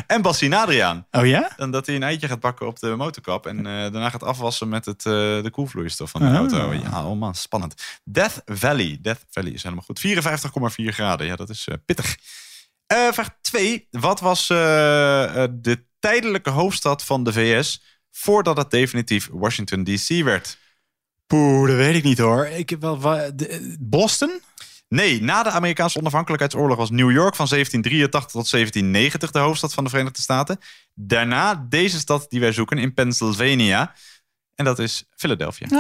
en 0.07 0.21
Bastien 0.21 0.53
Adriaan. 0.53 1.07
Oh 1.11 1.25
ja? 1.25 1.51
Dan 1.57 1.71
dat 1.71 1.85
hij 1.85 1.95
een 1.95 2.03
eitje 2.03 2.27
gaat 2.27 2.39
bakken 2.39 2.67
op 2.67 2.79
de 2.79 2.87
motorkap. 2.95 3.45
En 3.47 3.57
eh, 3.57 3.63
daarna 3.63 4.09
gaat 4.09 4.23
afwassen 4.23 4.69
met 4.69 4.85
het, 4.85 5.05
eh, 5.05 5.11
de 5.13 5.49
koelvloeistof 5.51 6.09
van 6.11 6.21
de 6.21 6.27
Ah. 6.27 6.35
auto. 6.35 6.73
Ja, 6.73 7.05
oh 7.07 7.19
man, 7.19 7.35
spannend. 7.35 7.83
Death 8.03 8.41
Valley. 8.45 8.97
Death 9.01 9.25
Valley 9.29 9.51
is 9.51 9.63
helemaal 9.63 9.83
goed. 9.85 9.99
54,4 9.99 10.93
graden. 10.93 11.27
Ja, 11.27 11.35
dat 11.35 11.49
is 11.49 11.67
pittig. 11.85 12.15
Vraag 12.87 13.29
2. 13.41 13.87
Wat 13.91 14.19
was 14.19 14.47
de 14.47 15.83
tijdelijke 15.99 16.49
hoofdstad 16.49 17.03
van 17.03 17.23
de 17.23 17.33
VS... 17.33 17.81
voordat 18.11 18.57
het 18.57 18.71
definitief 18.71 19.29
Washington 19.31 19.83
D.C. 19.83 20.23
werd? 20.23 20.57
Poeh, 21.27 21.67
dat 21.67 21.75
weet 21.77 21.95
ik 21.95 22.03
niet 22.03 22.17
hoor. 22.17 22.45
Ik 22.47 22.69
heb 22.69 22.81
wel, 22.81 22.99
wa- 22.99 23.29
de- 23.31 23.75
Boston? 23.79 24.41
Nee, 24.87 25.21
na 25.21 25.43
de 25.43 25.49
Amerikaanse 25.49 25.99
onafhankelijkheidsoorlog 25.99 26.77
was 26.77 26.89
New 26.89 27.11
York 27.11 27.35
van 27.35 27.47
1783 27.47 28.31
tot 28.31 28.47
1790 28.49 29.31
de 29.31 29.39
hoofdstad 29.39 29.73
van 29.73 29.83
de 29.83 29.89
Verenigde 29.89 30.21
Staten. 30.21 30.57
Daarna 30.93 31.65
deze 31.69 31.99
stad 31.99 32.25
die 32.29 32.39
wij 32.39 32.51
zoeken 32.51 32.77
in 32.77 32.93
Pennsylvania. 32.93 33.93
En 34.55 34.65
dat 34.65 34.79
is 34.79 35.03
Philadelphia. 35.15 35.67
Ah, 35.71 35.79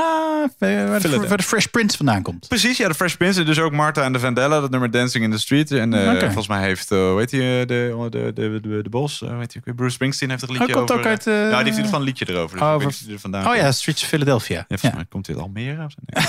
waar 0.59 0.99
de, 1.01 1.25
waar 1.27 1.37
de 1.37 1.43
Fresh 1.43 1.65
Prince 1.65 1.97
vandaan 1.97 2.21
komt. 2.21 2.47
Precies, 2.47 2.77
ja, 2.77 2.87
de 2.87 2.93
Fresh 2.93 3.13
Prince. 3.15 3.43
Dus 3.43 3.59
ook 3.59 3.71
Martha 3.71 4.03
en 4.03 4.13
de 4.13 4.19
Vandella, 4.19 4.59
dat 4.59 4.69
nummer 4.69 4.91
Dancing 4.91 5.23
in 5.23 5.31
the 5.31 5.39
Street. 5.39 5.71
En 5.71 5.93
Oké. 5.93 6.19
volgens 6.19 6.47
mij 6.47 6.61
heeft, 6.61 6.89
hoe 6.89 7.15
heet 7.19 7.31
hij, 7.31 7.61
eh, 7.61 7.67
de, 7.67 8.07
de, 8.09 8.31
de, 8.33 8.59
de, 8.61 8.81
de 8.83 8.89
Bos, 8.89 9.23
ook 9.23 9.65
weer? 9.65 9.75
Bruce 9.75 9.93
Springsteen 9.93 10.29
heeft 10.29 10.41
een 10.41 10.51
liedje 10.51 10.67
Oh, 10.67 10.73
komt 10.73 10.91
over. 10.91 11.01
ook 11.03 11.09
uit, 11.09 11.25
nou, 11.25 11.39
die 11.39 11.49
heeft 11.55 11.59
in 11.61 11.65
ieder 11.67 11.83
geval 11.83 11.99
een 11.99 12.05
liedje 12.05 12.29
erover. 12.29 12.57
Dus 12.57 12.67
Oh, 12.67 12.77
weet 12.77 12.85
over- 12.87 13.11
er 13.13 13.19
vandaan 13.19 13.47
Oh 13.47 13.55
ja, 13.55 13.71
Streets 13.71 14.01
of 14.03 14.07
Philadelphia. 14.07 14.65
Ja, 14.67 14.91
mij 14.95 15.05
komt 15.09 15.25
dit 15.25 15.37
Almere 15.37 15.83
of. 15.85 15.93
Nee. 16.05 16.25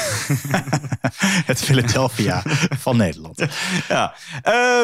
Het 1.46 1.60
Philadelphia 1.64 2.42
van 2.78 2.96
Nederland. 2.96 3.42
Ja. 3.88 4.14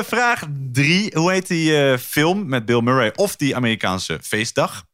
Vraag 0.05 0.42
drie. 0.72 1.11
Hoe 1.14 1.31
heet 1.31 1.46
die 1.48 1.98
film 1.98 2.48
met 2.48 2.64
Bill 2.64 2.81
Murray 2.81 3.12
of 3.14 3.37
die 3.37 3.57
Amerikaanse 3.57 4.18
feestdag? 4.22 4.85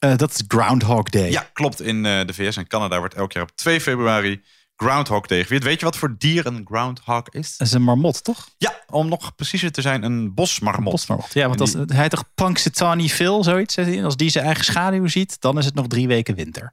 Eh, 0.00 0.16
dat 0.16 0.30
is 0.30 0.42
Groundhog 0.48 1.02
Day. 1.08 1.30
Ja, 1.30 1.50
klopt. 1.52 1.80
In 1.82 2.06
eh, 2.06 2.26
de 2.26 2.34
VS 2.34 2.56
en 2.56 2.66
Canada 2.66 2.98
wordt 2.98 3.14
elk 3.14 3.32
jaar 3.32 3.42
op 3.42 3.50
2 3.54 3.80
februari 3.80 4.42
Groundhog 4.76 5.26
Day 5.26 5.40
gevierd. 5.40 5.62
Weet 5.62 5.78
je 5.78 5.84
wat 5.84 5.96
voor 5.96 6.14
dier 6.18 6.46
een 6.46 6.60
groundhog 6.64 7.28
is? 7.28 7.56
Dat 7.56 7.66
is 7.66 7.72
een 7.72 7.82
marmot, 7.82 8.24
toch? 8.24 8.48
Ja, 8.58 8.74
om 8.90 9.08
nog 9.08 9.34
preciezer 9.34 9.72
te 9.72 9.80
zijn, 9.80 10.02
een 10.02 10.34
bosmarmot. 10.34 10.92
Bosmarmot. 10.92 11.32
Ja, 11.34 11.42
want 11.48 11.54
En 11.54 11.60
als, 11.60 11.72
die- 11.72 11.96
hij 11.96 12.08
toch 12.08 12.24
Punxsutawney 12.34 13.08
Phil, 13.08 13.44
zoiets? 13.44 13.76
hij? 13.76 14.04
Als 14.04 14.16
die 14.16 14.30
zijn 14.30 14.44
eigen 14.44 14.64
schaduw 14.64 15.06
ziet, 15.06 15.40
dan 15.40 15.58
is 15.58 15.64
het 15.64 15.74
nog 15.74 15.86
drie 15.86 16.06
weken 16.08 16.34
winter. 16.34 16.72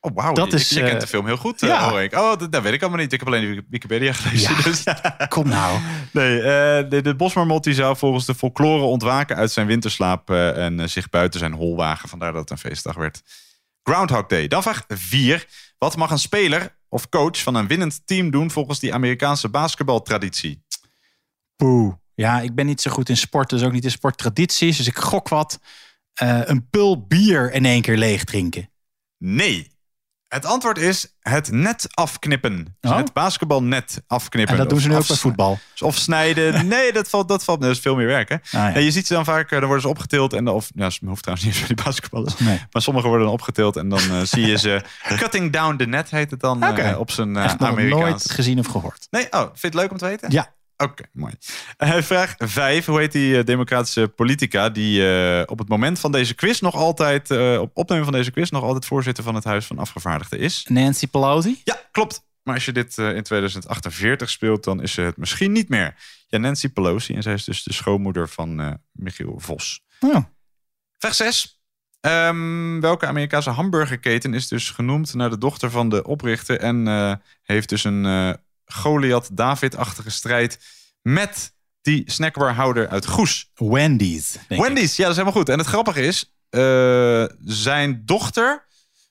Oh, 0.00 0.10
wauw. 0.14 0.32
Dat 0.32 0.50
je, 0.50 0.56
is, 0.56 0.68
je 0.68 0.80
eh, 0.80 0.88
kent 0.88 1.00
de 1.00 1.06
film 1.06 1.26
heel 1.26 1.36
goed, 1.36 1.62
eh, 1.62 1.68
ja. 1.68 1.90
hoor 1.90 2.00
ik. 2.00 2.14
Oh, 2.14 2.38
dat, 2.38 2.52
dat 2.52 2.62
weet 2.62 2.72
ik 2.72 2.80
allemaal 2.80 3.00
niet. 3.00 3.12
Ik 3.12 3.18
heb 3.18 3.28
alleen 3.28 3.54
de 3.54 3.64
Wikipedia 3.68 4.12
gelezen. 4.12 4.56
Ja. 4.56 4.62
Dus, 4.62 4.84
Kom 5.28 5.48
nou. 5.48 5.80
Nee, 6.12 6.38
eh, 6.38 6.90
de, 6.90 7.00
de 7.02 7.14
bosmarmot 7.14 7.64
die 7.64 7.74
zou 7.74 7.96
volgens 7.96 8.26
de 8.26 8.34
folklore 8.34 8.82
ontwaken 8.82 9.36
uit 9.36 9.52
zijn 9.52 9.66
winterslaap 9.66 10.30
eh, 10.30 10.64
en 10.64 10.80
eh, 10.80 10.86
zich 10.86 11.08
buiten 11.08 11.40
zijn 11.40 11.52
hol 11.52 11.76
wagen. 11.76 12.08
Vandaar 12.08 12.32
dat 12.32 12.40
het 12.40 12.50
een 12.50 12.70
feestdag 12.70 12.94
werd. 12.94 13.22
Groundhog 13.82 14.26
Day. 14.26 14.48
Dan 14.48 14.62
vraag 14.62 14.84
4. 14.88 15.46
Wat 15.78 15.96
mag 15.96 16.10
een 16.10 16.18
speler 16.18 16.76
of 16.88 17.08
coach 17.08 17.42
van 17.42 17.54
een 17.54 17.66
winnend 17.66 18.06
team 18.06 18.30
doen 18.30 18.50
volgens 18.50 18.78
die 18.78 18.94
Amerikaanse 18.94 19.48
basketbaltraditie? 19.48 20.64
Poeh. 21.56 21.94
Ja, 22.14 22.40
ik 22.40 22.54
ben 22.54 22.66
niet 22.66 22.80
zo 22.80 22.90
goed 22.90 23.08
in 23.08 23.16
sport, 23.16 23.50
dus 23.50 23.62
ook 23.62 23.72
niet 23.72 23.84
in 23.84 23.90
sporttradities. 23.90 24.76
Dus 24.76 24.86
ik 24.86 24.98
gok 24.98 25.28
wat. 25.28 25.60
Eh, 26.14 26.40
een 26.44 26.68
pul 26.68 27.06
bier 27.06 27.52
in 27.52 27.64
één 27.64 27.82
keer 27.82 27.96
leeg 27.96 28.24
drinken. 28.24 28.70
Nee. 29.18 29.70
Het 30.28 30.44
antwoord 30.44 30.78
is 30.78 31.14
het 31.20 31.50
net 31.50 31.86
afknippen. 31.94 32.76
Dus 32.80 32.90
Oh. 32.90 32.96
het 32.96 33.12
basketbalnet 33.12 34.02
afknippen. 34.06 34.52
En 34.54 34.60
dat 34.60 34.70
doen 34.70 34.80
ze 34.80 34.88
nu 34.88 34.96
ook 34.96 35.06
bij 35.06 35.16
voetbal. 35.16 35.58
Of 35.78 35.96
snijden. 35.96 36.66
Nee, 36.68 36.92
dat 36.92 37.08
valt, 37.08 37.28
dat 37.28 37.44
valt 37.44 37.60
dat 37.60 37.70
is 37.70 37.78
veel 37.78 37.96
meer 37.96 38.06
werk. 38.06 38.28
Hè? 38.28 38.34
Ah, 38.34 38.42
ja. 38.52 38.78
Je 38.78 38.90
ziet 38.90 39.06
ze 39.06 39.14
dan 39.14 39.24
vaak, 39.24 39.44
eh, 39.44 39.50
dan 39.50 39.60
worden 39.64 39.80
ze 39.80 39.88
opgetild. 39.88 40.32
En 40.32 40.48
of, 40.48 40.70
ja, 40.74 40.90
ze 40.90 40.98
hoeft 41.06 41.22
trouwens 41.22 41.48
niet 41.48 41.56
eens 41.58 41.66
bij 41.66 41.76
die 41.76 41.84
basketballers. 41.84 42.38
Nee. 42.38 42.60
Maar 42.70 42.82
sommigen 42.82 43.08
worden 43.08 43.26
dan 43.26 43.34
opgetild. 43.36 43.76
En 43.76 43.88
dan 43.88 43.98
eh, 44.00 44.20
zie 44.22 44.46
je 44.46 44.58
ze 44.58 44.82
cutting 45.16 45.52
down 45.52 45.76
the 45.76 45.84
net, 45.84 46.10
heet 46.10 46.30
het 46.30 46.40
dan. 46.40 46.62
Eh, 46.62 46.98
op 46.98 47.10
zijn 47.10 47.36
eh, 47.36 47.44
Echt 47.44 47.62
Amerikaans. 47.62 48.02
nooit 48.02 48.30
gezien 48.30 48.58
of 48.58 48.66
gehoord. 48.66 49.06
Nee, 49.10 49.26
oh, 49.30 49.40
vind 49.40 49.50
je 49.60 49.66
het 49.66 49.74
leuk 49.74 49.90
om 49.90 49.96
te 49.96 50.04
weten? 50.06 50.30
Ja. 50.30 50.52
Oké, 50.84 51.04
mooi. 51.12 51.32
Eh, 51.76 52.02
vraag 52.02 52.34
5. 52.38 52.86
Hoe 52.86 52.98
heet 52.98 53.12
die 53.12 53.38
eh, 53.38 53.44
democratische 53.44 54.08
politica 54.08 54.68
die 54.68 55.08
eh, 55.08 55.42
op 55.46 55.58
het 55.58 55.68
moment 55.68 55.98
van 56.00 56.12
deze 56.12 56.34
quiz 56.34 56.60
nog 56.60 56.74
altijd, 56.74 57.30
op 57.58 57.70
opnemen 57.74 58.04
van 58.04 58.12
deze 58.12 58.30
quiz, 58.30 58.50
nog 58.50 58.62
altijd 58.62 58.86
voorzitter 58.86 59.24
van 59.24 59.34
het 59.34 59.44
Huis 59.44 59.66
van 59.66 59.78
Afgevaardigden 59.78 60.38
is? 60.38 60.66
Nancy 60.68 61.06
Pelosi? 61.06 61.60
Ja, 61.64 61.80
klopt. 61.90 62.26
Maar 62.42 62.54
als 62.54 62.64
je 62.64 62.72
dit 62.72 62.98
in 62.98 63.22
2048 63.22 64.30
speelt, 64.30 64.64
dan 64.64 64.82
is 64.82 64.92
ze 64.92 65.00
het 65.00 65.16
misschien 65.16 65.52
niet 65.52 65.68
meer. 65.68 65.94
Ja, 66.26 66.38
Nancy 66.38 66.68
Pelosi. 66.68 67.14
En 67.14 67.22
zij 67.22 67.34
is 67.34 67.44
dus 67.44 67.62
de 67.62 67.72
schoonmoeder 67.72 68.28
van 68.28 68.80
Michiel 68.92 69.34
Vos. 69.38 69.80
Oh. 70.00 70.24
Vraag 70.98 71.14
6. 71.14 71.60
welke 72.80 73.06
Amerikaanse 73.06 73.50
hamburgerketen 73.50 74.34
is 74.34 74.48
dus 74.48 74.70
genoemd 74.70 75.14
naar 75.14 75.30
de 75.30 75.38
dochter 75.38 75.70
van 75.70 75.88
de 75.88 76.04
oprichter 76.04 76.60
en 76.60 76.86
heeft 77.42 77.68
dus 77.68 77.84
een 77.84 78.36
Goliath-David-achtige 78.68 80.10
strijd 80.10 80.58
met 81.02 81.52
die 81.82 82.02
snackbarhouder 82.06 82.88
uit 82.88 83.06
Goes. 83.06 83.50
Wendy's. 83.54 84.38
ik. 84.48 84.60
Wendy's, 84.60 84.96
ja, 84.96 85.02
dat 85.02 85.10
is 85.10 85.16
helemaal 85.18 85.40
goed. 85.40 85.48
En 85.48 85.58
het 85.58 85.66
grappige 85.66 86.00
is, 86.00 86.32
eh, 86.50 87.24
zijn 87.44 88.02
dochter 88.04 88.66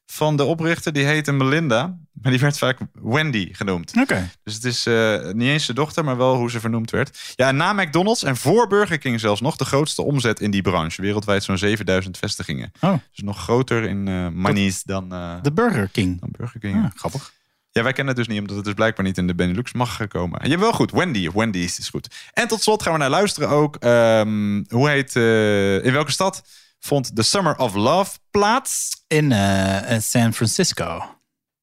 van 0.05 0.37
de 0.37 0.43
oprichter, 0.43 0.93
die 0.93 1.05
heette 1.05 1.31
Melinda, 1.31 1.97
maar 2.11 2.31
die 2.31 2.41
werd 2.41 2.57
vaak 2.57 2.77
Wendy 2.93 3.53
genoemd. 3.53 3.93
Oké. 4.01 4.29
Dus 4.43 4.53
het 4.53 4.63
is 4.63 4.85
eh, 4.85 5.31
niet 5.31 5.47
eens 5.47 5.65
de 5.65 5.73
dochter, 5.73 6.03
maar 6.03 6.17
wel 6.17 6.35
hoe 6.35 6.51
ze 6.51 6.59
vernoemd 6.59 6.91
werd. 6.91 7.33
Ja, 7.35 7.51
na 7.51 7.73
McDonald's 7.73 8.23
en 8.23 8.37
voor 8.37 8.67
Burger 8.67 8.97
King 8.97 9.19
zelfs 9.19 9.41
nog 9.41 9.55
de 9.55 9.65
grootste 9.65 10.01
omzet 10.01 10.39
in 10.39 10.51
die 10.51 10.61
branche. 10.61 11.01
Wereldwijd 11.01 11.43
zo'n 11.43 11.57
7000 11.57 12.17
vestigingen. 12.17 12.71
Oh. 12.81 12.93
Dus 13.11 13.23
nog 13.23 13.39
groter 13.41 13.83
in 13.83 14.07
eh 14.07 14.27
monies 14.27 14.83
dan, 14.83 15.13
eh, 15.13 15.41
De 15.41 15.51
Burger 15.53 15.89
King. 15.89 16.19
dan 16.19 16.29
Burger 16.37 16.59
King. 16.59 16.75
Ah, 16.75 16.91
grappig. 16.95 17.33
Ja, 17.77 17.83
wij 17.83 17.93
kennen 17.93 18.15
het 18.15 18.25
dus 18.25 18.33
niet, 18.33 18.41
omdat 18.41 18.55
het 18.55 18.65
dus 18.65 18.73
blijkbaar 18.73 19.05
niet 19.05 19.17
in 19.17 19.27
de 19.27 19.35
Benelux 19.35 19.73
mag 19.73 20.07
komen. 20.07 20.39
En 20.39 20.45
je 20.45 20.49
hebt 20.49 20.61
wel 20.61 20.73
goed, 20.73 20.91
Wendy 20.91 21.27
of 21.27 21.33
Wendy's 21.33 21.79
is 21.79 21.89
goed. 21.89 22.07
En 22.33 22.47
tot 22.47 22.61
slot 22.61 22.83
gaan 22.83 22.93
we 22.93 22.99
naar 22.99 23.09
luisteren 23.09 23.49
ook. 23.49 23.75
Ehm, 23.75 24.63
hoe 24.69 24.89
heet, 24.89 25.15
eh, 25.15 25.85
in 25.85 25.93
welke 25.93 26.11
stad 26.11 26.43
vond 26.79 27.15
The 27.15 27.23
Summer 27.23 27.55
of 27.55 27.75
Love 27.75 28.17
plaats? 28.31 29.03
In 29.07 29.31
eh, 29.31 29.95
eh, 29.95 30.01
San 30.01 30.33
Francisco. 30.33 31.03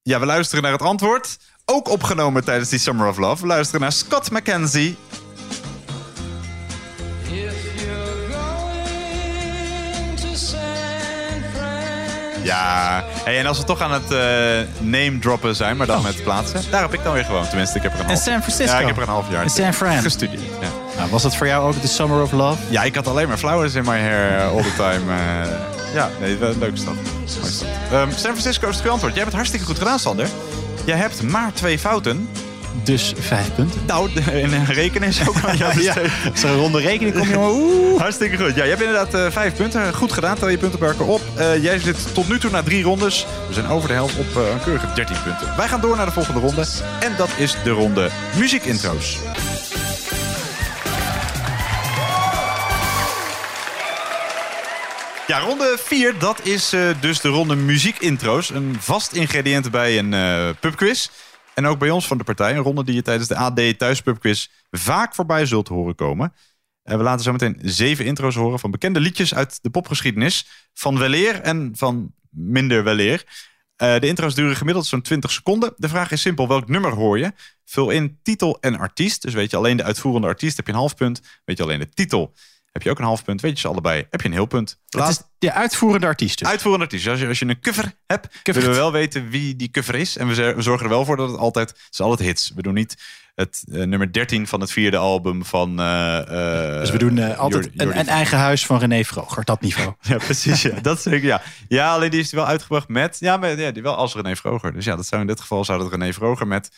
Ja, 0.01 0.19
we 0.19 0.25
luisteren 0.25 0.63
naar 0.63 0.71
het 0.71 0.81
antwoord. 0.81 1.37
Ook 1.65 1.89
opgenomen 1.89 2.43
tijdens 2.43 2.69
die 2.69 2.79
Summer 2.79 3.07
of 3.07 3.17
Love. 3.17 3.41
We 3.41 3.47
luisteren 3.47 3.81
naar 3.81 3.91
Scott 3.91 4.31
McKenzie. 4.31 4.97
Ja, 12.45 13.03
hey, 13.23 13.39
en 13.39 13.45
als 13.45 13.57
we 13.57 13.63
toch 13.63 13.81
aan 13.81 13.91
het 13.91 14.11
eh, 14.11 14.17
name 14.79 15.19
droppen 15.19 15.55
zijn, 15.55 15.77
maar 15.77 15.87
dan 15.87 16.01
met 16.01 16.23
plaatsen. 16.23 16.61
Daar 16.69 16.81
heb 16.81 16.93
ik 16.93 17.03
dan 17.03 17.13
weer 17.13 17.25
gewoon. 17.25 17.47
Tenminste, 17.47 17.77
ik 17.77 17.83
heb 17.83 17.93
er 17.93 17.99
een 17.99 18.05
In 18.05 18.11
half 18.11 18.23
San 18.23 18.41
Francisco? 18.41 18.73
Ja, 18.73 18.79
ik 18.79 18.87
heb 18.87 18.95
er 18.95 19.01
een 19.01 19.07
half 19.09 19.31
jaar 19.31 19.43
In 19.43 19.49
San 19.49 19.73
Fran? 19.73 19.97
gestudeerd. 20.01 20.41
Ja. 20.61 20.67
Nou, 20.97 21.09
was 21.09 21.21
dat 21.21 21.35
voor 21.35 21.47
jou 21.47 21.67
ook 21.67 21.81
de 21.81 21.87
Summer 21.87 22.21
of 22.21 22.31
Love? 22.31 22.61
Ja, 22.69 22.83
ik 22.83 22.95
had 22.95 23.07
alleen 23.07 23.27
maar 23.27 23.37
flowers 23.37 23.75
in 23.75 23.83
my 23.83 23.99
hair 23.99 24.39
eh, 24.39 24.47
all 24.51 24.61
the 24.61 24.73
time. 24.75 25.11
eh. 25.13 25.93
ja, 25.93 26.09
nee, 26.19 26.37
wel 26.37 26.49
een 26.49 26.59
leuke 26.59 26.77
stad. 26.77 26.93
Mooie 26.93 27.51
stad. 27.51 27.67
Ehm, 27.91 28.09
San 28.09 28.17
Francisco 28.19 28.61
is 28.67 28.67
het 28.67 28.75
goede 28.75 28.89
antwoord. 28.89 29.13
Jij 29.13 29.23
hebt 29.23 29.25
het 29.25 29.35
hartstikke 29.35 29.65
goed 29.65 29.77
gedaan, 29.77 29.99
Sander. 29.99 30.27
Jij 30.85 30.97
hebt 30.97 31.21
maar 31.23 31.53
twee 31.53 31.79
fouten. 31.79 32.29
Dus 32.83 33.13
vijf 33.19 33.55
punten. 33.55 33.81
Nou, 33.87 34.09
de- 34.13 34.41
in 34.41 34.65
rekenen 34.65 35.07
is 35.07 35.27
ook 35.27 35.35
jouw 35.41 35.55
Ja, 35.57 35.73
besteed. 35.73 36.09
Zo'n 36.33 36.55
ronde 36.55 36.79
rekening 36.81 37.15
kom 37.17 37.27
je 37.29 37.37
maar... 37.37 37.49
Oeh. 37.61 37.99
Hartstikke 37.99 38.37
goed. 38.37 38.55
Ja, 38.55 38.63
je 38.63 38.69
hebt 38.69 38.81
inderdaad 38.81 39.13
eh, 39.13 39.31
vijf 39.31 39.53
punten. 39.55 39.93
Goed 39.93 40.11
gedaan. 40.13 40.37
Tel 40.37 40.47
je 40.49 40.57
punten 40.57 40.79
bij 40.79 40.87
elkaar 40.89 41.07
op. 41.07 41.21
Eh, 41.35 41.63
jij 41.63 41.79
zit 41.79 42.13
tot 42.13 42.27
nu 42.29 42.39
toe 42.39 42.51
na 42.51 42.63
drie 42.63 42.83
rondes. 42.83 43.25
We 43.47 43.53
zijn 43.53 43.67
over 43.67 43.87
de 43.87 43.93
helft 43.93 44.17
op 44.17 44.35
eh, 44.35 44.49
een 44.51 44.63
keurige 44.63 44.87
13 44.95 45.15
punten. 45.23 45.47
Wij 45.57 45.67
gaan 45.67 45.81
door 45.81 45.95
naar 45.95 46.05
de 46.05 46.11
volgende 46.11 46.39
ronde. 46.39 46.65
En 46.99 47.13
dat 47.17 47.29
is 47.37 47.55
de 47.63 47.69
ronde 47.69 48.09
muziekintro's. 48.37 49.17
Ja, 55.27 55.39
ronde 55.39 55.77
4, 55.83 56.13
dat 56.19 56.39
is 56.43 56.73
eh, 56.73 56.81
dus 56.99 57.19
de 57.21 57.27
ronde 57.29 57.55
muziekintro's. 57.55 58.49
Een 58.49 58.75
vast 58.79 59.11
ingrediënt 59.13 59.71
bij 59.71 59.97
een 59.97 60.13
eh, 60.13 60.49
pubquiz. 60.59 61.07
En 61.55 61.65
ook 61.65 61.79
bij 61.79 61.89
ons 61.89 62.07
van 62.07 62.17
de 62.17 62.23
partij. 62.23 62.55
Een 62.55 62.63
ronde 62.63 62.83
die 62.83 62.95
je 62.95 63.01
tijdens 63.01 63.27
de 63.27 63.35
AD 63.35 63.77
Thuispubquiz 63.77 64.47
vaak 64.71 65.15
voorbij 65.15 65.45
zult 65.45 65.67
horen 65.67 65.95
komen. 65.95 66.33
En 66.83 66.97
we 66.97 67.03
laten 67.03 67.23
zo 67.23 67.31
meteen 67.31 67.59
zeven 67.61 68.05
intro's 68.05 68.35
horen 68.35 68.59
van 68.59 68.71
bekende 68.71 68.99
liedjes 68.99 69.35
uit 69.35 69.59
de 69.61 69.69
popgeschiedenis. 69.69 70.47
Van 70.73 70.97
weleer 70.97 71.41
en 71.41 71.71
van 71.75 72.13
minder 72.29 72.83
weleer. 72.83 73.23
Eh, 73.75 73.99
de 73.99 74.07
intro's 74.07 74.35
duren 74.35 74.55
gemiddeld 74.55 74.85
zo'n 74.85 75.01
20 75.01 75.31
seconden. 75.31 75.73
De 75.77 75.89
vraag 75.89 76.11
is 76.11 76.21
simpel, 76.21 76.47
welk 76.47 76.69
nummer 76.69 76.91
hoor 76.91 77.19
je? 77.19 77.31
Vul 77.65 77.89
in 77.89 78.19
titel 78.23 78.57
en 78.59 78.77
artiest. 78.77 79.21
Dus 79.21 79.33
weet 79.33 79.51
je 79.51 79.57
alleen 79.57 79.77
de 79.77 79.83
uitvoerende 79.83 80.27
artiest, 80.27 80.57
heb 80.57 80.65
je 80.65 80.71
een 80.71 80.77
half 80.77 80.95
punt. 80.95 81.21
Weet 81.45 81.57
je 81.57 81.63
alleen 81.63 81.79
de 81.79 81.89
titel, 81.89 82.33
heb 82.75 82.83
je 82.83 82.89
ook 82.89 82.99
een 82.99 83.05
half 83.05 83.23
punt. 83.23 83.41
Weet 83.41 83.51
je 83.51 83.59
ze 83.59 83.67
allebei, 83.67 84.07
heb 84.09 84.21
je 84.21 84.27
een 84.27 84.33
heel 84.33 84.45
punt. 84.45 84.79
Het 84.89 85.07
is 85.09 85.21
de 85.37 85.51
uitvoerende 85.53 86.07
artiest 86.07 86.39
dus. 86.39 86.47
Uitvoerende 86.47 86.85
artiest. 86.85 87.07
Als 87.07 87.19
je, 87.19 87.27
als 87.27 87.39
je 87.39 87.45
een 87.45 87.59
cover 87.59 87.93
hebt, 88.07 88.39
willen 88.43 88.69
we 88.69 88.75
wel 88.75 88.91
weten 88.91 89.29
wie 89.29 89.55
die 89.55 89.71
cover 89.71 89.95
is. 89.95 90.17
En 90.17 90.27
we, 90.27 90.55
zorgen 90.57 90.83
er 90.85 90.91
wel 90.91 91.05
voor 91.05 91.17
dat 91.17 91.29
het 91.29 91.37
altijd... 91.39 91.69
Het 91.69 91.87
is 91.91 92.01
altijd 92.01 92.27
hits. 92.27 92.51
We 92.55 92.61
doen 92.61 92.73
niet 92.73 93.03
het 93.35 93.63
eh, 93.71 93.83
nummer 93.83 94.13
13 94.13 94.47
van 94.47 94.61
het 94.61 94.71
vierde 94.71 94.97
album 94.97 95.45
van... 95.45 95.79
eh, 95.79 96.17
eh, 96.19 96.79
Dus 96.79 96.89
we 96.89 96.97
doen 96.97 97.35
altijd 97.35 97.63
Jordi- 97.63 97.79
een, 97.79 97.85
Jordi 97.85 97.99
een 97.99 98.07
eigen 98.07 98.37
huis 98.37 98.65
van 98.65 98.79
René 98.79 99.03
Vroger. 99.03 99.43
Dat 99.43 99.61
niveau. 99.61 99.93
ja, 100.01 100.17
precies. 100.17 100.61
Ja. 100.61 100.79
Dat 100.81 101.01
zeker, 101.01 101.27
ja. 101.27 101.41
Ja, 101.67 101.93
alleen 101.93 102.11
die 102.11 102.19
is 102.19 102.31
wel 102.31 102.45
uitgebracht 102.45 102.87
met... 102.87 103.17
Ja, 103.19 103.37
maar 103.37 103.59
ja, 103.59 103.71
die 103.71 103.83
wel 103.83 103.95
als 103.95 104.15
René 104.15 104.35
Vroger. 104.35 104.73
Dus 104.73 104.85
ja, 104.85 104.95
dat 104.95 105.05
zou 105.05 105.21
in 105.21 105.27
dit 105.27 105.39
geval 105.41 105.65
zou 105.65 105.79
dat 105.79 105.91
René 105.91 106.13
Vroger 106.13 106.47
met... 106.47 106.69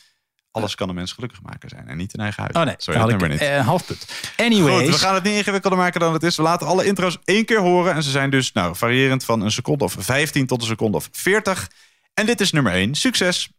Alles 0.51 0.75
kan 0.75 0.89
een 0.89 0.95
mens 0.95 1.11
gelukkig 1.11 1.41
maken 1.41 1.69
zijn. 1.69 1.87
En 1.87 1.97
niet 1.97 2.13
een 2.13 2.19
eigen 2.23 2.41
huis. 2.43 2.55
Oh 2.55 2.63
nee, 2.63 2.75
Sorry, 2.77 2.99
dat 2.99 3.09
nummer 3.09 3.29
niet. 3.29 3.39
eh, 3.39 3.55
een 3.55 3.63
half 3.63 3.85
punt. 3.85 4.05
Anyways. 4.37 4.83
Goed, 4.83 4.89
we 4.99 5.05
gaan 5.05 5.13
het 5.13 5.23
niet 5.23 5.33
ingewikkelder 5.35 5.79
maken 5.79 5.99
dan 5.99 6.13
het 6.13 6.23
is. 6.23 6.35
We 6.35 6.41
laten 6.43 6.67
alle 6.67 6.85
intro's 6.85 7.17
één 7.23 7.45
keer 7.45 7.59
horen. 7.59 7.93
En 7.93 8.03
ze 8.03 8.09
zijn 8.11 8.29
dus 8.29 8.51
nou, 8.51 8.75
variërend 8.75 9.23
van 9.25 9.41
een 9.41 9.51
seconde 9.51 9.83
of 9.83 9.95
15 9.99 10.45
tot 10.45 10.61
een 10.61 10.67
seconde 10.67 10.97
of 10.97 11.09
40. 11.11 11.67
En 12.13 12.25
dit 12.25 12.41
is 12.41 12.51
nummer 12.51 12.73
1. 12.73 12.95
Succes! 12.95 13.49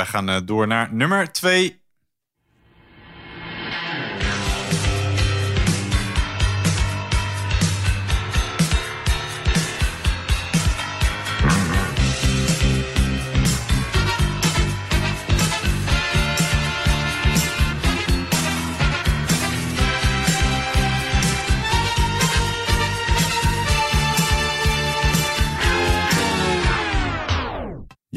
Wij 0.00 0.08
gaan 0.08 0.28
eh, 0.28 0.40
door 0.44 0.66
naar 0.66 0.94
nummer 0.94 1.32
2. 1.32 1.82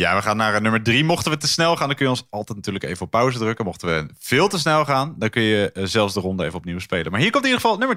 Ja, 0.04 0.16
we 0.16 0.22
gaan 0.22 0.38
naar 0.38 0.54
eh, 0.54 0.62
nummer 0.62 0.84
3. 0.84 1.04
Mochten 1.04 1.32
we 1.32 1.38
te 1.38 1.48
snel 1.48 1.76
gaan, 1.76 1.88
dan 1.88 1.96
kun 1.96 2.06
je 2.06 2.12
ons 2.12 2.28
altijd 2.30 2.58
natuurlijk 2.58 2.86
even 2.86 3.06
op 3.06 3.12
pauze 3.12 3.38
drukken. 3.38 3.66
Mochten 3.66 3.88
we 3.88 4.14
veel 4.20 4.48
te 4.48 4.60
snel 4.60 4.86
gaan, 4.86 5.16
dan 5.18 5.30
kun 5.30 5.42
je 5.42 5.72
eh, 5.72 5.84
zelfs 5.86 6.14
de 6.14 6.20
ronde 6.20 6.46
even 6.46 6.58
opnieuw 6.58 6.80
spelen. 6.80 7.12
Maar 7.12 7.20
hier 7.20 7.32
komt 7.32 7.44
in 7.44 7.50
ieder 7.50 7.62
geval 7.62 7.78
nummer 7.78 7.96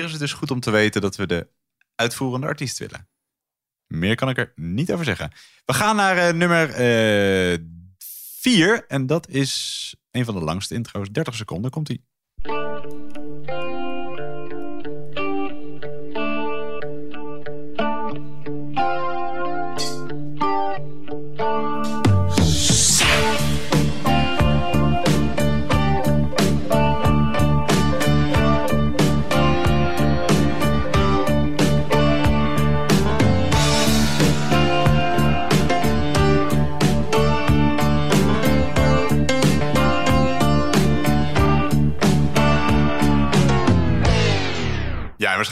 3. 0.00 0.10
het 0.10 0.20
dus 0.20 0.32
goed 0.32 0.50
om 0.50 0.60
te 0.60 0.70
weten 0.70 1.00
dat 1.00 1.16
we 1.16 1.26
de 1.26 1.48
uitvoerende 1.94 2.46
artiest 2.46 2.78
willen. 2.78 3.08
Meer 3.86 4.14
kan 4.14 4.28
ik 4.28 4.38
er 4.38 4.52
niet 4.56 4.92
over 4.92 5.04
zeggen. 5.04 5.32
We 5.64 5.72
gaan 5.72 5.96
naar 5.96 6.16
eh, 6.16 6.34
nummer 6.34 6.68
4. 8.40 8.84
en 8.86 9.06
dat 9.06 9.28
is 9.28 9.94
een 10.10 10.24
van 10.24 10.34
de 10.34 10.40
langste 10.40 10.74
intro's. 10.74 11.10
30 11.10 11.34
seconden 11.34 11.70
komt 11.70 11.88
ie. 11.88 12.04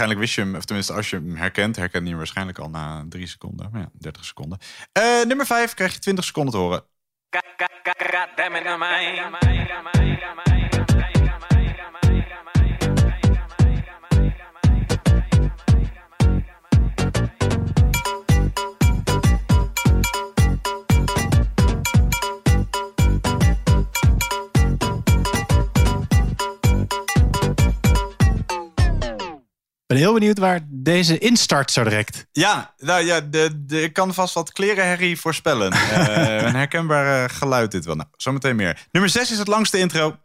Waarschijnlijk 0.03 0.21
wist 0.21 0.35
je 0.35 0.41
hem, 0.41 0.61
of 0.61 0.65
tenminste 0.65 0.93
als 0.93 1.11
je 1.11 1.17
hem 1.17 1.37
herkent, 1.37 1.77
herken 1.77 2.03
je 2.03 2.09
hem 2.09 2.17
waarschijnlijk 2.17 2.59
al 2.59 2.71
na 2.71 3.05
3 3.09 3.27
seconden. 3.27 3.69
Maar 3.73 3.81
ja, 3.81 3.89
30 3.93 4.25
seconden. 4.25 4.59
Eh, 4.93 5.23
nummer 5.25 5.47
5 5.47 5.75
krijg 5.75 5.93
je 5.93 5.99
20 5.99 6.25
seconden 6.25 6.53
te 6.53 6.59
horen. 6.59 6.85
Ben 29.93 30.01
heel 30.01 30.13
benieuwd 30.13 30.39
waar 30.39 30.61
deze 30.69 31.19
instart 31.19 31.71
zo 31.71 31.85
direct. 31.85 32.27
Ja, 32.33 32.75
nou 32.79 33.05
ja, 33.05 33.21
de, 33.21 33.65
de, 33.67 33.83
ik 33.83 33.93
kan 33.93 34.15
vast 34.15 34.35
wat 34.35 34.53
klerenherrie 34.53 35.21
voorspellen. 35.21 35.73
Eh, 35.93 36.43
een 36.43 36.55
herkenbaar 36.55 37.25
eh, 37.25 37.37
geluid 37.37 37.71
dit 37.71 37.85
wel. 37.85 37.97
Nou, 37.97 38.09
zometeen 38.17 38.57
meer. 38.57 38.87
Nummer 38.91 39.11
6 39.11 39.31
is 39.31 39.39
het 39.39 39.49
langste 39.49 39.79
intro. 39.79 40.17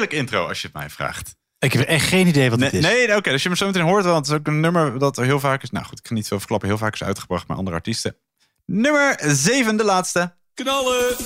Heerlijk 0.00 0.20
intro 0.20 0.46
als 0.46 0.60
je 0.60 0.66
het 0.66 0.76
mij 0.76 0.90
vraagt. 0.90 1.34
Ik 1.58 1.72
heb 1.72 1.86
echt 1.86 2.06
geen 2.06 2.26
idee 2.26 2.50
wat 2.50 2.58
Nee, 2.58 2.70
dit 2.70 2.84
is. 2.84 2.86
nee 2.86 3.16
oké, 3.16 3.30
als 3.32 3.42
je 3.42 3.48
hem 3.48 3.56
zo 3.56 3.66
meteen 3.66 3.82
hoort, 3.82 4.04
want 4.04 4.16
het 4.16 4.26
is 4.26 4.40
ook 4.40 4.46
een 4.46 4.60
nummer 4.60 4.98
dat 4.98 5.18
er 5.18 5.24
heel 5.24 5.40
vaak 5.40 5.62
is. 5.62 5.70
Nou 5.70 5.84
goed, 5.84 5.98
ik 5.98 6.04
kan 6.04 6.16
niet 6.16 6.28
veel 6.28 6.38
verklappen, 6.38 6.68
heel 6.68 6.78
vaak 6.78 6.94
is 6.94 7.02
uitgebracht 7.02 7.48
met 7.48 7.56
andere 7.56 7.76
artiesten. 7.76 8.16
Nummer 8.66 9.18
7, 9.26 9.76
de 9.76 9.84
laatste. 9.84 10.34
Knallen! 10.54 11.16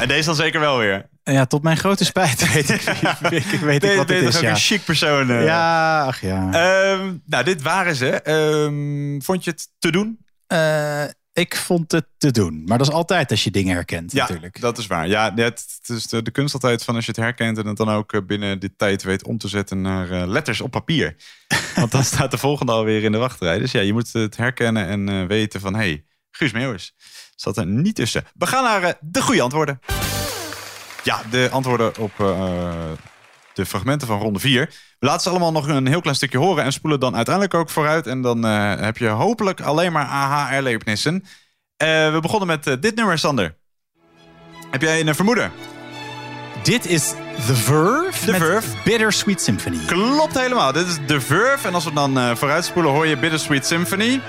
En 0.00 0.08
deze 0.08 0.26
dan 0.26 0.34
zeker 0.34 0.60
wel 0.60 0.78
weer. 0.78 1.08
Ja, 1.24 1.44
tot 1.46 1.62
mijn 1.62 1.76
grote 1.76 2.04
spijt 2.04 2.52
weet 2.52 2.68
ik, 3.52 3.60
weet 3.60 3.84
ik 3.84 3.96
wat 3.96 4.08
dit 4.08 4.22
is. 4.22 4.36
ook 4.36 4.42
Ja. 4.42 4.50
een 4.50 4.56
chic 4.56 4.84
persoon? 4.84 5.30
eh? 5.30 5.44
ja, 5.44 6.04
ach 6.06 6.20
ja. 6.20 6.52
Ehm, 6.52 7.14
nou, 7.26 7.44
dit 7.44 7.62
waren 7.62 7.94
ze. 7.94 8.10
Ehm, 8.22 9.20
vond 9.20 9.44
je 9.44 9.50
het 9.50 9.68
te 9.78 9.90
doen? 9.90 10.18
Eh, 10.46 11.04
ik 11.32 11.56
vond 11.56 11.92
het 11.92 12.06
te 12.18 12.30
doen. 12.30 12.62
Maar 12.66 12.78
dat 12.78 12.86
is 12.88 12.92
altijd 12.92 13.30
als 13.30 13.44
je 13.44 13.50
dingen 13.50 13.74
herkent 13.74 14.12
Ja, 14.12 14.20
natuurlijk. 14.20 14.60
dat 14.60 14.78
is 14.78 14.86
waar. 14.86 15.08
Ja, 15.08 15.32
het, 15.34 15.64
het 15.86 15.96
is 15.96 16.06
de, 16.06 16.22
de 16.22 16.30
kunst 16.30 16.54
altijd 16.54 16.84
van 16.84 16.94
als 16.94 17.04
je 17.04 17.10
het 17.10 17.20
herkent 17.20 17.58
en 17.58 17.66
het 17.66 17.76
dan 17.76 17.88
ook 17.90 18.12
eh, 18.12 18.20
binnen 18.26 18.58
die 18.58 18.74
tijd 18.76 19.02
weet 19.02 19.26
om 19.26 19.38
te 19.38 19.48
zetten 19.48 19.80
naar 19.80 20.26
letters 20.26 20.60
op 20.60 20.70
papier. 20.70 21.16
Want 21.76 21.90
dan 21.90 22.04
staat 22.04 22.30
de 22.30 22.38
volgende 22.38 22.72
alweer 22.72 23.02
in 23.04 23.12
de 23.12 23.18
wachtrij. 23.18 23.58
Dus 23.58 23.72
ja, 23.72 23.80
je 23.80 23.92
moet 23.92 24.12
het 24.12 24.36
herkennen 24.36 24.86
en 24.86 25.26
weten 25.26 25.60
van, 25.60 25.72
hé, 25.74 25.80
hey, 25.80 26.04
Guus 26.30 26.52
Meeuwis 26.52 26.94
zat 27.36 27.56
er 27.56 27.66
niet 27.66 27.94
tussen. 27.94 28.24
We 28.34 28.46
gaan 28.46 28.64
naar 28.64 28.94
de 29.00 29.22
goede 29.22 29.42
antwoorden. 29.42 29.80
Ja, 31.04 31.22
de 31.30 31.48
antwoorden 31.50 31.98
op 31.98 32.20
eh, 32.20 32.72
de 33.52 33.66
fragmenten 33.66 34.08
van 34.08 34.20
ronde 34.20 34.38
4. 34.38 34.66
We 34.98 35.06
laten 35.06 35.22
ze 35.22 35.28
allemaal 35.28 35.52
nog 35.52 35.68
een 35.68 35.86
heel 35.86 36.00
klein 36.00 36.16
stukje 36.16 36.38
horen 36.38 36.64
en 36.64 36.72
spoelen 36.72 37.00
dan 37.00 37.16
uiteindelijk 37.16 37.54
ook 37.54 37.70
vooruit. 37.70 38.06
En 38.06 38.22
dan 38.22 38.46
eh, 38.46 38.74
heb 38.74 38.96
je 38.96 39.08
hopelijk 39.08 39.60
alleen 39.60 39.92
maar 39.92 40.04
aha-erlebnissen. 40.04 41.24
Eh, 41.76 42.12
we 42.12 42.18
begonnen 42.20 42.48
met 42.48 42.82
dit 42.82 42.94
nummer, 42.94 43.18
Sander. 43.18 43.56
Heb 44.70 44.82
jij 44.82 45.00
een 45.00 45.14
vermoeden? 45.14 45.52
Dit 46.62 46.86
is 46.86 47.14
The 47.46 47.56
Verve. 47.56 48.26
The 48.26 48.34
Verve. 48.34 48.68
Bittersweet 48.84 49.42
Symphony. 49.42 49.78
Klopt 49.86 50.38
helemaal. 50.38 50.72
Dit 50.72 50.86
is 50.86 50.98
The 51.06 51.20
Verve. 51.20 51.68
En 51.68 51.74
als 51.74 51.84
we 51.84 51.92
dan 51.92 52.36
vooruit 52.36 52.64
spoelen, 52.64 52.92
hoor 52.92 53.06
je 53.06 53.16
Bittersweet 53.16 53.66
Symphony. 53.66 54.20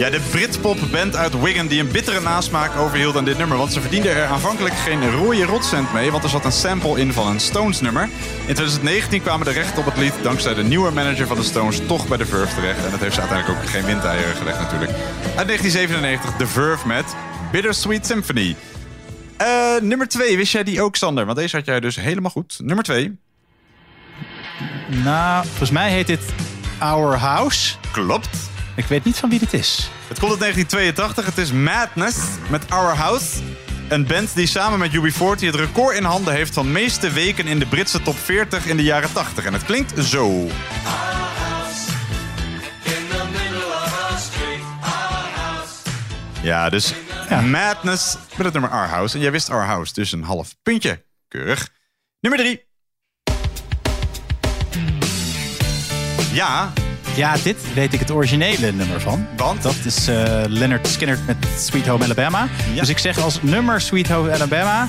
Ja, 0.00 0.10
de 0.10 0.20
Britpop-band 0.30 1.16
uit 1.16 1.40
Wigan 1.40 1.66
die 1.66 1.80
een 1.80 1.92
bittere 1.92 2.20
nasmaak 2.20 2.76
overhield 2.76 3.16
aan 3.16 3.24
dit 3.24 3.38
nummer. 3.38 3.56
Want 3.56 3.72
ze 3.72 3.80
verdienden 3.80 4.16
er 4.16 4.26
aanvankelijk 4.26 4.74
geen 4.74 5.10
rode 5.10 5.44
rotcent 5.44 5.92
mee, 5.92 6.10
want 6.10 6.24
er 6.24 6.30
zat 6.30 6.44
een 6.44 6.52
sample 6.52 7.00
in 7.00 7.12
van 7.12 7.26
een 7.26 7.40
Stones-nummer. 7.40 8.02
In 8.46 8.54
2019 8.54 9.22
kwamen 9.22 9.46
de 9.46 9.52
rechten 9.52 9.78
op 9.78 9.84
het 9.84 9.96
lied 9.96 10.12
dankzij 10.22 10.54
de 10.54 10.62
nieuwe 10.62 10.90
manager 10.90 11.26
van 11.26 11.36
de 11.36 11.42
Stones 11.42 11.80
toch 11.86 12.08
bij 12.08 12.16
de 12.16 12.26
Verve 12.26 12.54
terecht. 12.54 12.84
En 12.84 12.90
dat 12.90 13.00
heeft 13.00 13.14
ze 13.14 13.20
uiteindelijk 13.20 13.60
ook 13.60 13.68
geen 13.68 13.84
windeieren 13.84 14.36
gelegd 14.36 14.58
natuurlijk. 14.58 14.90
Uit 15.36 15.46
1997 15.46 16.36
The 16.36 16.46
Verve 16.46 16.86
met 16.86 17.14
Bittersweet 17.52 18.06
Symphony. 18.06 18.56
Eh, 19.36 19.46
nummer 19.80 20.08
2, 20.08 20.36
wist 20.36 20.52
jij 20.52 20.64
die 20.64 20.82
ook, 20.82 20.96
Sander? 20.96 21.24
Want 21.24 21.38
deze 21.38 21.56
had 21.56 21.66
jij 21.66 21.80
dus 21.80 21.96
helemaal 21.96 22.30
goed. 22.30 22.58
Nummer 22.62 22.84
2. 22.84 23.18
Nou, 24.86 25.46
volgens 25.46 25.70
mij 25.70 25.90
heet 25.90 26.06
dit 26.06 26.22
Our 26.78 27.16
House. 27.16 27.74
Klopt. 27.92 28.50
Ik 28.76 28.84
weet 28.84 29.04
niet 29.04 29.16
van 29.16 29.28
wie 29.28 29.38
dit 29.38 29.52
is. 29.52 29.90
Het 30.08 30.18
komt 30.18 30.30
uit 30.30 30.40
1982. 30.40 31.24
Het 31.24 31.38
is 31.38 31.52
Madness 31.52 32.18
met 32.50 32.70
Our 32.70 32.94
House. 32.94 33.40
Een 33.88 34.06
band 34.06 34.34
die 34.34 34.46
samen 34.46 34.78
met 34.78 34.90
UB40 34.90 35.44
het 35.44 35.54
record 35.54 35.96
in 35.96 36.04
handen 36.04 36.34
heeft 36.34 36.54
van 36.54 36.72
meeste 36.72 37.10
weken 37.10 37.46
in 37.46 37.58
de 37.58 37.66
Britse 37.66 38.02
top 38.02 38.18
40 38.18 38.66
in 38.66 38.76
de 38.76 38.82
jaren 38.82 39.12
80. 39.12 39.44
En 39.44 39.52
het 39.52 39.64
klinkt 39.64 40.04
zo. 40.04 40.48
Ja, 46.42 46.68
dus 46.68 46.94
Madness 47.28 48.16
met 48.36 48.44
het 48.44 48.52
nummer 48.52 48.70
Our 48.70 48.88
House. 48.88 49.14
En 49.14 49.20
jij 49.20 49.30
wist 49.30 49.50
Our 49.50 49.64
House, 49.64 49.92
dus 49.92 50.12
een 50.12 50.22
half 50.22 50.56
puntje. 50.62 51.04
Keurig. 51.28 51.68
Nummer 52.20 52.40
3. 52.40 52.68
Ja, 56.32 56.72
Ja, 57.14 57.36
dit 57.42 57.56
weet 57.74 57.92
ik 57.92 58.00
het 58.00 58.10
originele 58.10 58.72
nummer 58.72 59.00
van. 59.00 59.26
Want? 59.36 59.62
Dat 59.62 59.74
is 59.84 60.08
eh, 60.08 60.42
Leonard 60.46 60.88
Skinner 60.88 61.18
met 61.26 61.36
Sweet 61.58 61.86
Home 61.86 62.04
Alabama. 62.04 62.48
Ja. 62.72 62.80
Dus 62.80 62.88
ik 62.88 62.98
zeg 62.98 63.18
als 63.18 63.38
nummer 63.42 63.80
Sweet 63.80 64.08
Home 64.08 64.32
Alabama. 64.32 64.88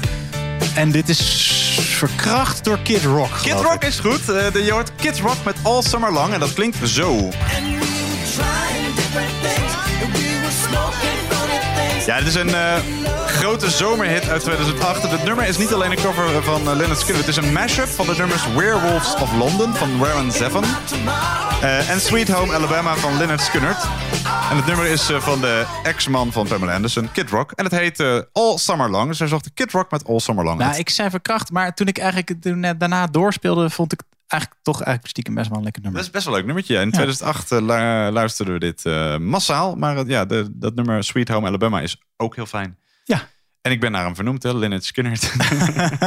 En 0.75 0.91
dit 0.91 1.09
is 1.09 1.21
verkracht 1.79 2.63
door 2.63 2.79
Kid 2.83 3.03
Rock. 3.03 3.29
Kid 3.41 3.53
Rock 3.53 3.73
ik. 3.73 3.83
is 3.83 3.99
goed. 3.99 4.29
Eh, 4.29 4.51
de, 4.53 4.63
je 4.63 4.71
hoort 4.71 4.91
Kid 4.95 5.19
Rock 5.19 5.37
met 5.45 5.55
All 5.61 5.81
Summer 5.81 6.13
Long. 6.13 6.33
En 6.33 6.39
dat 6.39 6.53
klinkt 6.53 6.77
zo. 6.83 7.29
Ja, 12.05 12.17
dit 12.17 12.27
is 12.27 12.35
een 12.35 12.53
eh, 12.53 12.73
grote 13.51 13.69
zomerhit 13.69 14.29
uit 14.29 14.41
2008. 14.41 15.11
Het 15.11 15.23
nummer 15.23 15.47
is 15.47 15.57
niet 15.57 15.73
alleen 15.73 15.91
een 15.91 15.97
cover 15.97 16.43
van 16.43 16.61
uh, 16.61 16.75
Leonard 16.75 16.99
Skinner. 16.99 17.25
Het 17.25 17.27
is 17.27 17.35
een 17.35 17.53
mashup 17.53 17.87
van 17.87 18.05
de 18.05 18.15
nummers 18.17 18.53
Werewolves 18.53 19.13
of 19.15 19.33
London 19.37 19.73
van 19.73 19.97
Warren 19.97 20.31
Zevon. 20.31 20.63
eh, 20.63 21.89
en 21.89 21.99
Sweet 22.01 22.31
Home 22.31 22.53
Alabama 22.53 22.95
van 22.95 23.17
Leonard 23.17 23.41
Skinner. 23.41 23.77
En 24.49 24.55
het 24.55 24.65
nummer 24.65 24.85
is 24.85 25.09
eh, 25.09 25.21
van 25.21 25.41
de 25.41 25.65
ex-man 25.83 26.31
van 26.31 26.47
Pamela 26.47 26.73
Anderson, 26.75 27.11
Kid 27.11 27.29
Rock. 27.29 27.51
En 27.51 27.63
het 27.63 27.73
heet 27.73 27.99
eh, 27.99 28.19
All 28.31 28.57
Summer 28.57 28.89
Long. 28.89 29.07
Dus 29.07 29.19
hij 29.19 29.27
zocht 29.27 29.53
Kid 29.53 29.71
Rock 29.71 29.91
met 29.91 30.07
All 30.07 30.19
Summer 30.19 30.43
Long. 30.45 30.59
Nou, 30.59 30.75
ik 30.75 30.89
zei 30.89 31.09
verkracht, 31.09 31.51
maar 31.51 31.73
toen 31.75 31.87
ik 31.87 31.97
eigenlijk 31.97 32.41
toen 32.41 32.59
net 32.59 32.79
daarna 32.79 33.07
doorspeelde, 33.07 33.69
vond 33.69 33.93
ik 33.93 34.01
eigenlijk 34.27 34.61
toch 34.63 34.75
eigenlijk 34.75 35.07
stiekem 35.07 35.33
best 35.33 35.47
wel 35.49 35.57
een 35.57 35.63
lekker 35.63 35.81
nummer. 35.81 35.99
Dat 35.99 36.09
is 36.09 36.15
best 36.15 36.25
wel 36.25 36.33
een 36.33 36.39
leuk 36.39 36.47
nummertje. 36.53 36.75
In 36.85 36.91
2008 36.91 37.51
eh, 37.51 37.57
lu- 37.59 38.11
luisterden 38.11 38.53
we 38.53 38.59
dit 38.59 38.85
eh, 38.85 39.17
massaal. 39.17 39.75
Maar 39.75 39.97
eh, 39.97 40.07
ja, 40.07 40.25
de, 40.25 40.47
dat 40.51 40.75
nummer 40.75 41.03
Sweet 41.03 41.27
Home 41.29 41.47
Alabama 41.47 41.81
is 41.81 41.97
ook 42.17 42.35
heel 42.35 42.45
fijn. 42.45 42.77
Ja. 43.03 43.27
En 43.61 43.71
ik 43.71 43.79
ben 43.79 43.91
naar 43.91 44.05
hem 44.05 44.15
vernoemd, 44.15 44.43
hè, 44.43 44.53
Lynyrd 44.53 44.83
Skynyrd. 44.83 45.33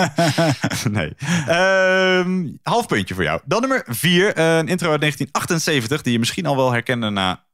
nee. 0.90 1.14
Ehm, 1.46 2.48
half 2.62 2.86
puntje 2.86 3.14
voor 3.14 3.24
jou. 3.24 3.40
Dan 3.44 3.60
nummer 3.60 3.84
4, 3.86 4.38
een 4.38 4.68
intro 4.68 4.90
uit 4.90 5.00
1978, 5.00 6.02
die 6.02 6.12
je 6.12 6.18
misschien 6.18 6.46
al 6.46 6.56
wel 6.56 6.72
herkende 6.72 7.10
na 7.10 7.44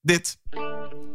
dit. 0.00 0.38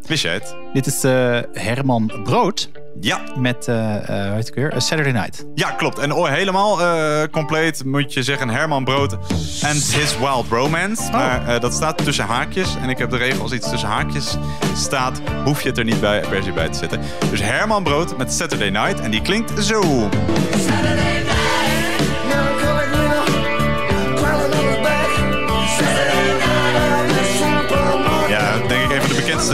Wist 0.07 0.23
jij 0.23 0.33
het? 0.33 0.55
Dit 0.73 0.85
is 0.85 1.03
eh, 1.03 1.39
Herman 1.53 2.11
Brood. 2.23 2.69
Ja. 2.99 3.21
Met, 3.35 3.67
eh 3.67 3.95
eh, 3.95 4.25
hoe 4.25 4.35
heet 4.35 4.45
het 4.45 4.55
weer? 4.55 4.73
A 4.75 4.79
Saturday 4.79 5.11
Night. 5.11 5.45
Ja, 5.55 5.71
klopt. 5.71 5.99
En 5.99 6.13
oh, 6.13 6.27
helemaal 6.27 6.81
eh, 6.81 7.23
compleet 7.31 7.85
moet 7.85 8.13
je 8.13 8.23
zeggen 8.23 8.49
Herman 8.49 8.83
Brood 8.83 9.13
en 9.61 9.73
His 9.73 10.17
Wild 10.19 10.45
Romance. 10.49 11.11
Maar 11.11 11.47
eh, 11.47 11.59
dat 11.59 11.73
staat 11.73 11.97
tussen 12.03 12.25
haakjes. 12.25 12.75
En 12.81 12.89
ik 12.89 12.97
heb 12.97 13.09
de 13.09 13.17
regel 13.17 13.41
als 13.41 13.51
iets 13.51 13.69
tussen 13.69 13.89
haakjes 13.89 14.37
staat, 14.75 15.21
hoef 15.43 15.61
je 15.61 15.69
het 15.69 15.77
er 15.77 15.83
niet 15.83 15.99
bij, 16.01 16.19
per 16.29 16.43
se 16.43 16.51
bij 16.51 16.69
te 16.69 16.77
zetten. 16.77 16.99
Dus 17.29 17.41
Herman 17.41 17.83
Brood 17.83 18.17
met 18.17 18.33
Saturday 18.33 18.69
Night. 18.69 18.99
En 18.99 19.11
die 19.11 19.21
klinkt 19.21 19.63
zo. 19.63 20.09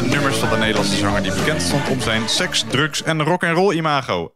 Bekendste 0.01 0.21
nummers 0.21 0.37
van 0.37 0.49
de 0.49 0.57
Nederlandse 0.65 0.97
zanger 0.97 1.23
die 1.23 1.33
bekend 1.33 1.61
stond 1.61 1.89
om 1.89 2.01
zijn 2.01 2.29
seks, 2.29 2.63
drugs 2.67 3.03
en 3.03 3.23
rock 3.23 3.43
and 3.43 3.57
roll 3.57 3.75
imago. 3.75 4.33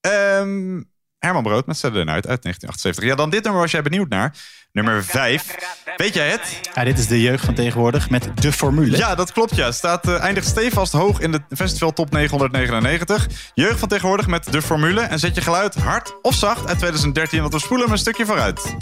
Ehm, 0.00 0.82
Herman 1.18 1.42
Brood 1.42 1.66
met 1.66 1.76
Saturday 1.76 2.14
Night 2.14 2.26
uit 2.26 2.42
1978. 2.42 3.04
Ja, 3.04 3.14
dan 3.14 3.30
dit 3.30 3.42
nummer 3.42 3.60
was 3.60 3.70
jij 3.70 3.82
benieuwd 3.82 4.08
naar. 4.08 4.34
Nummer 4.72 5.04
5. 5.04 5.54
Weet 5.96 6.14
jij 6.14 6.28
het? 6.28 6.60
Ja, 6.74 6.84
dit 6.84 6.98
is 6.98 7.06
de 7.06 7.20
jeugd 7.20 7.44
van 7.44 7.54
tegenwoordig 7.54 8.10
met 8.10 8.42
de 8.42 8.52
formule. 8.52 8.96
Ja, 8.96 9.14
dat 9.14 9.32
klopt. 9.32 9.56
Ja. 9.56 9.72
Staat, 9.72 10.08
eh, 10.08 10.20
eindigt 10.20 10.46
stevast 10.46 10.92
hoog 10.92 11.20
in 11.20 11.32
de 11.32 11.40
festival 11.56 11.92
top 11.92 12.10
999. 12.10 13.28
Jeugd 13.54 13.78
van 13.78 13.88
tegenwoordig 13.88 14.26
met 14.26 14.52
de 14.52 14.62
formule. 14.62 15.00
En 15.00 15.18
zet 15.18 15.34
je 15.34 15.40
geluid 15.40 15.74
hard 15.74 16.22
of 16.22 16.34
zacht 16.34 16.66
uit 16.66 16.78
2013, 16.78 17.40
want 17.40 17.52
we 17.52 17.58
spoelen 17.58 17.86
hem 17.86 17.94
een 17.94 18.00
stukje 18.00 18.26
vooruit. 18.26 18.74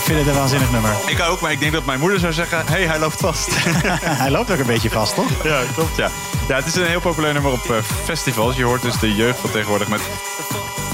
Ik 0.00 0.06
vind 0.06 0.18
het 0.18 0.28
een 0.28 0.34
waanzinnig 0.34 0.70
nummer. 0.70 0.90
Ik 1.06 1.20
ook, 1.20 1.40
maar 1.40 1.52
ik 1.52 1.60
denk 1.60 1.72
dat 1.72 1.84
mijn 1.84 2.00
moeder 2.00 2.18
zou 2.18 2.32
zeggen: 2.32 2.62
hey, 2.66 2.86
hij 2.86 2.98
loopt 2.98 3.20
vast. 3.20 3.48
Hij 4.22 4.30
loopt 4.30 4.50
ook 4.50 4.58
een 4.58 4.66
beetje 4.66 4.90
vast, 4.90 5.14
toch? 5.14 5.44
Ja, 5.44 5.62
klopt 5.74 5.96
ja. 5.96 6.10
Ja, 6.48 6.56
het 6.56 6.66
is 6.66 6.74
een 6.74 6.86
heel 6.86 7.00
populair 7.00 7.32
nummer 7.32 7.52
op 7.52 7.70
eh, 7.70 7.76
festivals. 8.04 8.56
Je 8.56 8.64
hoort 8.64 8.82
dus 8.82 8.98
de 8.98 9.14
jeugd 9.14 9.38
van 9.38 9.50
tegenwoordig 9.50 9.88
met 9.88 10.00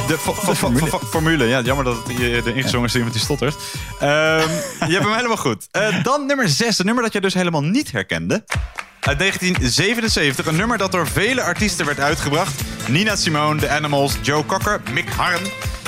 de, 0.06 0.18
fo- 0.18 0.34
fo- 0.34 0.54
formule. 0.54 0.86
fo- 0.86 1.00
formule. 1.10 1.44
Ja, 1.44 1.60
jammer 1.60 1.84
dat 1.84 1.96
het 1.96 2.16
hier 2.18 2.42
de 2.44 2.54
ingezongen 2.54 2.86
is 2.88 2.94
iemand 2.94 3.12
die 3.12 3.22
stottert. 3.22 3.54
Ehm, 4.00 4.08
je 4.86 4.92
hebt 4.92 5.04
hem 5.04 5.14
helemaal 5.14 5.36
goed. 5.36 5.68
Eh, 5.70 6.02
dan 6.02 6.26
nummer 6.26 6.48
6, 6.48 6.78
een 6.78 6.86
nummer 6.86 7.04
dat 7.04 7.12
je 7.12 7.20
dus 7.20 7.34
helemaal 7.34 7.62
niet 7.62 7.92
herkende. 7.92 8.44
Uit 9.00 9.18
1977, 9.18 10.46
een 10.46 10.56
nummer 10.56 10.78
dat 10.78 10.92
door 10.92 11.06
vele 11.08 11.42
artiesten 11.42 11.86
werd 11.86 12.00
uitgebracht. 12.00 12.52
Nina 12.86 13.16
Simone, 13.16 13.60
The 13.60 13.68
Animals, 13.70 14.14
Joe 14.22 14.46
Cocker, 14.46 14.80
Mick 14.92 15.08
Harren. 15.16 15.40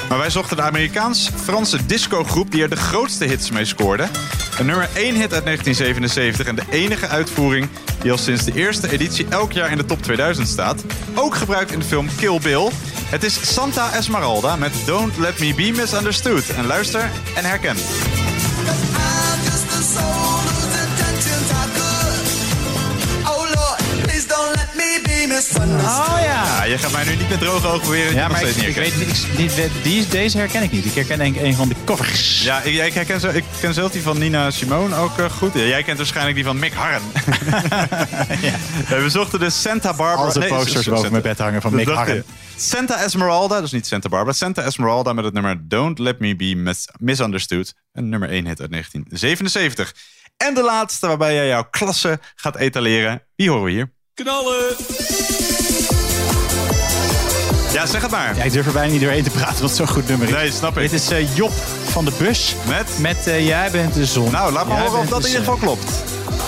Maar 0.09 0.19
wij 0.19 0.31
zochten 0.31 0.57
de 0.57 0.63
Amerikaans-Franse 0.63 1.87
discogroep 1.87 2.51
die 2.51 2.63
er 2.63 2.71
de 2.71 2.77
grootste 2.77 3.25
hits 3.25 3.51
mee 3.51 3.65
scoorde. 3.65 4.09
Een 4.59 4.67
nummer 4.67 4.89
1 4.95 5.15
hit 5.15 5.33
uit 5.33 5.45
1977 5.45 6.47
en 6.47 6.55
de 6.55 6.63
enige 6.71 7.07
uitvoering 7.07 7.69
die 8.03 8.11
al 8.11 8.19
sinds 8.19 8.45
de 8.45 8.53
eerste 8.55 8.91
editie 8.91 9.27
elk 9.29 9.53
jaar 9.53 9.71
in 9.71 9.77
de 9.77 9.85
top 9.85 10.03
2000 10.03 10.49
staat. 10.49 10.85
Ook 11.15 11.35
gebruikt 11.35 11.73
in 11.73 11.79
de 11.79 11.85
film 11.85 12.09
Kill 12.17 12.41
Bill. 12.43 12.71
Het 13.05 13.25
is 13.25 13.55
Santa 13.55 13.93
Esmeralda 13.93 14.57
met 14.57 14.73
Don't 14.87 15.17
Let 15.19 15.39
Me 15.39 15.55
Be 15.55 15.73
Misunderstood. 15.77 16.49
En 16.49 16.67
luister 16.67 17.11
en 17.35 17.45
herken. 17.45 17.77
Oh 25.85 26.19
ja. 26.21 26.45
Ja, 26.45 26.65
je 26.65 26.79
gaat 26.79 26.93
mij 26.93 27.05
nu 27.05 27.17
niet 27.17 27.29
met 27.29 27.39
droge 27.41 27.67
ogen 27.67 27.91
weer. 27.91 28.15
Ja, 28.15 28.29
maar 28.29 28.43
ik, 28.43 28.57
ik 28.57 28.75
weet 28.75 28.97
niet, 28.97 29.27
niet, 29.37 29.71
die, 29.83 30.09
deze 30.09 30.39
herken 30.39 30.63
ik 30.63 30.73
niet. 30.73 30.85
Ik 30.85 30.95
herken 30.95 31.19
denk 31.19 31.37
ik 31.37 31.43
een 31.43 31.55
van 31.55 31.69
de 31.69 31.75
covers. 31.85 32.43
Ja, 32.43 32.61
ik, 32.63 32.75
ik, 32.87 32.95
herken 32.95 33.21
zo, 33.21 33.29
ik 33.29 33.45
ken 33.61 33.75
zelf 33.75 33.93
die 33.93 34.03
van 34.03 34.19
Nina 34.19 34.51
Simone 34.51 34.97
ook 34.97 35.19
eh, 35.19 35.31
goed. 35.31 35.55
Ja, 35.55 35.61
jij 35.61 35.83
kent 35.83 35.97
waarschijnlijk 35.97 36.37
die 36.37 36.45
van 36.45 36.59
Mick 36.59 36.73
Harren. 36.73 37.03
ja. 38.41 38.55
We 38.89 39.07
zochten 39.09 39.41
de 39.41 39.51
Santa 39.51 39.95
Barbara... 39.95 40.27
Al 40.27 40.33
zijn 40.33 40.45
nee, 40.45 40.53
posters 40.55 40.75
Santa- 40.75 40.91
boven 40.91 41.11
mijn 41.11 41.23
bed 41.23 41.39
hangen 41.39 41.61
van 41.61 41.71
Dat 41.71 41.81
Mick 41.87 41.95
Harren. 41.95 42.25
Santa 42.57 43.03
Esmeralda, 43.03 43.61
dus 43.61 43.73
niet 43.73 43.87
Santa 43.87 44.09
Barbara. 44.09 44.33
Santa 44.37 44.63
Esmeralda 44.63 45.13
met 45.13 45.25
het 45.25 45.35
nummer 45.35 45.69
Don't 45.69 45.99
Let 45.99 46.19
Me 46.19 46.37
Be 46.37 46.55
Mis- 46.57 46.89
Misunderstood. 46.99 47.75
Een 47.93 48.09
nummer 48.09 48.29
1 48.29 48.47
hit 48.47 48.61
uit 48.61 48.71
1977. 48.71 49.95
En 50.37 50.55
de 50.55 50.63
laatste 50.63 51.07
waarbij 51.07 51.35
jij 51.35 51.47
jouw 51.47 51.65
klasse 51.71 52.21
gaat 52.35 52.57
etaleren. 52.57 53.23
Wie 53.37 53.49
horen 53.51 53.65
we 53.65 53.71
hier? 53.71 53.97
Knallen! 54.23 54.77
Ja, 57.73 57.87
zeg 57.87 58.03
het 58.03 58.11
maar. 58.11 58.37
Ja, 58.37 58.43
ik 58.43 58.53
durf 58.53 58.67
er 58.67 58.73
bijna 58.73 58.93
niet 58.93 59.01
doorheen 59.01 59.23
te 59.23 59.31
praten, 59.31 59.63
wat 59.63 59.77
zo'n 59.77 59.89
goed 59.89 60.09
nummer 60.09 60.29
is. 60.29 60.35
Nee, 60.35 60.53
snap 60.53 60.77
ik. 60.79 60.91
Dit 60.91 61.01
is 61.01 61.11
eh, 61.11 61.37
Job 61.37 61.53
van 61.85 62.05
de 62.05 62.13
Bus. 62.19 62.55
Met? 62.67 62.99
Met 62.99 63.27
eh, 63.27 63.47
Jij 63.47 63.71
bent 63.71 63.95
de 63.95 64.07
zon. 64.07 64.31
Nou, 64.31 64.53
laat 64.53 64.67
me 64.67 64.73
Jij 64.73 64.83
horen 64.83 64.99
of 64.99 65.09
dat 65.09 65.21
in 65.21 65.27
ieder 65.27 65.41
geval 65.41 65.57
klopt. 65.57 65.91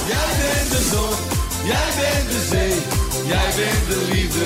Jij 0.09 0.17
bent 0.39 0.71
de 0.71 0.89
zon, 0.91 1.15
jij 1.67 1.87
bent 1.97 2.31
de 2.31 2.47
zee, 2.51 2.75
jij 3.27 3.47
bent 3.57 3.87
de 3.89 4.09
liefde. 4.13 4.45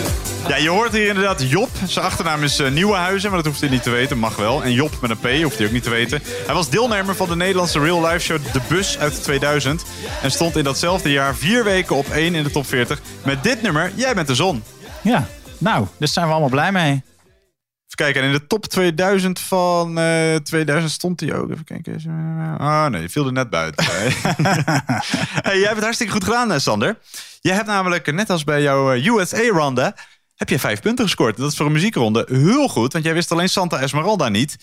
Ja, 0.48 0.56
je 0.56 0.68
hoort 0.68 0.92
hier 0.92 1.06
inderdaad 1.08 1.50
Job. 1.50 1.68
Zijn 1.86 2.04
achternaam 2.04 2.42
is 2.42 2.58
eh, 2.58 2.70
Nieuwenhuizen, 2.70 3.28
maar 3.28 3.38
dat 3.38 3.46
hoeft 3.46 3.60
hij 3.60 3.70
niet 3.70 3.82
te 3.82 3.90
weten. 3.90 4.18
Mag 4.18 4.36
wel. 4.36 4.64
En 4.64 4.72
Job 4.72 5.00
met 5.00 5.10
een 5.10 5.18
P 5.18 5.42
hoeft 5.42 5.58
hij 5.58 5.66
ook 5.66 5.72
niet 5.72 5.82
te 5.82 5.90
weten. 5.90 6.22
Hij 6.46 6.54
was 6.54 6.70
deelnemer 6.70 7.16
van 7.16 7.28
de 7.28 7.36
Nederlandse 7.36 7.80
real 7.80 8.06
life 8.06 8.18
show 8.18 8.38
De 8.52 8.60
Bus 8.68 8.98
uit 8.98 9.22
2000. 9.22 9.84
En 10.22 10.30
stond 10.30 10.56
in 10.56 10.64
datzelfde 10.64 11.10
jaar 11.10 11.34
vier 11.34 11.64
weken 11.64 11.96
op 11.96 12.08
één 12.08 12.34
in 12.34 12.42
de 12.42 12.50
top 12.50 12.66
40. 12.66 13.00
Met 13.24 13.42
dit 13.42 13.62
nummer, 13.62 13.92
Jij 13.94 14.14
bent 14.14 14.26
de 14.26 14.34
zon. 14.34 14.62
Ja, 15.02 15.26
nou, 15.58 15.86
daar 15.98 16.08
zijn 16.08 16.26
we 16.26 16.32
allemaal 16.32 16.50
blij 16.50 16.72
mee. 16.72 16.92
Even 16.92 18.12
kijken, 18.12 18.22
en 18.22 18.26
in 18.26 18.32
de 18.32 18.46
top 18.46 18.66
2000 18.66 19.40
van 19.40 19.98
eh 19.98 20.34
2000 20.34 20.92
stond 20.92 21.20
hij 21.20 21.34
ook. 21.34 21.50
Even 21.50 21.64
kijken. 21.64 22.00
Ah 22.58 22.86
nee, 22.86 23.02
je 23.02 23.08
viel 23.08 23.26
er 23.26 23.32
net 23.32 23.50
buiten. 23.50 23.84
hey, 25.46 25.58
jij 25.58 25.62
hebt 25.62 25.74
het 25.74 25.82
hartstikke 25.84 26.12
goed 26.12 26.24
gedaan, 26.24 26.52
eh, 26.52 26.58
Sander. 26.58 26.98
Je 27.40 27.52
hebt 27.52 27.66
namelijk, 27.66 28.12
net 28.12 28.30
als 28.30 28.44
bij 28.44 28.62
jouw 28.62 28.92
eh, 28.92 29.06
USA-ronde, 29.06 29.94
heb 30.34 30.48
je 30.48 30.58
vijf 30.58 30.80
punten 30.80 31.04
gescoord. 31.04 31.36
Dat 31.36 31.50
is 31.50 31.56
voor 31.56 31.66
een 31.66 31.72
muziekronde 31.72 32.26
heel 32.30 32.68
goed, 32.68 32.92
want 32.92 33.04
jij 33.04 33.14
wist 33.14 33.32
alleen 33.32 33.48
Santa 33.48 33.80
Esmeralda 33.80 34.28
niet. 34.28 34.56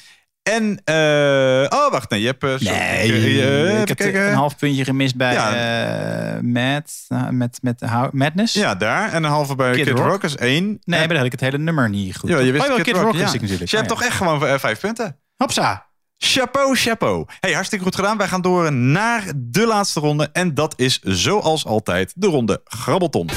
En, 0.44 0.82
eh, 0.84 1.66
oh 1.80 1.92
wacht, 1.92 2.10
nee, 2.10 2.22
je 2.22 2.28
hebt... 2.28 2.44
eh, 2.44 2.60
Nee, 2.60 3.42
eh, 3.42 3.82
ik 3.82 3.88
heb 3.88 3.98
kijken. 3.98 4.28
een 4.28 4.34
half 4.34 4.58
puntje 4.58 4.84
gemist 4.84 5.16
bij 5.16 5.34
Ja. 5.34 6.36
eh, 6.36 6.42
Mad, 6.42 6.92
uh, 7.10 7.30
met, 7.30 7.58
met 7.62 7.82
Madness. 8.12 8.54
Ja, 8.54 8.76
daar. 8.76 9.12
En 9.14 9.24
een 9.24 9.30
halve 9.30 9.56
bij 9.56 9.72
Kid, 9.74 9.86
Kid 9.86 9.98
Rock. 9.98 10.08
Rock 10.08 10.24
is 10.24 10.36
één. 10.36 10.66
Nee, 10.84 11.00
maar 11.00 11.08
dan 11.08 11.18
had 11.18 11.26
ik 11.26 11.32
het 11.32 11.42
hele 11.42 11.58
nummer 11.58 11.90
niet 11.90 12.18
goed. 12.18 12.30
Ja, 12.30 12.40
je 12.40 12.52
wist 12.52 12.70
oh, 12.70 12.76
Kid, 12.76 12.84
Kid, 12.84 12.96
Rock, 12.96 13.14
ja. 13.14 13.20
wist 13.20 13.34
ik 13.34 13.42
natuurlijk. 13.42 13.60
Dus 13.60 13.72
je 13.72 13.78
hebt 13.78 13.92
Oh, 13.92 13.98
toch 13.98 14.08
echt 14.08 14.16
gewoon 14.18 14.46
eh, 14.48 14.58
vijf 14.60 14.80
punten. 14.80 15.18
Hopsa. 15.36 15.86
Chapeau, 16.18 16.76
chapeau. 16.76 17.26
Hey, 17.40 17.54
hartstikke 17.54 17.84
goed 17.86 17.96
gedaan. 17.96 18.18
Wij 18.18 18.28
gaan 18.28 18.42
door 18.42 18.74
naar 18.74 19.24
de 19.36 19.66
laatste 19.66 20.00
ronde. 20.00 20.30
En 20.34 20.54
dat 20.54 20.74
is 20.78 21.00
zoals 21.00 21.66
altijd 21.66 22.14
de 22.16 22.28
ronde 22.28 22.62
Grabbelton. 22.64 23.30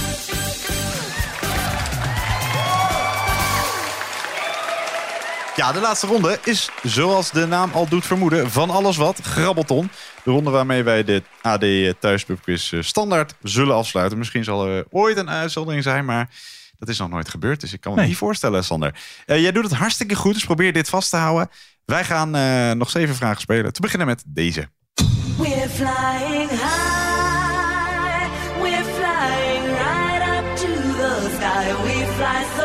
Ja, 5.56 5.72
de 5.72 5.80
laatste 5.80 6.06
ronde 6.06 6.38
is, 6.44 6.70
zoals 6.82 7.30
de 7.30 7.46
naam 7.46 7.70
al 7.72 7.88
doet 7.88 8.06
vermoeden, 8.06 8.50
van 8.50 8.70
alles 8.70 8.96
wat 8.96 9.18
Grabbelton. 9.22 9.90
De 10.24 10.30
ronde 10.30 10.50
waarmee 10.50 10.82
wij 10.82 11.04
de 11.04 11.22
AD 11.42 11.64
Thuispubquiz 12.00 12.72
eh, 12.72 12.82
standaard 12.82 13.34
zullen 13.42 13.74
afsluiten. 13.76 14.18
Misschien 14.18 14.44
zal 14.44 14.66
er 14.68 14.84
ooit 14.90 15.16
een 15.16 15.30
uitzondering 15.30 15.82
zijn, 15.82 16.04
maar 16.04 16.28
dat 16.78 16.88
is 16.88 16.98
nog 16.98 17.10
nooit 17.10 17.28
gebeurd. 17.28 17.60
Dus 17.60 17.72
ik 17.72 17.80
kan 17.80 17.92
me 17.92 17.98
Nee. 17.98 18.08
niet 18.08 18.16
voorstellen, 18.16 18.64
Sander. 18.64 18.94
Eh, 19.26 19.40
jij 19.40 19.52
doet 19.52 19.64
het 19.64 19.72
hartstikke 19.72 20.14
goed, 20.14 20.34
dus 20.34 20.44
probeer 20.44 20.72
dit 20.72 20.88
vast 20.88 21.10
te 21.10 21.16
houden. 21.16 21.50
Wij 21.84 22.04
gaan 22.04 22.34
eh, 22.34 22.70
nog 22.70 22.90
zeven 22.90 23.14
vragen 23.14 23.40
spelen. 23.40 23.72
Te 23.72 23.80
beginnen 23.80 24.06
met 24.06 24.22
deze. 24.26 24.68
We're 25.38 25.68
flying 25.68 26.50
high, 26.50 28.28
we're 28.60 28.84
flying 28.84 29.64
right 29.64 30.28
up 30.38 30.56
to 30.56 30.66
the 30.96 31.30
sky. 31.36 31.72
We 31.82 32.12
fly 32.16 32.44
so 32.58 32.63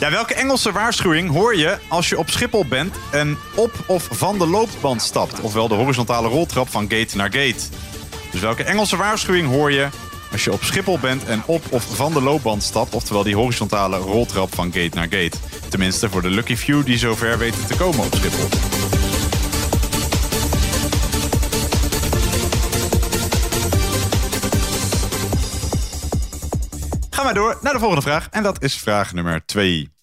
Ja, 0.00 0.10
welke 0.10 0.34
Engelse 0.34 0.72
waarschuwing 0.72 1.30
hoor 1.30 1.56
je 1.56 1.78
als 1.88 2.08
je 2.08 2.18
op 2.18 2.30
Schiphol 2.30 2.64
bent 2.66 2.96
en 3.10 3.38
op 3.54 3.72
of 3.86 4.08
van 4.10 4.38
de 4.38 4.46
loopband 4.46 5.02
stapt? 5.02 5.40
Ofwel 5.40 5.68
de 5.68 5.74
horizontale 5.74 6.28
roltrap 6.28 6.68
van 6.70 6.90
gate 6.90 7.16
naar 7.16 7.32
gate. 7.32 7.62
Dus 8.30 8.40
welke 8.40 8.62
Engelse 8.62 8.96
waarschuwing 8.96 9.48
hoor 9.48 9.72
je 9.72 9.88
als 10.32 10.44
je 10.44 10.52
op 10.52 10.62
Schiphol 10.62 10.98
bent 10.98 11.24
en 11.24 11.42
op 11.46 11.62
of 11.70 11.96
van 11.96 12.12
de 12.12 12.22
loopband 12.22 12.62
stapt? 12.62 12.94
Oftewel 12.94 13.22
die 13.22 13.36
horizontale 13.36 13.96
roltrap 13.96 14.54
van 14.54 14.72
gate 14.72 14.96
naar 14.96 15.08
gate. 15.10 15.36
Tenminste 15.68 16.10
voor 16.10 16.22
de 16.22 16.30
lucky 16.30 16.56
few 16.56 16.84
die 16.84 16.98
zover 16.98 17.38
weten 17.38 17.66
te 17.66 17.76
komen 17.76 18.04
op 18.04 18.14
Schiphol. 18.14 18.75
Wij 27.26 27.34
door 27.34 27.58
naar 27.60 27.72
de 27.72 27.78
volgende 27.78 28.02
vraag. 28.02 28.28
En 28.30 28.42
dat 28.42 28.62
is 28.62 28.78
vraag 28.78 29.12
nummer 29.12 29.46
2. 29.46 29.95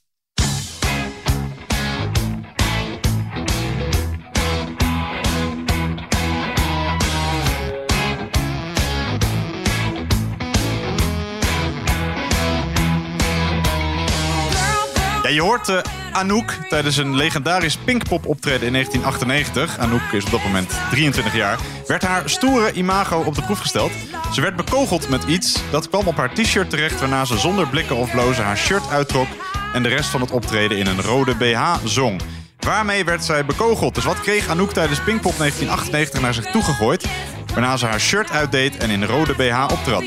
Je 15.33 15.41
hoort 15.41 15.69
eh, 15.69 15.77
Anouk 16.11 16.57
tijdens 16.69 16.97
een 16.97 17.15
legendarisch 17.15 17.77
Pinkpop 17.77 18.25
optreden 18.27 18.67
in 18.67 18.73
1998. 18.73 19.77
Anouk 19.77 20.01
is 20.11 20.25
op 20.25 20.31
dat 20.31 20.43
moment 20.43 20.73
23 20.91 21.35
jaar. 21.35 21.59
Werd 21.87 22.03
haar 22.03 22.29
stoere 22.29 22.71
imago 22.71 23.19
op 23.19 23.35
de 23.35 23.41
proef 23.41 23.59
gesteld. 23.59 23.91
Ze 24.33 24.41
werd 24.41 24.55
bekogeld 24.55 25.09
met 25.09 25.23
iets. 25.23 25.61
Dat 25.71 25.89
kwam 25.89 26.07
op 26.07 26.17
haar 26.17 26.33
t-shirt 26.33 26.69
terecht 26.69 26.99
waarna 26.99 27.25
ze 27.25 27.37
zonder 27.37 27.67
blikken 27.67 27.95
of 27.95 28.11
blozen 28.11 28.43
haar 28.43 28.57
shirt 28.57 28.89
uittrok. 28.89 29.27
En 29.73 29.83
de 29.83 29.89
rest 29.89 30.09
van 30.09 30.21
het 30.21 30.31
optreden 30.31 30.77
in 30.77 30.87
een 30.87 31.01
rode 31.01 31.35
BH 31.35 31.75
zong. 31.83 32.21
Waarmee 32.59 33.05
werd 33.05 33.23
zij 33.23 33.45
bekogeld? 33.45 33.95
Dus 33.95 34.03
wat 34.05 34.21
kreeg 34.21 34.47
Anouk 34.47 34.73
tijdens 34.73 34.99
Pinkpop 34.99 35.37
1998 35.37 36.21
naar 36.21 36.33
zich 36.33 36.45
toegegooid? 36.45 37.05
Waarna 37.53 37.77
ze 37.77 37.85
haar 37.85 38.01
shirt 38.01 38.31
uitdeed 38.31 38.77
en 38.77 38.89
in 38.89 39.03
rode 39.03 39.33
BH 39.33 39.71
optrad. 39.71 40.03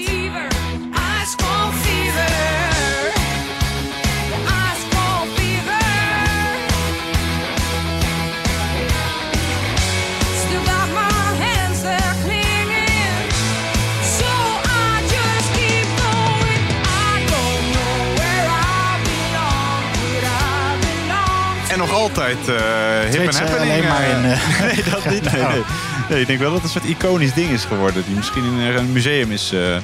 Altijd 22.06 22.48
eh 22.48 23.10
hip 23.10 23.26
en 23.26 23.32
ze 23.32 23.38
happening. 23.38 23.70
alleen 23.70 23.86
maar 23.88 24.02
in, 24.08 24.24
eh, 24.24 24.32
eh, 24.32 24.60
nee, 24.74 24.84
dat 24.90 25.04
niet. 25.10 25.24
Nee, 25.32 25.42
nee. 25.42 25.62
nee, 26.08 26.20
ik 26.20 26.26
denk 26.26 26.38
wel 26.38 26.50
dat 26.52 26.62
het 26.62 26.74
een 26.74 26.80
soort 26.80 26.92
iconisch 26.98 27.34
ding 27.34 27.50
is 27.50 27.64
geworden. 27.64 28.04
Die 28.06 28.16
misschien 28.16 28.44
in 28.44 28.58
een 28.76 28.92
museum 28.92 29.32
is 29.32 29.52
eh, 29.52 29.76
eh, 29.76 29.82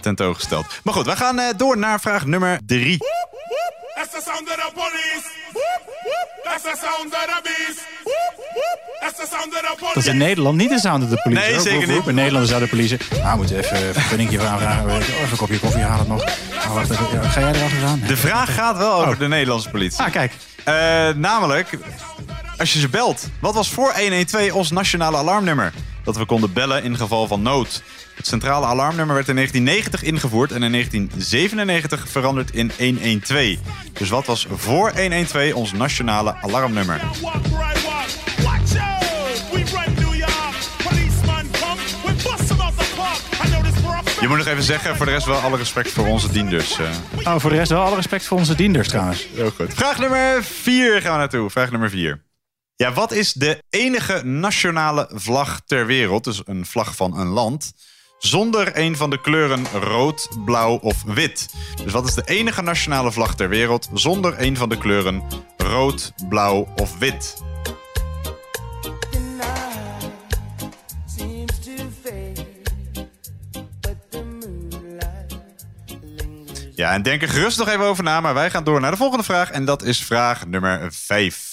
tentoongesteld. 0.00 0.66
Maar 0.82 0.94
goed, 0.94 1.06
we 1.06 1.16
gaan 1.16 1.38
eh, 1.38 1.48
door 1.56 1.78
naar 1.78 2.00
vraag 2.00 2.26
nummer 2.26 2.58
drie. 2.66 2.98
That's 3.94 4.10
the 4.10 4.20
sound 4.24 4.48
of 4.48 4.54
the 4.54 4.70
police. 4.74 5.39
Dat 9.78 9.96
is 9.96 10.02
police. 10.02 10.10
in 10.10 10.16
Nederland 10.16 10.56
niet 10.56 10.68
de 10.68 10.78
sound 10.78 11.02
of 11.04 11.08
de 11.10 11.20
politie. 11.22 11.44
Nee, 11.44 11.54
hoor. 11.54 11.62
zeker 11.62 11.86
niet. 11.88 12.06
In 12.06 12.14
Nederland 12.14 12.48
zou 12.48 12.60
de 12.60 12.68
politie... 12.68 12.98
Nou, 13.10 13.30
we 13.30 13.36
moeten 13.36 13.56
even 13.58 13.86
een 13.86 13.92
vergunningje 13.94 14.38
vragen. 14.38 14.90
Oh, 14.90 14.96
even 14.96 15.30
een 15.30 15.36
kopje 15.36 15.58
koffie 15.58 15.82
halen 15.82 16.08
nog. 16.08 16.22
Oh, 16.22 16.74
wacht 16.74 16.90
even. 16.90 17.06
Ja, 17.12 17.28
Ga 17.28 17.40
jij 17.40 17.54
er? 17.54 18.06
De 18.06 18.16
vraag 18.16 18.54
gaat 18.54 18.76
wel 18.76 18.92
over 19.04 19.18
de 19.18 19.28
Nederlandse 19.28 19.70
politie. 19.70 20.02
Ah, 20.02 20.12
kijk. 20.12 20.32
Eh, 20.64 21.08
namelijk, 21.14 21.78
als 22.58 22.72
je 22.72 22.78
ze 22.78 22.88
belt. 22.88 23.28
Wat 23.40 23.54
was 23.54 23.70
voor 23.70 23.92
112 23.96 24.52
ons 24.52 24.70
nationale 24.70 25.16
alarmnummer? 25.16 25.72
Dat 26.04 26.16
we 26.16 26.24
konden 26.24 26.52
bellen 26.52 26.82
in 26.82 26.96
geval 26.96 27.26
van 27.26 27.42
nood. 27.42 27.82
Het 28.20 28.28
centrale 28.28 28.66
alarmnummer 28.66 29.14
werd 29.14 29.28
in 29.28 29.34
1990 29.34 30.02
ingevoerd 30.02 30.52
en 30.52 30.62
in 30.62 30.72
1997 30.72 32.08
veranderd 32.08 32.50
in 32.54 32.70
112. 32.78 33.56
Dus 33.92 34.08
wat 34.08 34.26
was 34.26 34.46
voor 34.50 34.90
112 34.90 35.54
ons 35.54 35.72
nationale 35.72 36.36
alarmnummer? 36.40 37.00
Je 44.20 44.28
moet 44.28 44.36
nog 44.36 44.46
even 44.46 44.62
zeggen, 44.62 44.96
voor 44.96 45.06
de 45.06 45.12
rest 45.12 45.26
wel 45.26 45.38
alle 45.38 45.56
respect 45.56 45.90
voor 45.90 46.06
onze 46.06 46.32
dienders. 46.32 46.78
eh. 46.78 46.90
Oh, 47.24 47.40
voor 47.40 47.50
de 47.50 47.56
rest 47.56 47.70
wel 47.70 47.82
alle 47.82 47.96
respect 47.96 48.24
voor 48.24 48.38
onze 48.38 48.54
dienders 48.54 48.88
trouwens. 48.88 49.26
Heel 49.34 49.50
goed. 49.50 49.74
Vraag 49.74 49.98
nummer 49.98 50.44
4 50.44 51.00
gaan 51.00 51.12
we 51.12 51.18
naartoe. 51.18 51.50
Vraag 51.50 51.70
nummer 51.70 51.90
4. 51.90 52.24
Ja, 52.76 52.92
wat 52.92 53.12
is 53.12 53.32
de 53.32 53.62
enige 53.70 54.24
nationale 54.24 55.10
vlag 55.14 55.60
ter 55.66 55.86
wereld, 55.86 56.24
dus 56.24 56.42
een 56.44 56.66
vlag 56.66 56.96
van 56.96 57.18
een 57.18 57.26
land, 57.26 57.72
zonder 58.20 58.78
een 58.78 58.96
van 58.96 59.10
de 59.10 59.20
kleuren 59.20 59.66
rood, 59.72 60.28
blauw 60.44 60.76
of 60.76 61.02
wit? 61.02 61.48
Dus 61.84 61.92
wat 61.92 62.08
is 62.08 62.14
de 62.14 62.22
enige 62.24 62.62
nationale 62.62 63.12
vlag 63.12 63.34
ter 63.34 63.48
wereld 63.48 63.88
zonder 63.92 64.34
een 64.40 64.56
van 64.56 64.68
de 64.68 64.78
kleuren 64.78 65.22
rood, 65.56 66.12
blauw 66.28 66.68
of 66.76 66.98
wit? 66.98 67.42
Ja, 76.74 76.92
en 76.92 77.02
denk 77.02 77.22
er 77.22 77.28
gerust 77.28 77.58
nog 77.58 77.68
even 77.68 77.84
over 77.84 78.04
na, 78.04 78.20
maar 78.20 78.34
wij 78.34 78.50
gaan 78.50 78.64
door 78.64 78.80
naar 78.80 78.90
de 78.90 78.96
volgende 78.96 79.24
vraag. 79.24 79.50
En 79.50 79.64
dat 79.64 79.82
is 79.82 80.04
vraag 80.04 80.46
nummer 80.46 80.92
5. 80.92 81.49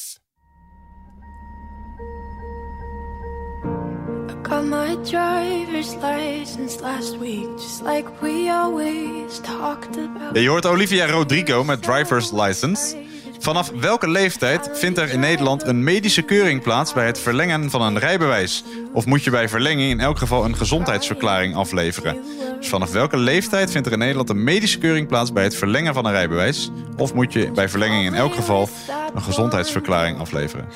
Driver's 4.47 5.95
license 6.01 6.79
last 6.81 7.17
week, 7.19 7.47
just 7.57 7.81
like 7.81 8.09
we 8.21 8.49
always 8.51 9.39
talked 9.39 9.97
about. 9.97 10.37
Je 10.37 10.49
hoort 10.49 10.65
Olivia 10.65 11.05
Rodrigo 11.05 11.63
met 11.63 11.83
driver's 11.83 12.31
license. 12.31 12.95
Vanaf 13.39 13.71
welke 13.79 14.09
leeftijd 14.09 14.69
vindt 14.73 14.97
er 14.97 15.09
in 15.09 15.19
Nederland 15.19 15.63
een 15.63 15.83
medische 15.83 16.21
keuring 16.21 16.61
plaats 16.61 16.93
bij 16.93 17.05
het 17.05 17.19
verlengen 17.19 17.69
van 17.69 17.81
een 17.81 17.99
rijbewijs? 17.99 18.63
Of 18.93 19.05
moet 19.05 19.23
je 19.23 19.29
bij 19.29 19.49
verlenging 19.49 19.91
in 19.91 19.99
elk 19.99 20.17
geval 20.17 20.45
een 20.45 20.55
gezondheidsverklaring 20.55 21.55
afleveren? 21.55 22.17
Dus 22.59 22.69
vanaf 22.69 22.91
welke 22.91 23.17
leeftijd 23.17 23.71
vindt 23.71 23.87
er 23.87 23.93
in 23.93 23.99
Nederland 23.99 24.29
een 24.29 24.43
medische 24.43 24.77
keuring 24.77 25.07
plaats 25.07 25.33
bij 25.33 25.43
het 25.43 25.55
verlengen 25.55 25.93
van 25.93 26.05
een 26.05 26.11
rijbewijs? 26.11 26.71
Of 26.97 27.13
moet 27.13 27.33
je 27.33 27.51
bij 27.51 27.69
verlenging 27.69 28.05
in 28.05 28.13
elk 28.15 28.35
geval 28.35 28.69
een 29.15 29.21
gezondheidsverklaring 29.21 30.19
afleveren? 30.19 30.67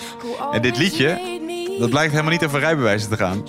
En 0.52 0.62
dit 0.62 0.78
liedje, 0.78 1.40
dat 1.82 1.90
blijkt 1.90 2.12
helemaal 2.12 2.32
niet 2.32 2.46
over 2.46 2.60
rijbewijzen 2.60 3.10
te 3.10 3.18
gaan. 3.18 3.44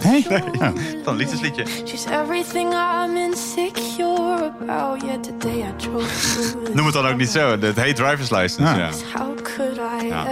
Hey? 0.00 0.24
Dan 1.04 1.12
een 1.12 1.16
liefdesliedje. 1.16 1.64
She's 1.84 2.06
everything 2.06 2.72
I'm 2.72 3.16
insecure 3.16 4.52
about. 4.60 5.02
Yeah, 5.02 5.20
today 5.20 5.58
I 5.58 5.72
drove 5.76 6.06
through. 6.50 6.74
Noem 6.74 6.84
het 6.84 6.94
dan 6.94 7.06
ook 7.06 7.16
niet 7.16 7.28
zo. 7.28 7.58
Het 7.58 7.80
heet 7.80 7.96
driver's 7.96 8.30
license. 8.30 8.62
Ja. 8.76 8.90
How 9.18 9.42
could 9.42 9.78
I 10.02 10.06
Ja. 10.06 10.26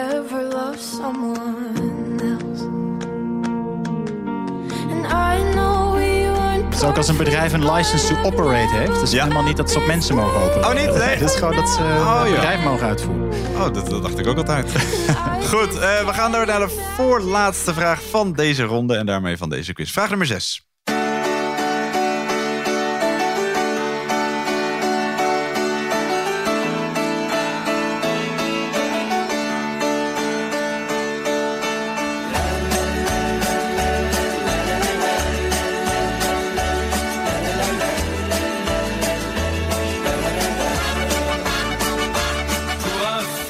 Het 6.83 6.91
is 6.91 6.97
ook 6.97 7.07
als 7.07 7.19
een 7.19 7.25
bedrijf 7.25 7.53
een 7.53 7.73
license 7.73 8.07
to 8.07 8.23
operate 8.23 8.77
heeft. 8.77 9.01
Dus 9.01 9.13
helemaal 9.13 9.43
niet 9.43 9.57
dat 9.57 9.71
ze 9.71 9.79
op 9.79 9.87
mensen 9.87 10.15
mogen 10.15 10.41
openen. 10.41 10.69
Oh, 10.69 10.75
niet? 10.75 10.99
Nee. 10.99 11.17
Het 11.17 11.31
is 11.31 11.35
gewoon 11.37 11.57
dat 11.57 11.69
ze 11.69 11.79
Oh, 11.81 12.21
een 12.25 12.29
ja. 12.29 12.35
bedrijf 12.35 12.65
mogen 12.65 12.87
uitvoeren. 12.87 13.29
Oh, 13.55 13.73
dat, 13.73 13.91
dat 13.91 14.03
dacht 14.03 14.19
ik 14.19 14.27
ook 14.27 14.37
altijd. 14.37 14.71
Goed, 15.53 15.79
eh, 15.79 16.07
we 16.07 16.13
gaan 16.13 16.33
door 16.33 16.47
naar 16.47 16.61
de 16.61 16.93
voorlaatste 16.97 17.75
vraag 17.75 18.03
van 18.11 18.33
deze 18.33 18.63
ronde 18.63 18.95
en 18.97 19.07
daarmee 19.07 19.37
van 19.37 19.49
deze 19.49 19.73
quiz. 19.73 19.91
Vraag 19.91 20.09
nummer 20.09 20.27
6. 20.27 20.72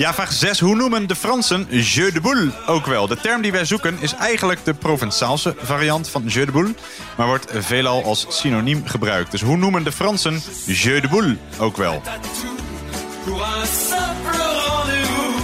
Ja, 0.02 0.14
vraag 0.14 0.32
6. 0.32 0.60
Hoe 0.60 0.76
noemen 0.76 1.06
de 1.06 1.14
Fransen 1.14 1.66
jeu 1.70 2.12
de 2.12 2.20
boule 2.20 2.50
ook 2.66 2.86
wel? 2.86 3.06
De 3.06 3.16
term 3.16 3.42
die 3.42 3.52
wij 3.52 3.64
zoeken 3.64 3.96
is 4.00 4.14
eigenlijk 4.14 4.64
de 4.64 4.74
Provençaalse 4.74 5.54
variant 5.58 6.08
van 6.08 6.22
jeu 6.26 6.44
de 6.44 6.52
boule, 6.52 6.74
maar 7.16 7.26
wordt 7.26 7.52
veelal 7.54 8.04
als 8.04 8.26
synoniem 8.28 8.86
gebruikt. 8.86 9.30
Dus 9.30 9.40
hoe 9.42 9.56
noemen 9.56 9.84
de 9.84 9.92
Fransen 9.92 10.42
jeu 10.66 11.00
de 11.00 11.08
boule 11.08 11.36
ook 11.58 11.76
wel? 11.76 12.02
Pour 13.24 13.42
un 13.42 13.66
simple 13.66 14.42
rendez-vous, 14.66 15.34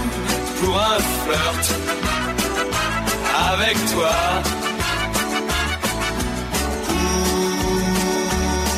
pour 0.61 0.81
un 0.81 1.01
flirt 1.25 1.75
avec 3.51 3.77
toi. 3.87 4.13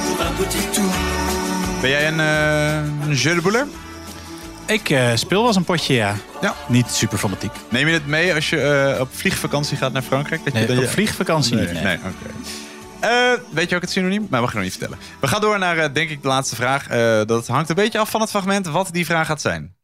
Pour 0.07 0.27
un 0.27 0.35
petit 0.37 0.73
tour. 0.73 0.91
Ben 1.81 1.91
jij 1.91 2.09
een, 2.09 2.19
een 2.19 3.15
jeu 3.15 3.35
de 3.35 3.41
bouler? 3.41 3.67
Ik 4.71 4.91
eh, 4.91 5.11
speel 5.15 5.39
wel 5.39 5.47
eens 5.47 5.57
een 5.57 5.65
potje, 5.65 5.95
ja. 5.95 6.15
Ja. 6.41 6.55
Niet 6.69 6.91
super 6.91 7.19
fanatiek. 7.19 7.51
Neem 7.69 7.87
je 7.87 7.93
het 7.93 8.07
mee 8.07 8.35
als 8.35 8.51
je 8.51 8.61
eh, 8.95 9.01
op 9.01 9.09
vliegvakantie 9.13 9.77
gaat 9.77 9.93
naar 9.93 10.03
Frankrijk? 10.03 10.45
Dat 10.45 10.53
je 10.53 10.59
Nee, 10.59 10.69
dan 10.69 10.77
op 10.77 10.83
je- 10.83 10.89
vliegvakantie 10.89 11.55
Nee, 11.55 11.65
niet, 11.65 11.73
nee. 11.73 11.83
nee, 11.83 11.97
oké. 11.97 12.31
Eh, 13.01 13.33
weet 13.53 13.69
je 13.71 13.75
ook 13.77 13.81
het 13.83 13.91
synoniem? 13.91 14.27
Maar 14.31 14.41
we 14.41 14.47
gaan 14.47 14.55
nog 14.57 14.65
niet 14.65 14.77
vertellen. 14.79 14.99
We 15.21 15.27
gaan 15.29 15.41
door 15.41 15.59
naar, 15.59 15.93
denk 15.93 16.11
ik, 16.11 16.23
de 16.23 16.29
laatste 16.29 16.55
vraag. 16.57 16.87
Dat 17.27 17.47
hangt 17.47 17.69
een 17.69 17.75
beetje 17.75 17.99
af 17.99 18.11
van 18.11 18.21
het 18.21 18.31
fragment 18.31 18.67
wat 18.67 18.89
die 18.93 19.07
vraag 19.07 19.27
gaat 19.27 19.41
zijn. 19.41 19.75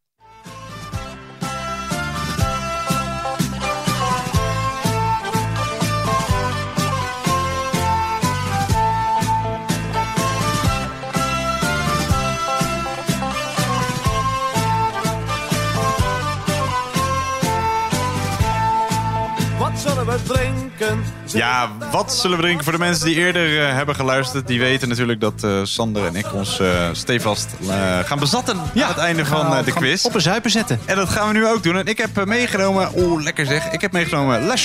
Drinken? 20.27 21.05
Ja, 21.24 21.70
wat 21.93 22.14
zullen 22.14 22.37
we 22.37 22.43
drinken 22.43 22.64
voor 22.64 22.72
de 22.72 22.79
mensen 22.79 23.07
die 23.07 23.14
eerder 23.14 23.66
eh, 23.68 23.74
hebben 23.74 23.95
geluisterd? 23.95 24.47
Die 24.47 24.59
weten 24.59 24.89
natuurlijk 24.89 25.20
dat 25.20 25.45
eh, 25.45 25.61
Sander 25.62 26.07
en 26.07 26.14
ik 26.14 26.33
ons 26.33 26.61
eh, 26.61 26.89
stevast 26.93 27.49
eh, 27.68 27.99
gaan 27.99 28.18
bezatten 28.18 28.57
aan 28.59 28.70
het 28.74 28.97
einde 28.97 29.24
van 29.24 29.57
eh, 29.57 29.64
de 29.64 29.72
quiz. 29.72 30.05
Op 30.05 30.14
een 30.14 30.20
zuipen 30.20 30.51
zetten. 30.51 30.81
En 30.85 30.97
dat 30.97 31.09
gaan 31.09 31.29
we 31.29 31.33
nu 31.35 31.47
ook 31.47 31.62
doen. 31.62 31.77
En 31.77 31.87
ik 31.87 31.99
heb 31.99 32.24
meegenomen, 32.24 32.91
oeh, 32.97 33.22
lekker 33.22 33.47
zeg. 33.47 33.70
Ik 33.72 33.81
heb 33.81 33.93
meegenomen 33.93 34.47
La 34.47 34.57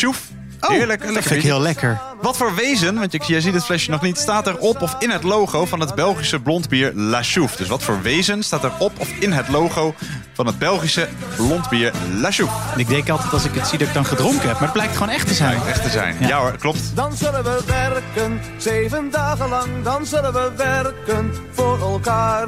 Chouffe. 0.61 0.77
Heerlijk, 0.77 0.99
Oh, 1.01 1.05
dat 1.05 1.13
lekker 1.15 1.31
vind 1.31 1.43
ik 1.43 1.49
heel 1.49 1.61
lekker. 1.61 1.99
Wat 2.21 2.37
voor 2.37 2.55
wezen, 2.55 2.95
want 2.99 3.11
je, 3.11 3.21
jij 3.25 3.41
ziet 3.41 3.53
het 3.53 3.65
flesje 3.65 3.89
nog 3.91 4.01
niet, 4.01 4.17
staat 4.17 4.47
er 4.47 4.57
op 4.57 4.81
of 4.81 4.95
in 4.99 5.09
het 5.09 5.23
logo 5.23 5.65
van 5.65 5.79
het 5.79 5.95
Belgische 5.95 6.39
blondbier 6.39 6.91
La 6.95 7.23
Chouffe. 7.23 7.57
Dus 7.57 7.67
wat 7.67 7.83
voor 7.83 8.01
wezen 8.01 8.43
staat 8.43 8.63
er 8.63 8.71
op 8.79 8.91
of 8.99 9.09
in 9.19 9.31
het 9.31 9.47
logo 9.47 9.95
van 10.33 10.45
het 10.45 10.57
Belgische 10.59 11.07
blondbier 11.35 11.91
La 12.19 12.31
Chouffe? 12.31 12.55
Ik 12.79 12.87
denk 12.87 13.09
altijd 13.09 13.33
als 13.33 13.45
ik 13.45 13.53
het 13.53 13.67
zie 13.67 13.77
dat 13.77 13.87
ik 13.87 13.93
dan 13.93 14.05
gedronken 14.05 14.47
heb. 14.47 14.53
Maar 14.53 14.63
het 14.63 14.73
blijkt 14.73 14.93
gewoon 14.93 15.09
echt 15.13 15.27
te 15.27 15.33
zijn. 15.33 15.61
Echt 15.67 15.83
te 15.83 15.89
zijn. 15.89 16.15
Ja, 16.19 16.39
hoor, 16.39 16.57
klopt. 16.57 16.95
Dan 16.95 17.13
zullen 17.17 17.43
we 17.43 17.61
werken, 17.65 18.39
zeven 18.57 19.09
dagen 19.11 19.49
lang. 19.49 19.83
Dan 19.83 20.05
zullen 20.05 20.33
we 20.33 20.51
werken 20.55 21.33
voor 21.51 21.79
elkaar. 21.79 22.47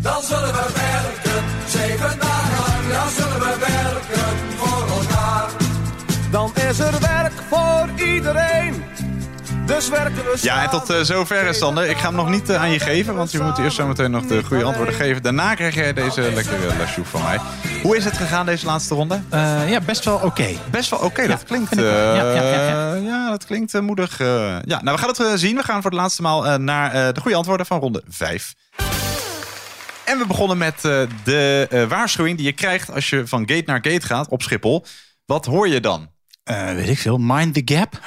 Dan 0.00 0.22
zullen 0.22 0.52
we 0.52 0.66
werken, 0.74 1.44
zeven 1.68 2.18
dagen 2.18 2.58
lang. 2.66 2.92
Dan 2.92 3.10
zullen 3.16 3.38
we 3.38 3.56
werken 3.58 4.36
voor 4.56 4.88
elkaar. 4.98 5.67
Dan 6.30 6.52
is 6.68 6.78
er 6.78 7.00
werk 7.00 7.32
voor 7.48 7.88
iedereen. 8.06 8.84
Dus 9.66 9.88
werken 9.88 10.14
we 10.14 10.38
Ja, 10.40 10.62
en 10.62 10.70
tot 10.70 10.90
eh, 10.90 11.00
zover 11.00 11.54
Sander. 11.54 11.88
Ik 11.88 11.96
ga 11.96 12.06
hem 12.06 12.14
nog 12.16 12.28
niet 12.30 12.48
eh, 12.48 12.60
aan 12.62 12.70
je 12.70 12.80
geven, 12.80 13.14
want 13.14 13.30
je 13.32 13.40
moet 13.40 13.58
eerst 13.58 13.76
zo 13.76 13.86
meteen 13.86 14.10
nog 14.10 14.26
de 14.26 14.42
goede 14.44 14.64
antwoorden 14.64 14.94
geven. 14.94 15.22
Daarna 15.22 15.54
krijg 15.54 15.74
jij 15.74 15.92
deze 15.92 16.20
lekkere 16.20 16.66
La 16.66 16.86
Chouffe 16.86 17.04
van 17.04 17.22
mij. 17.22 17.38
Hoe 17.82 17.96
is 17.96 18.04
het 18.04 18.16
gegaan 18.16 18.46
deze 18.46 18.66
laatste 18.66 18.94
ronde? 18.94 19.20
Eh, 19.28 19.70
ja, 19.70 19.80
best 19.80 20.04
wel 20.04 20.16
oké. 20.16 20.46
Best 20.70 20.90
wel 20.90 20.98
oké, 20.98 21.26
dat 21.26 21.44
klinkt, 21.44 21.68
vind 21.68 21.80
ik 21.80 21.86
wel. 21.86 22.10
eh, 22.10 22.16
Ja, 22.16 22.32
ja, 22.32 22.42
ja, 22.42 22.68
ja. 22.68 22.94
ja, 22.94 23.30
dat 23.30 23.44
klinkt 23.46 23.74
eh, 23.74 23.80
moedig. 23.80 24.20
eh. 24.20 24.26
ja, 24.64 24.82
nou, 24.82 24.96
we 24.96 24.98
gaan 24.98 25.08
het 25.08 25.20
eh, 25.20 25.32
zien. 25.34 25.56
We 25.56 25.62
gaan 25.62 25.82
voor 25.82 25.90
de 25.90 25.96
laatste 25.96 26.22
maal 26.22 26.46
eh, 26.46 26.54
naar 26.58 26.92
eh, 26.92 27.14
de 27.14 27.20
goede 27.20 27.36
antwoorden 27.36 27.66
van 27.66 27.80
ronde 27.80 28.02
5. 28.08 28.54
En 30.04 30.18
we 30.18 30.24
begonnen 30.26 30.58
met 30.58 30.74
eh, 30.84 31.00
de 31.24 31.66
eh, 31.70 31.84
waarschuwing 31.84 32.36
die 32.36 32.46
je 32.46 32.52
krijgt 32.52 32.92
als 32.94 33.10
je 33.10 33.26
van 33.26 33.40
gate 33.48 33.62
naar 33.66 33.80
gate 33.82 34.06
gaat 34.06 34.28
op 34.28 34.42
Schiphol. 34.42 34.84
Wat 35.26 35.46
hoor 35.46 35.68
je 35.68 35.80
dan? 35.80 36.08
Eh, 36.48 36.74
weet 36.74 36.88
ik 36.88 36.98
veel. 36.98 37.18
Mind 37.18 37.54
the 37.54 37.74
gap. 37.74 38.00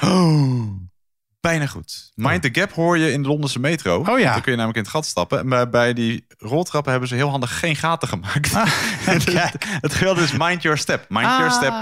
Bijna 1.40 1.66
goed. 1.66 2.10
Mind 2.14 2.42
the 2.42 2.48
Gap 2.52 2.72
hoor 2.72 2.98
je 2.98 3.12
in 3.12 3.22
de 3.22 3.28
Londense 3.28 3.58
metro. 3.60 4.04
Oh 4.08 4.18
ja. 4.18 4.32
Dan 4.32 4.42
kun 4.42 4.50
je 4.50 4.56
namelijk 4.58 4.76
in 4.78 4.82
het 4.82 4.92
gat 4.92 5.06
stappen. 5.06 5.48
Maar 5.48 5.70
bij 5.70 5.92
die 5.92 6.26
roltrappen 6.38 6.90
hebben 6.90 7.08
ze 7.08 7.14
heel 7.14 7.28
handig 7.30 7.58
geen 7.58 7.76
gaten 7.76 8.08
gemaakt. 8.08 8.50
het, 9.10 9.32
het 9.80 9.94
geweldige 9.94 10.24
is 10.32 10.38
mind 10.38 10.62
your 10.62 10.78
step. 10.78 11.04
Mind 11.08 11.26
your 11.26 11.44
Ah, 11.50 11.52
step. 11.56 11.72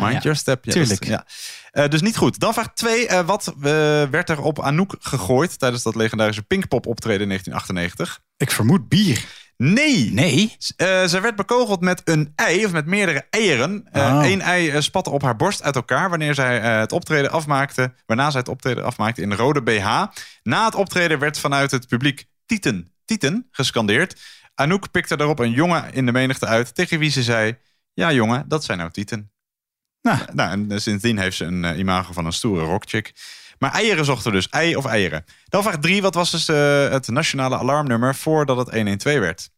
Mind 0.00 0.12
ja. 0.14 0.20
your 0.20 0.36
step. 0.36 0.64
Ja, 0.64 0.72
Tuurlijk. 0.72 1.00
is- 1.00 1.08
ja. 1.08 1.24
Eh, 1.70 1.88
dus 1.88 2.00
niet 2.00 2.16
goed. 2.16 2.38
Dan 2.40 2.52
vraag 2.52 2.72
2. 2.74 3.08
wat 3.26 3.46
eh, 3.46 3.62
werd 4.10 4.28
er 4.30 4.40
op 4.42 4.60
Anouk 4.60 4.96
gegooid 5.00 5.58
tijdens 5.58 5.82
dat 5.82 5.94
legendarische 5.94 6.42
Pinkpop 6.42 6.86
optreden 6.86 7.20
in 7.22 7.28
1998? 7.28 8.20
Ik 8.36 8.50
vermoed 8.50 8.88
bier. 8.88 9.24
Nee. 9.62 10.12
Nee? 10.12 10.56
Eh, 10.76 11.04
zij 11.04 11.20
werd 11.20 11.36
bekogeld 11.36 11.80
met 11.80 12.02
een 12.04 12.32
ei, 12.34 12.64
of 12.64 12.72
met 12.72 12.86
meerdere 12.86 13.26
eieren. 13.30 13.86
Oh. 13.92 14.20
Eén 14.22 14.40
ei 14.40 14.70
eh, 14.70 14.80
spatte 14.80 15.10
op 15.10 15.22
haar 15.22 15.36
borst 15.36 15.62
uit 15.62 15.76
elkaar 15.76 16.10
wanneer 16.10 16.34
zij 16.34 16.60
eh, 16.60 16.78
het 16.78 16.92
optreden 16.92 17.30
afmaakte. 17.30 17.94
Waarna 18.06 18.30
zij 18.30 18.40
het 18.40 18.48
optreden 18.48 18.84
afmaakte 18.84 19.22
in 19.22 19.32
rode 19.32 19.62
BH. 19.62 20.04
Na 20.42 20.64
het 20.64 20.74
optreden 20.74 21.18
werd 21.18 21.38
vanuit 21.38 21.70
het 21.70 21.88
publiek 21.88 22.24
Tieten, 22.46 22.92
Tieten 23.04 23.48
gescandeerd. 23.50 24.20
Anouk 24.54 24.90
pikte 24.90 25.16
daarop 25.16 25.38
een 25.38 25.52
jongen 25.52 25.92
in 25.92 26.06
de 26.06 26.12
menigte 26.12 26.46
uit, 26.46 26.74
tegen 26.74 26.98
wie 26.98 27.10
ze 27.10 27.22
zei: 27.22 27.58
Ja, 27.92 28.12
jongen, 28.12 28.44
dat 28.48 28.64
zijn 28.64 28.78
nou 28.78 28.90
Tieten. 28.90 29.30
Nou. 30.02 30.18
Nou, 30.32 30.50
en 30.50 30.70
eh, 30.70 30.78
sindsdien 30.78 31.18
heeft 31.18 31.36
ze 31.36 31.44
een 31.44 31.64
eh, 31.64 31.78
imago 31.78 32.12
van 32.12 32.26
een 32.26 32.32
stoere 32.32 32.64
rockchick. 32.64 33.12
Maar 33.60 33.72
eieren 33.72 34.04
zochten 34.04 34.32
dus, 34.32 34.48
ei 34.48 34.76
of 34.76 34.84
eieren. 34.84 35.24
Dan 35.48 35.62
vraag 35.62 35.78
3, 35.78 36.02
wat 36.02 36.14
was 36.14 36.30
dus 36.30 36.48
eh, 36.48 36.88
het 36.88 37.08
nationale 37.08 37.58
alarmnummer 37.58 38.14
voordat 38.14 38.56
het 38.56 38.74
112 38.74 39.18
werd? 39.18 39.50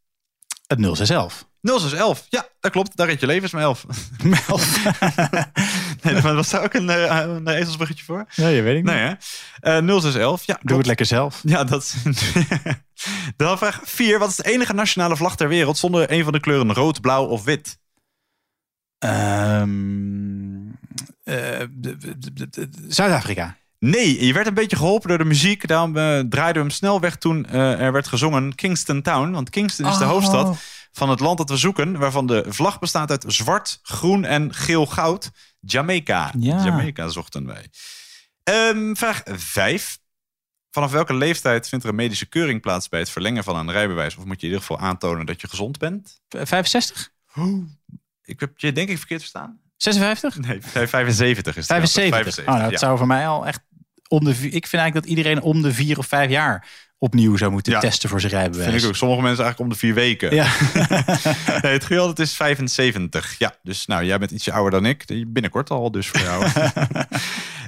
Het 0.67 0.79
0611. 0.79 1.51
0611, 1.61 2.27
ja, 2.29 2.47
dat 2.61 2.71
klopt. 2.71 2.97
Daar 2.97 3.07
reed 3.07 3.21
je 3.21 3.27
levens 3.27 3.53
met 3.53 3.63
11. 3.63 3.87
nee, 6.03 6.23
maar 6.23 6.35
was 6.35 6.51
daar 6.51 6.63
ook 6.63 6.75
een, 6.75 6.91
eh, 6.91 7.19
een 7.19 7.49
ezelsbruggetje 7.49 8.05
voor? 8.05 8.25
Ja, 8.35 8.49
je 8.49 8.63
weet 8.63 8.79
ik 8.79 8.85
Nee, 8.85 8.99
hè? 8.99 9.13
Eh 9.61 9.99
0611, 10.01 10.45
ja. 10.45 10.55
Doe 10.55 10.63
klopt. 10.63 10.77
het 10.77 10.87
lekker 10.87 11.07
zelf. 11.07 11.41
Ja, 11.43 11.65
dat. 11.65 11.95
Dan 13.37 13.59
vraag 13.59 13.81
4. 13.85 14.19
Wat 14.19 14.29
is 14.29 14.37
de 14.37 14.51
enige 14.53 14.73
nationale 14.73 15.17
vlag 15.17 15.37
ter 15.37 15.49
wereld 15.49 15.79
zonder 15.79 16.13
een 16.13 16.25
van 16.25 16.33
de 16.33 16.41
kleuren 16.41 16.75
rood, 16.75 17.01
blauw 17.01 17.25
of 17.25 17.45
wit? 17.45 17.79
Ehm, 18.99 19.71
eh, 21.25 21.63
Zuid-Afrika. 22.89 23.57
Nee, 23.85 24.27
je 24.27 24.33
werd 24.33 24.47
een 24.47 24.55
beetje 24.55 24.77
geholpen 24.77 25.09
door 25.09 25.19
de 25.19 25.25
muziek. 25.25 25.67
Daarom 25.67 25.97
eh, 25.97 26.03
draaiden 26.21 26.63
we 26.63 26.69
hem 26.69 26.71
snel 26.71 27.01
weg 27.01 27.17
toen 27.17 27.47
eh, 27.47 27.81
er 27.81 27.93
werd 27.93 28.07
gezongen 28.09 28.55
Kingston 28.55 29.03
Town. 29.03 29.31
Want 29.31 29.51
Kingston 29.51 29.87
is 29.87 29.99
de 29.99 30.05
Oh. 30.05 30.11
hoofdstad 30.11 30.57
van 30.93 31.11
het 31.11 31.21
land 31.21 31.39
dat 31.39 31.49
we 31.49 31.57
zoeken. 31.57 31.99
Waarvan 31.99 32.27
de 32.27 32.45
vlag 32.49 32.79
bestaat 32.79 33.11
uit 33.11 33.25
zwart, 33.27 33.79
groen 33.83 34.25
en 34.25 34.55
geel-goud. 34.55 35.31
Jamaica. 35.61 36.33
Ja. 36.39 36.65
Jamaica 36.65 37.09
zochten 37.09 37.47
wij. 37.47 37.67
Ehm, 38.43 38.95
vraag 38.95 39.23
5. 39.25 39.99
Vanaf 40.71 40.91
welke 40.91 41.15
leeftijd 41.15 41.69
vindt 41.69 41.85
er 41.85 41.91
een 41.91 41.97
medische 41.97 42.27
keuring 42.27 42.61
plaats 42.61 42.89
bij 42.89 43.01
het 43.01 43.11
verlengen 43.11 43.45
van 43.45 43.57
een 43.57 43.71
rijbewijs? 43.71 44.17
Of 44.17 44.25
moet 44.25 44.41
je 44.41 44.47
in 44.47 44.53
ieder 44.53 44.67
geval 44.67 44.87
aantonen 44.87 45.27
dat 45.27 45.41
je 45.41 45.49
gezond 45.49 45.79
bent? 45.79 46.21
V- 46.29 46.49
65? 46.49 47.11
Ik 48.23 48.41
heb 48.41 48.59
je 48.59 48.73
denk 48.73 48.89
ik 48.89 48.99
verkeerd 48.99 49.21
verstaan. 49.21 49.61
56? 49.77 50.39
Nee, 50.39 50.61
75 50.63 51.57
is 51.57 51.69
het. 51.69 51.91
75. 51.91 52.45
oh, 52.45 52.51
nou, 52.51 52.63
dat 52.63 52.71
ja. 52.71 52.79
zou 52.79 52.99
voor 52.99 53.07
mij 53.07 53.27
al 53.29 53.47
echt 53.47 53.61
om 54.13 54.25
de. 54.25 54.31
Ik 54.31 54.67
vind 54.67 54.83
eigenlijk 54.83 54.95
dat 54.95 55.05
iedereen 55.05 55.41
om 55.43 55.63
de 55.63 55.73
vier 55.73 55.99
of 55.99 56.07
vijf 56.07 56.31
jaar 56.31 56.67
opnieuw 56.99 57.37
zou 57.37 57.51
moeten 57.51 57.73
Ja. 57.73 57.81
testen 57.81 58.09
voor 58.09 58.21
zijn 58.21 58.33
rijbewijs. 58.33 58.71
Vind 58.71 58.83
ik 58.83 58.89
ook. 58.89 58.97
Sommige 58.97 59.23
mensen 59.23 59.45
eigenlijk 59.45 59.73
om 59.73 59.79
de 59.79 59.87
vier 59.87 59.95
weken. 59.95 60.35
Ja. 60.35 60.47
nee, 61.63 61.73
het 61.73 61.89
dat 61.89 62.19
is 62.19 62.33
75. 62.33 63.35
Ja, 63.39 63.55
dus 63.63 63.87
nou, 63.87 64.05
jij 64.05 64.19
bent 64.19 64.31
ietsje 64.31 64.53
ouder 64.53 64.71
dan 64.81 64.91
ik. 64.91 65.05
Binnenkort 65.33 65.71
al, 65.71 65.91
dus 65.91 66.09
voor 66.09 66.21
jou. 66.21 66.45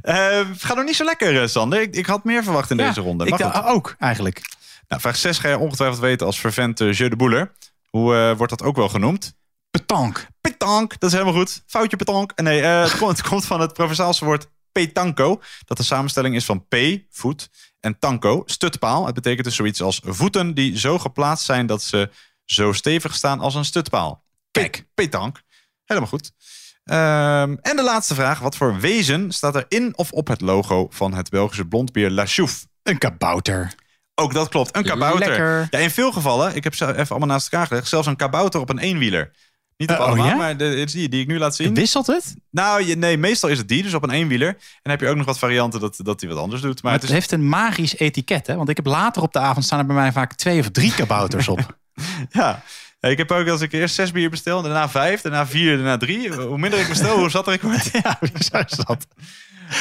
Eh, 0.05 0.49
het 0.49 0.65
gaat 0.65 0.77
nog 0.77 0.85
niet 0.85 0.97
zo 0.97 1.05
lekker, 1.05 1.43
eh, 1.43 1.49
Sander. 1.49 1.81
Ik, 1.81 1.97
ik 1.97 2.07
had 2.07 2.25
meer 2.25 2.43
verwacht 2.43 2.71
in 2.71 2.77
Ja, 2.77 2.87
deze 2.89 3.01
ronde. 3.01 3.25
Ik 3.27 3.39
Maar 3.39 3.55
goed. 3.55 3.65
ook 3.65 3.95
eigenlijk. 3.99 4.41
Nou, 4.89 5.01
vraag 5.01 5.17
6 5.17 5.39
ga 5.39 5.49
je 5.49 5.59
ongetwijfeld 5.59 6.01
weten 6.01 6.27
als 6.27 6.41
vervent 6.41 6.81
uh, 6.81 6.93
Jeu 6.93 7.09
de 7.09 7.17
Boeler. 7.17 7.53
Hoe 7.91 8.15
eh, 8.15 8.37
wordt 8.37 8.59
dat 8.59 8.63
ook 8.63 8.77
wel 8.77 8.89
genoemd? 8.89 9.35
Petank. 9.71 10.27
Petank, 10.41 10.99
dat 10.99 11.11
is 11.11 11.19
helemaal 11.19 11.41
goed. 11.41 11.63
Foutje 11.67 11.97
petank. 11.97 12.33
Nee, 12.41 12.61
eh, 12.63 12.83
het, 12.83 12.97
komt, 12.99 13.17
het 13.17 13.29
komt 13.29 13.45
van 13.45 13.61
het 13.61 13.73
Provençaalse 13.73 14.25
woord 14.25 14.47
petanco. 14.75 15.43
Dat 15.65 15.77
de 15.77 15.83
samenstelling 15.83 16.35
is 16.35 16.45
van 16.45 16.67
p, 16.69 16.77
voet, 17.11 17.49
en 17.81 17.99
tanco, 17.99 18.43
stutpaal. 18.47 19.07
Het 19.07 19.15
betekent 19.15 19.45
dus 19.45 19.57
zoiets 19.57 19.83
als 19.83 20.01
voeten 20.05 20.55
die 20.55 20.79
zo 20.79 20.99
geplaatst 20.99 21.45
zijn 21.45 21.67
dat 21.67 21.83
ze 21.83 22.11
zo 22.45 22.73
stevig 22.73 23.15
staan 23.15 23.41
als 23.41 23.55
een 23.55 23.65
stutpaal. 23.65 24.25
Kijk, 24.51 24.87
petank. 24.95 25.43
Helemaal 25.85 26.09
goed. 26.09 26.33
Ehm, 26.85 27.57
en 27.61 27.77
de 27.77 27.83
laatste 27.83 28.15
vraag. 28.15 28.39
Wat 28.39 28.57
voor 28.57 28.81
wezen 28.81 29.33
staat 29.33 29.55
er 29.55 29.65
in 29.69 29.97
of 29.97 30.13
op 30.13 30.29
het 30.29 30.41
logo 30.41 30.87
van 30.91 31.15
het 31.15 31.31
Belgische 31.31 31.67
blondbier 31.67 32.11
La 32.11 32.27
Chouffe? 32.27 32.67
Een 32.83 32.99
kabouter. 32.99 33.75
Ook 34.15 34.35
dat 34.35 34.49
klopt, 34.49 34.77
een 34.77 34.85
kabouter. 34.85 35.29
Lekker. 35.29 35.67
Ja, 35.71 35.79
in 35.79 35.91
veel 35.91 36.13
gevallen, 36.13 36.57
ik 36.57 36.65
heb 36.65 36.75
ze 36.75 36.87
even 36.87 37.09
allemaal 37.09 37.29
naast 37.29 37.53
elkaar 37.53 37.67
gelegd, 37.67 37.89
zelfs 37.89 38.07
een 38.07 38.17
kabouter 38.17 38.61
op 38.61 38.69
een 38.69 38.79
eenwieler. 38.79 39.31
Niet 39.77 39.91
op 39.91 39.99
oh 39.99 40.05
allemaal, 40.05 40.27
ja? 40.27 40.35
maar 40.35 40.57
de, 40.57 40.87
die 40.93 41.09
die 41.09 41.21
ik 41.21 41.27
nu 41.27 41.39
laat 41.39 41.57
zien. 41.57 41.75
Wisselt 41.75 42.07
het? 42.07 42.35
Nou, 42.51 42.85
je, 42.85 42.97
nee, 42.97 43.19
meestal 43.19 43.49
is 43.49 43.59
het 43.59 43.69
die, 43.69 43.83
dus 43.83 43.95
op 43.95 44.03
een 44.03 44.11
eenwieler. 44.11 44.49
En 44.49 44.57
dan 44.83 44.93
heb 44.93 45.01
je 45.01 45.09
ook 45.09 45.17
nog 45.17 45.27
wat 45.27 45.39
varianten 45.39 45.81
dat, 45.81 45.97
dat 46.03 46.21
die 46.21 46.29
wat 46.29 46.39
anders 46.39 46.63
doet. 46.63 46.83
Maar 46.83 46.93
Maar 46.93 47.01
het 47.01 47.11
heeft 47.11 47.33
een 47.33 47.49
magisch 47.49 47.97
etiket, 47.99 48.47
hè? 48.47 48.57
Want 48.57 48.69
ik 48.69 48.77
heb 48.77 48.87
later 48.87 49.23
op 49.23 49.33
de 49.33 49.39
avond 49.39 49.65
staan 49.65 49.79
er 49.79 49.87
bij 49.87 49.97
mij 49.97 50.13
vaak 50.13 50.35
twee 50.35 50.61
of 50.61 50.71
drie 50.71 50.95
kabouters 50.95 51.49
op. 51.49 51.77
ja. 52.31 52.63
Ja, 53.01 53.11
Ik 53.11 53.19
heb 53.19 53.33
ook 53.33 53.49
als 53.49 53.61
ik 53.61 53.73
eerst 53.73 53.95
zes 53.95 54.13
bier 54.13 54.31
bestel, 54.31 54.63
daarna 54.63 54.89
vijf, 54.89 55.21
daarna 55.21 55.47
vier, 55.47 55.77
daarna 55.77 55.97
drie. 55.97 56.33
Hoe 56.35 56.59
minder 56.59 56.81
ik 56.81 56.89
bestel, 56.89 57.19
hoe 57.19 57.31
zatter 57.31 57.53
ik 57.53 57.63
word. 57.63 57.91
ja, 58.03 58.19
is 58.21 58.51
dat. 58.51 59.07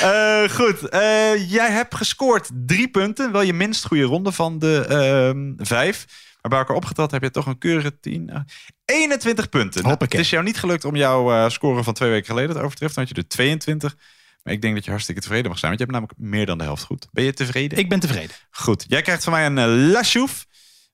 Eh, 0.02 0.50
goed, 0.50 0.90
eh, 0.90 1.52
jij 1.52 1.72
hebt 1.72 1.96
gescoord 1.96 2.50
drie 2.54 2.88
punten. 2.88 3.32
Wel 3.32 3.42
je 3.42 3.54
minst 3.54 3.86
goede 3.86 4.04
ronde 4.04 4.32
van 4.32 4.60
de 4.60 4.86
ehm, 4.88 5.66
vijf. 5.66 6.06
Maar 6.44 6.52
bij 6.52 6.62
elkaar 6.62 6.76
opgeteld 6.76 7.12
heb 7.12 7.22
je 7.22 7.32
toch 7.32 7.46
een 7.46 7.58
keurige 7.58 8.00
10. 8.00 8.30
eh, 8.30 8.40
21 8.86 9.50
punten. 9.50 9.84
Nou, 9.84 9.96
het 10.00 10.14
is 10.14 10.30
jou 10.30 10.44
niet 10.44 10.58
gelukt 10.58 10.86
om 10.86 10.96
jouw 10.96 11.32
eh, 11.32 11.50
score 11.50 11.84
van 11.84 11.94
twee 11.94 12.10
weken 12.10 12.26
geleden 12.26 12.56
te 12.56 12.62
overtreffen. 12.62 12.96
Dan 12.96 13.06
had 13.06 13.16
je 13.16 13.22
er 13.22 13.28
22. 13.28 13.96
Maar 14.44 14.54
ik 14.54 14.62
denk 14.62 14.74
dat 14.74 14.84
je 14.84 14.90
hartstikke 14.90 15.22
tevreden 15.22 15.50
mag 15.50 15.60
zijn. 15.60 15.72
Want 15.72 15.82
je 15.82 15.88
hebt 15.92 16.00
namelijk 16.00 16.30
meer 16.30 16.46
dan 16.46 16.58
de 16.58 16.64
helft 16.64 16.84
goed. 16.84 17.08
Ben 17.12 17.24
je 17.24 17.34
tevreden? 17.34 17.78
Ik 17.78 17.90
ben 17.90 18.00
tevreden. 18.00 18.36
Goed. 18.52 18.86
Jij 18.88 19.02
krijgt 19.02 19.24
van 19.24 19.34
mij 19.34 19.46
een 19.46 19.58
uh, 19.58 19.92
Lashouf 19.92 20.48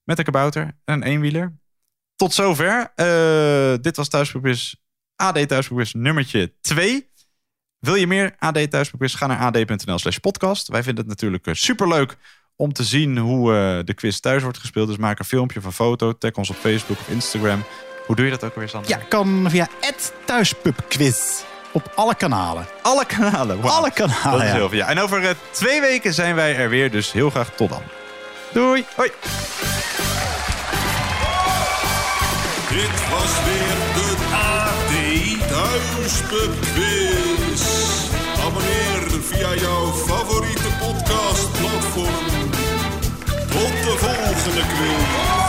met 0.03 0.17
een 0.17 0.23
kabouter 0.23 0.63
en 0.63 0.93
een 0.93 1.03
eenwieler. 1.03 1.57
Tot 2.15 2.33
zover. 2.33 2.91
Eh, 2.95 3.73
dit 3.81 3.95
was 3.95 4.07
Thuisprobeers 4.09 4.75
AD 5.15 5.47
Thuisprobeers 5.47 5.93
nummertje 5.93 6.53
2. 6.61 7.09
Wil 7.79 7.95
je 7.95 8.07
meer 8.07 8.35
AD 8.37 8.71
Thuisprobeers? 8.71 9.13
Ga 9.13 9.27
naar 9.27 9.39
ad.nl 9.39 9.99
slash 9.99 10.17
podcast. 10.17 10.67
Wij 10.67 10.83
vinden 10.83 11.07
het 11.07 11.21
natuurlijk 11.21 11.47
superleuk 11.51 12.17
om 12.61 12.73
te 12.73 12.83
zien 12.83 13.17
hoe 13.17 13.51
uh, 13.51 13.79
de 13.85 13.93
quiz 13.93 14.19
thuis 14.19 14.43
wordt 14.43 14.57
gespeeld. 14.57 14.87
Dus 14.87 14.97
maak 14.97 15.19
een 15.19 15.25
filmpje 15.25 15.61
van 15.61 15.73
foto. 15.73 16.17
Tag 16.17 16.31
ons 16.31 16.49
op 16.49 16.55
Facebook 16.55 16.99
of 16.99 17.09
Instagram. 17.09 17.63
Hoe 18.05 18.15
doe 18.15 18.25
je 18.25 18.31
dat 18.31 18.43
ook 18.43 18.55
weer, 18.55 18.69
Sander? 18.69 18.89
Ja, 18.89 18.97
kan 19.09 19.45
via 19.49 19.67
thuispubquiz. 20.25 21.41
Op 21.71 21.91
alle 21.95 22.15
kanalen. 22.15 22.67
Alle 22.81 23.05
kanalen? 23.05 23.61
Wow. 23.61 23.71
Alle 23.71 23.91
kanalen, 23.91 24.31
Dat 24.31 24.41
is 24.41 24.51
heel 24.51 24.69
veel. 24.69 24.77
Ja. 24.77 24.87
En 24.87 24.99
over 24.99 25.21
uh, 25.21 25.29
twee 25.51 25.81
weken 25.81 26.13
zijn 26.13 26.35
wij 26.35 26.55
er 26.55 26.69
weer. 26.69 26.91
Dus 26.91 27.11
heel 27.11 27.29
graag 27.29 27.49
tot 27.55 27.69
dan. 27.69 27.81
Doei. 28.53 28.85
Hoi. 28.95 29.09
Dit 32.69 33.09
was 33.09 33.43
weer 33.45 33.75
de 33.95 34.15
AD 34.33 34.93
Thuispub 35.47 36.61
Quiz. 36.73 37.63
Abonneer 38.45 39.21
via 39.21 39.55
jouw 39.55 39.91
favoriete 39.91 40.69
podcastplatform. 40.79 42.28
Tot 43.51 43.83
de 43.83 43.95
volgende 43.97 44.61
quiz. 44.61 45.39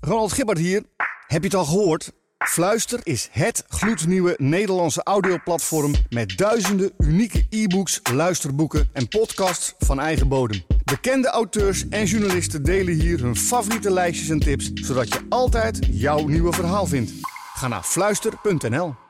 Ronald 0.00 0.32
Gibbert 0.32 0.58
hier. 0.58 0.82
Heb 1.26 1.42
je 1.42 1.48
het 1.48 1.54
al 1.54 1.64
gehoord? 1.64 2.12
Fluister 2.46 3.00
is 3.02 3.28
het 3.32 3.64
gloednieuwe 3.68 4.34
Nederlandse 4.38 5.02
audioplatform 5.02 5.94
met 6.08 6.36
duizenden 6.38 6.92
unieke 6.98 7.46
e-books, 7.50 8.00
luisterboeken 8.12 8.88
en 8.92 9.08
podcasts 9.08 9.74
van 9.78 10.00
eigen 10.00 10.28
bodem. 10.28 10.62
Bekende 10.84 11.28
auteurs 11.28 11.88
en 11.88 12.04
journalisten 12.04 12.62
delen 12.62 12.94
hier 12.94 13.20
hun 13.20 13.36
favoriete 13.36 13.90
lijstjes 13.90 14.28
en 14.28 14.38
tips, 14.40 14.70
zodat 14.74 15.08
je 15.08 15.26
altijd 15.28 15.78
jouw 15.90 16.26
nieuwe 16.26 16.52
verhaal 16.52 16.86
vindt. 16.86 17.12
Ga 17.54 17.68
naar 17.68 17.82
fluister.nl. 17.82 19.09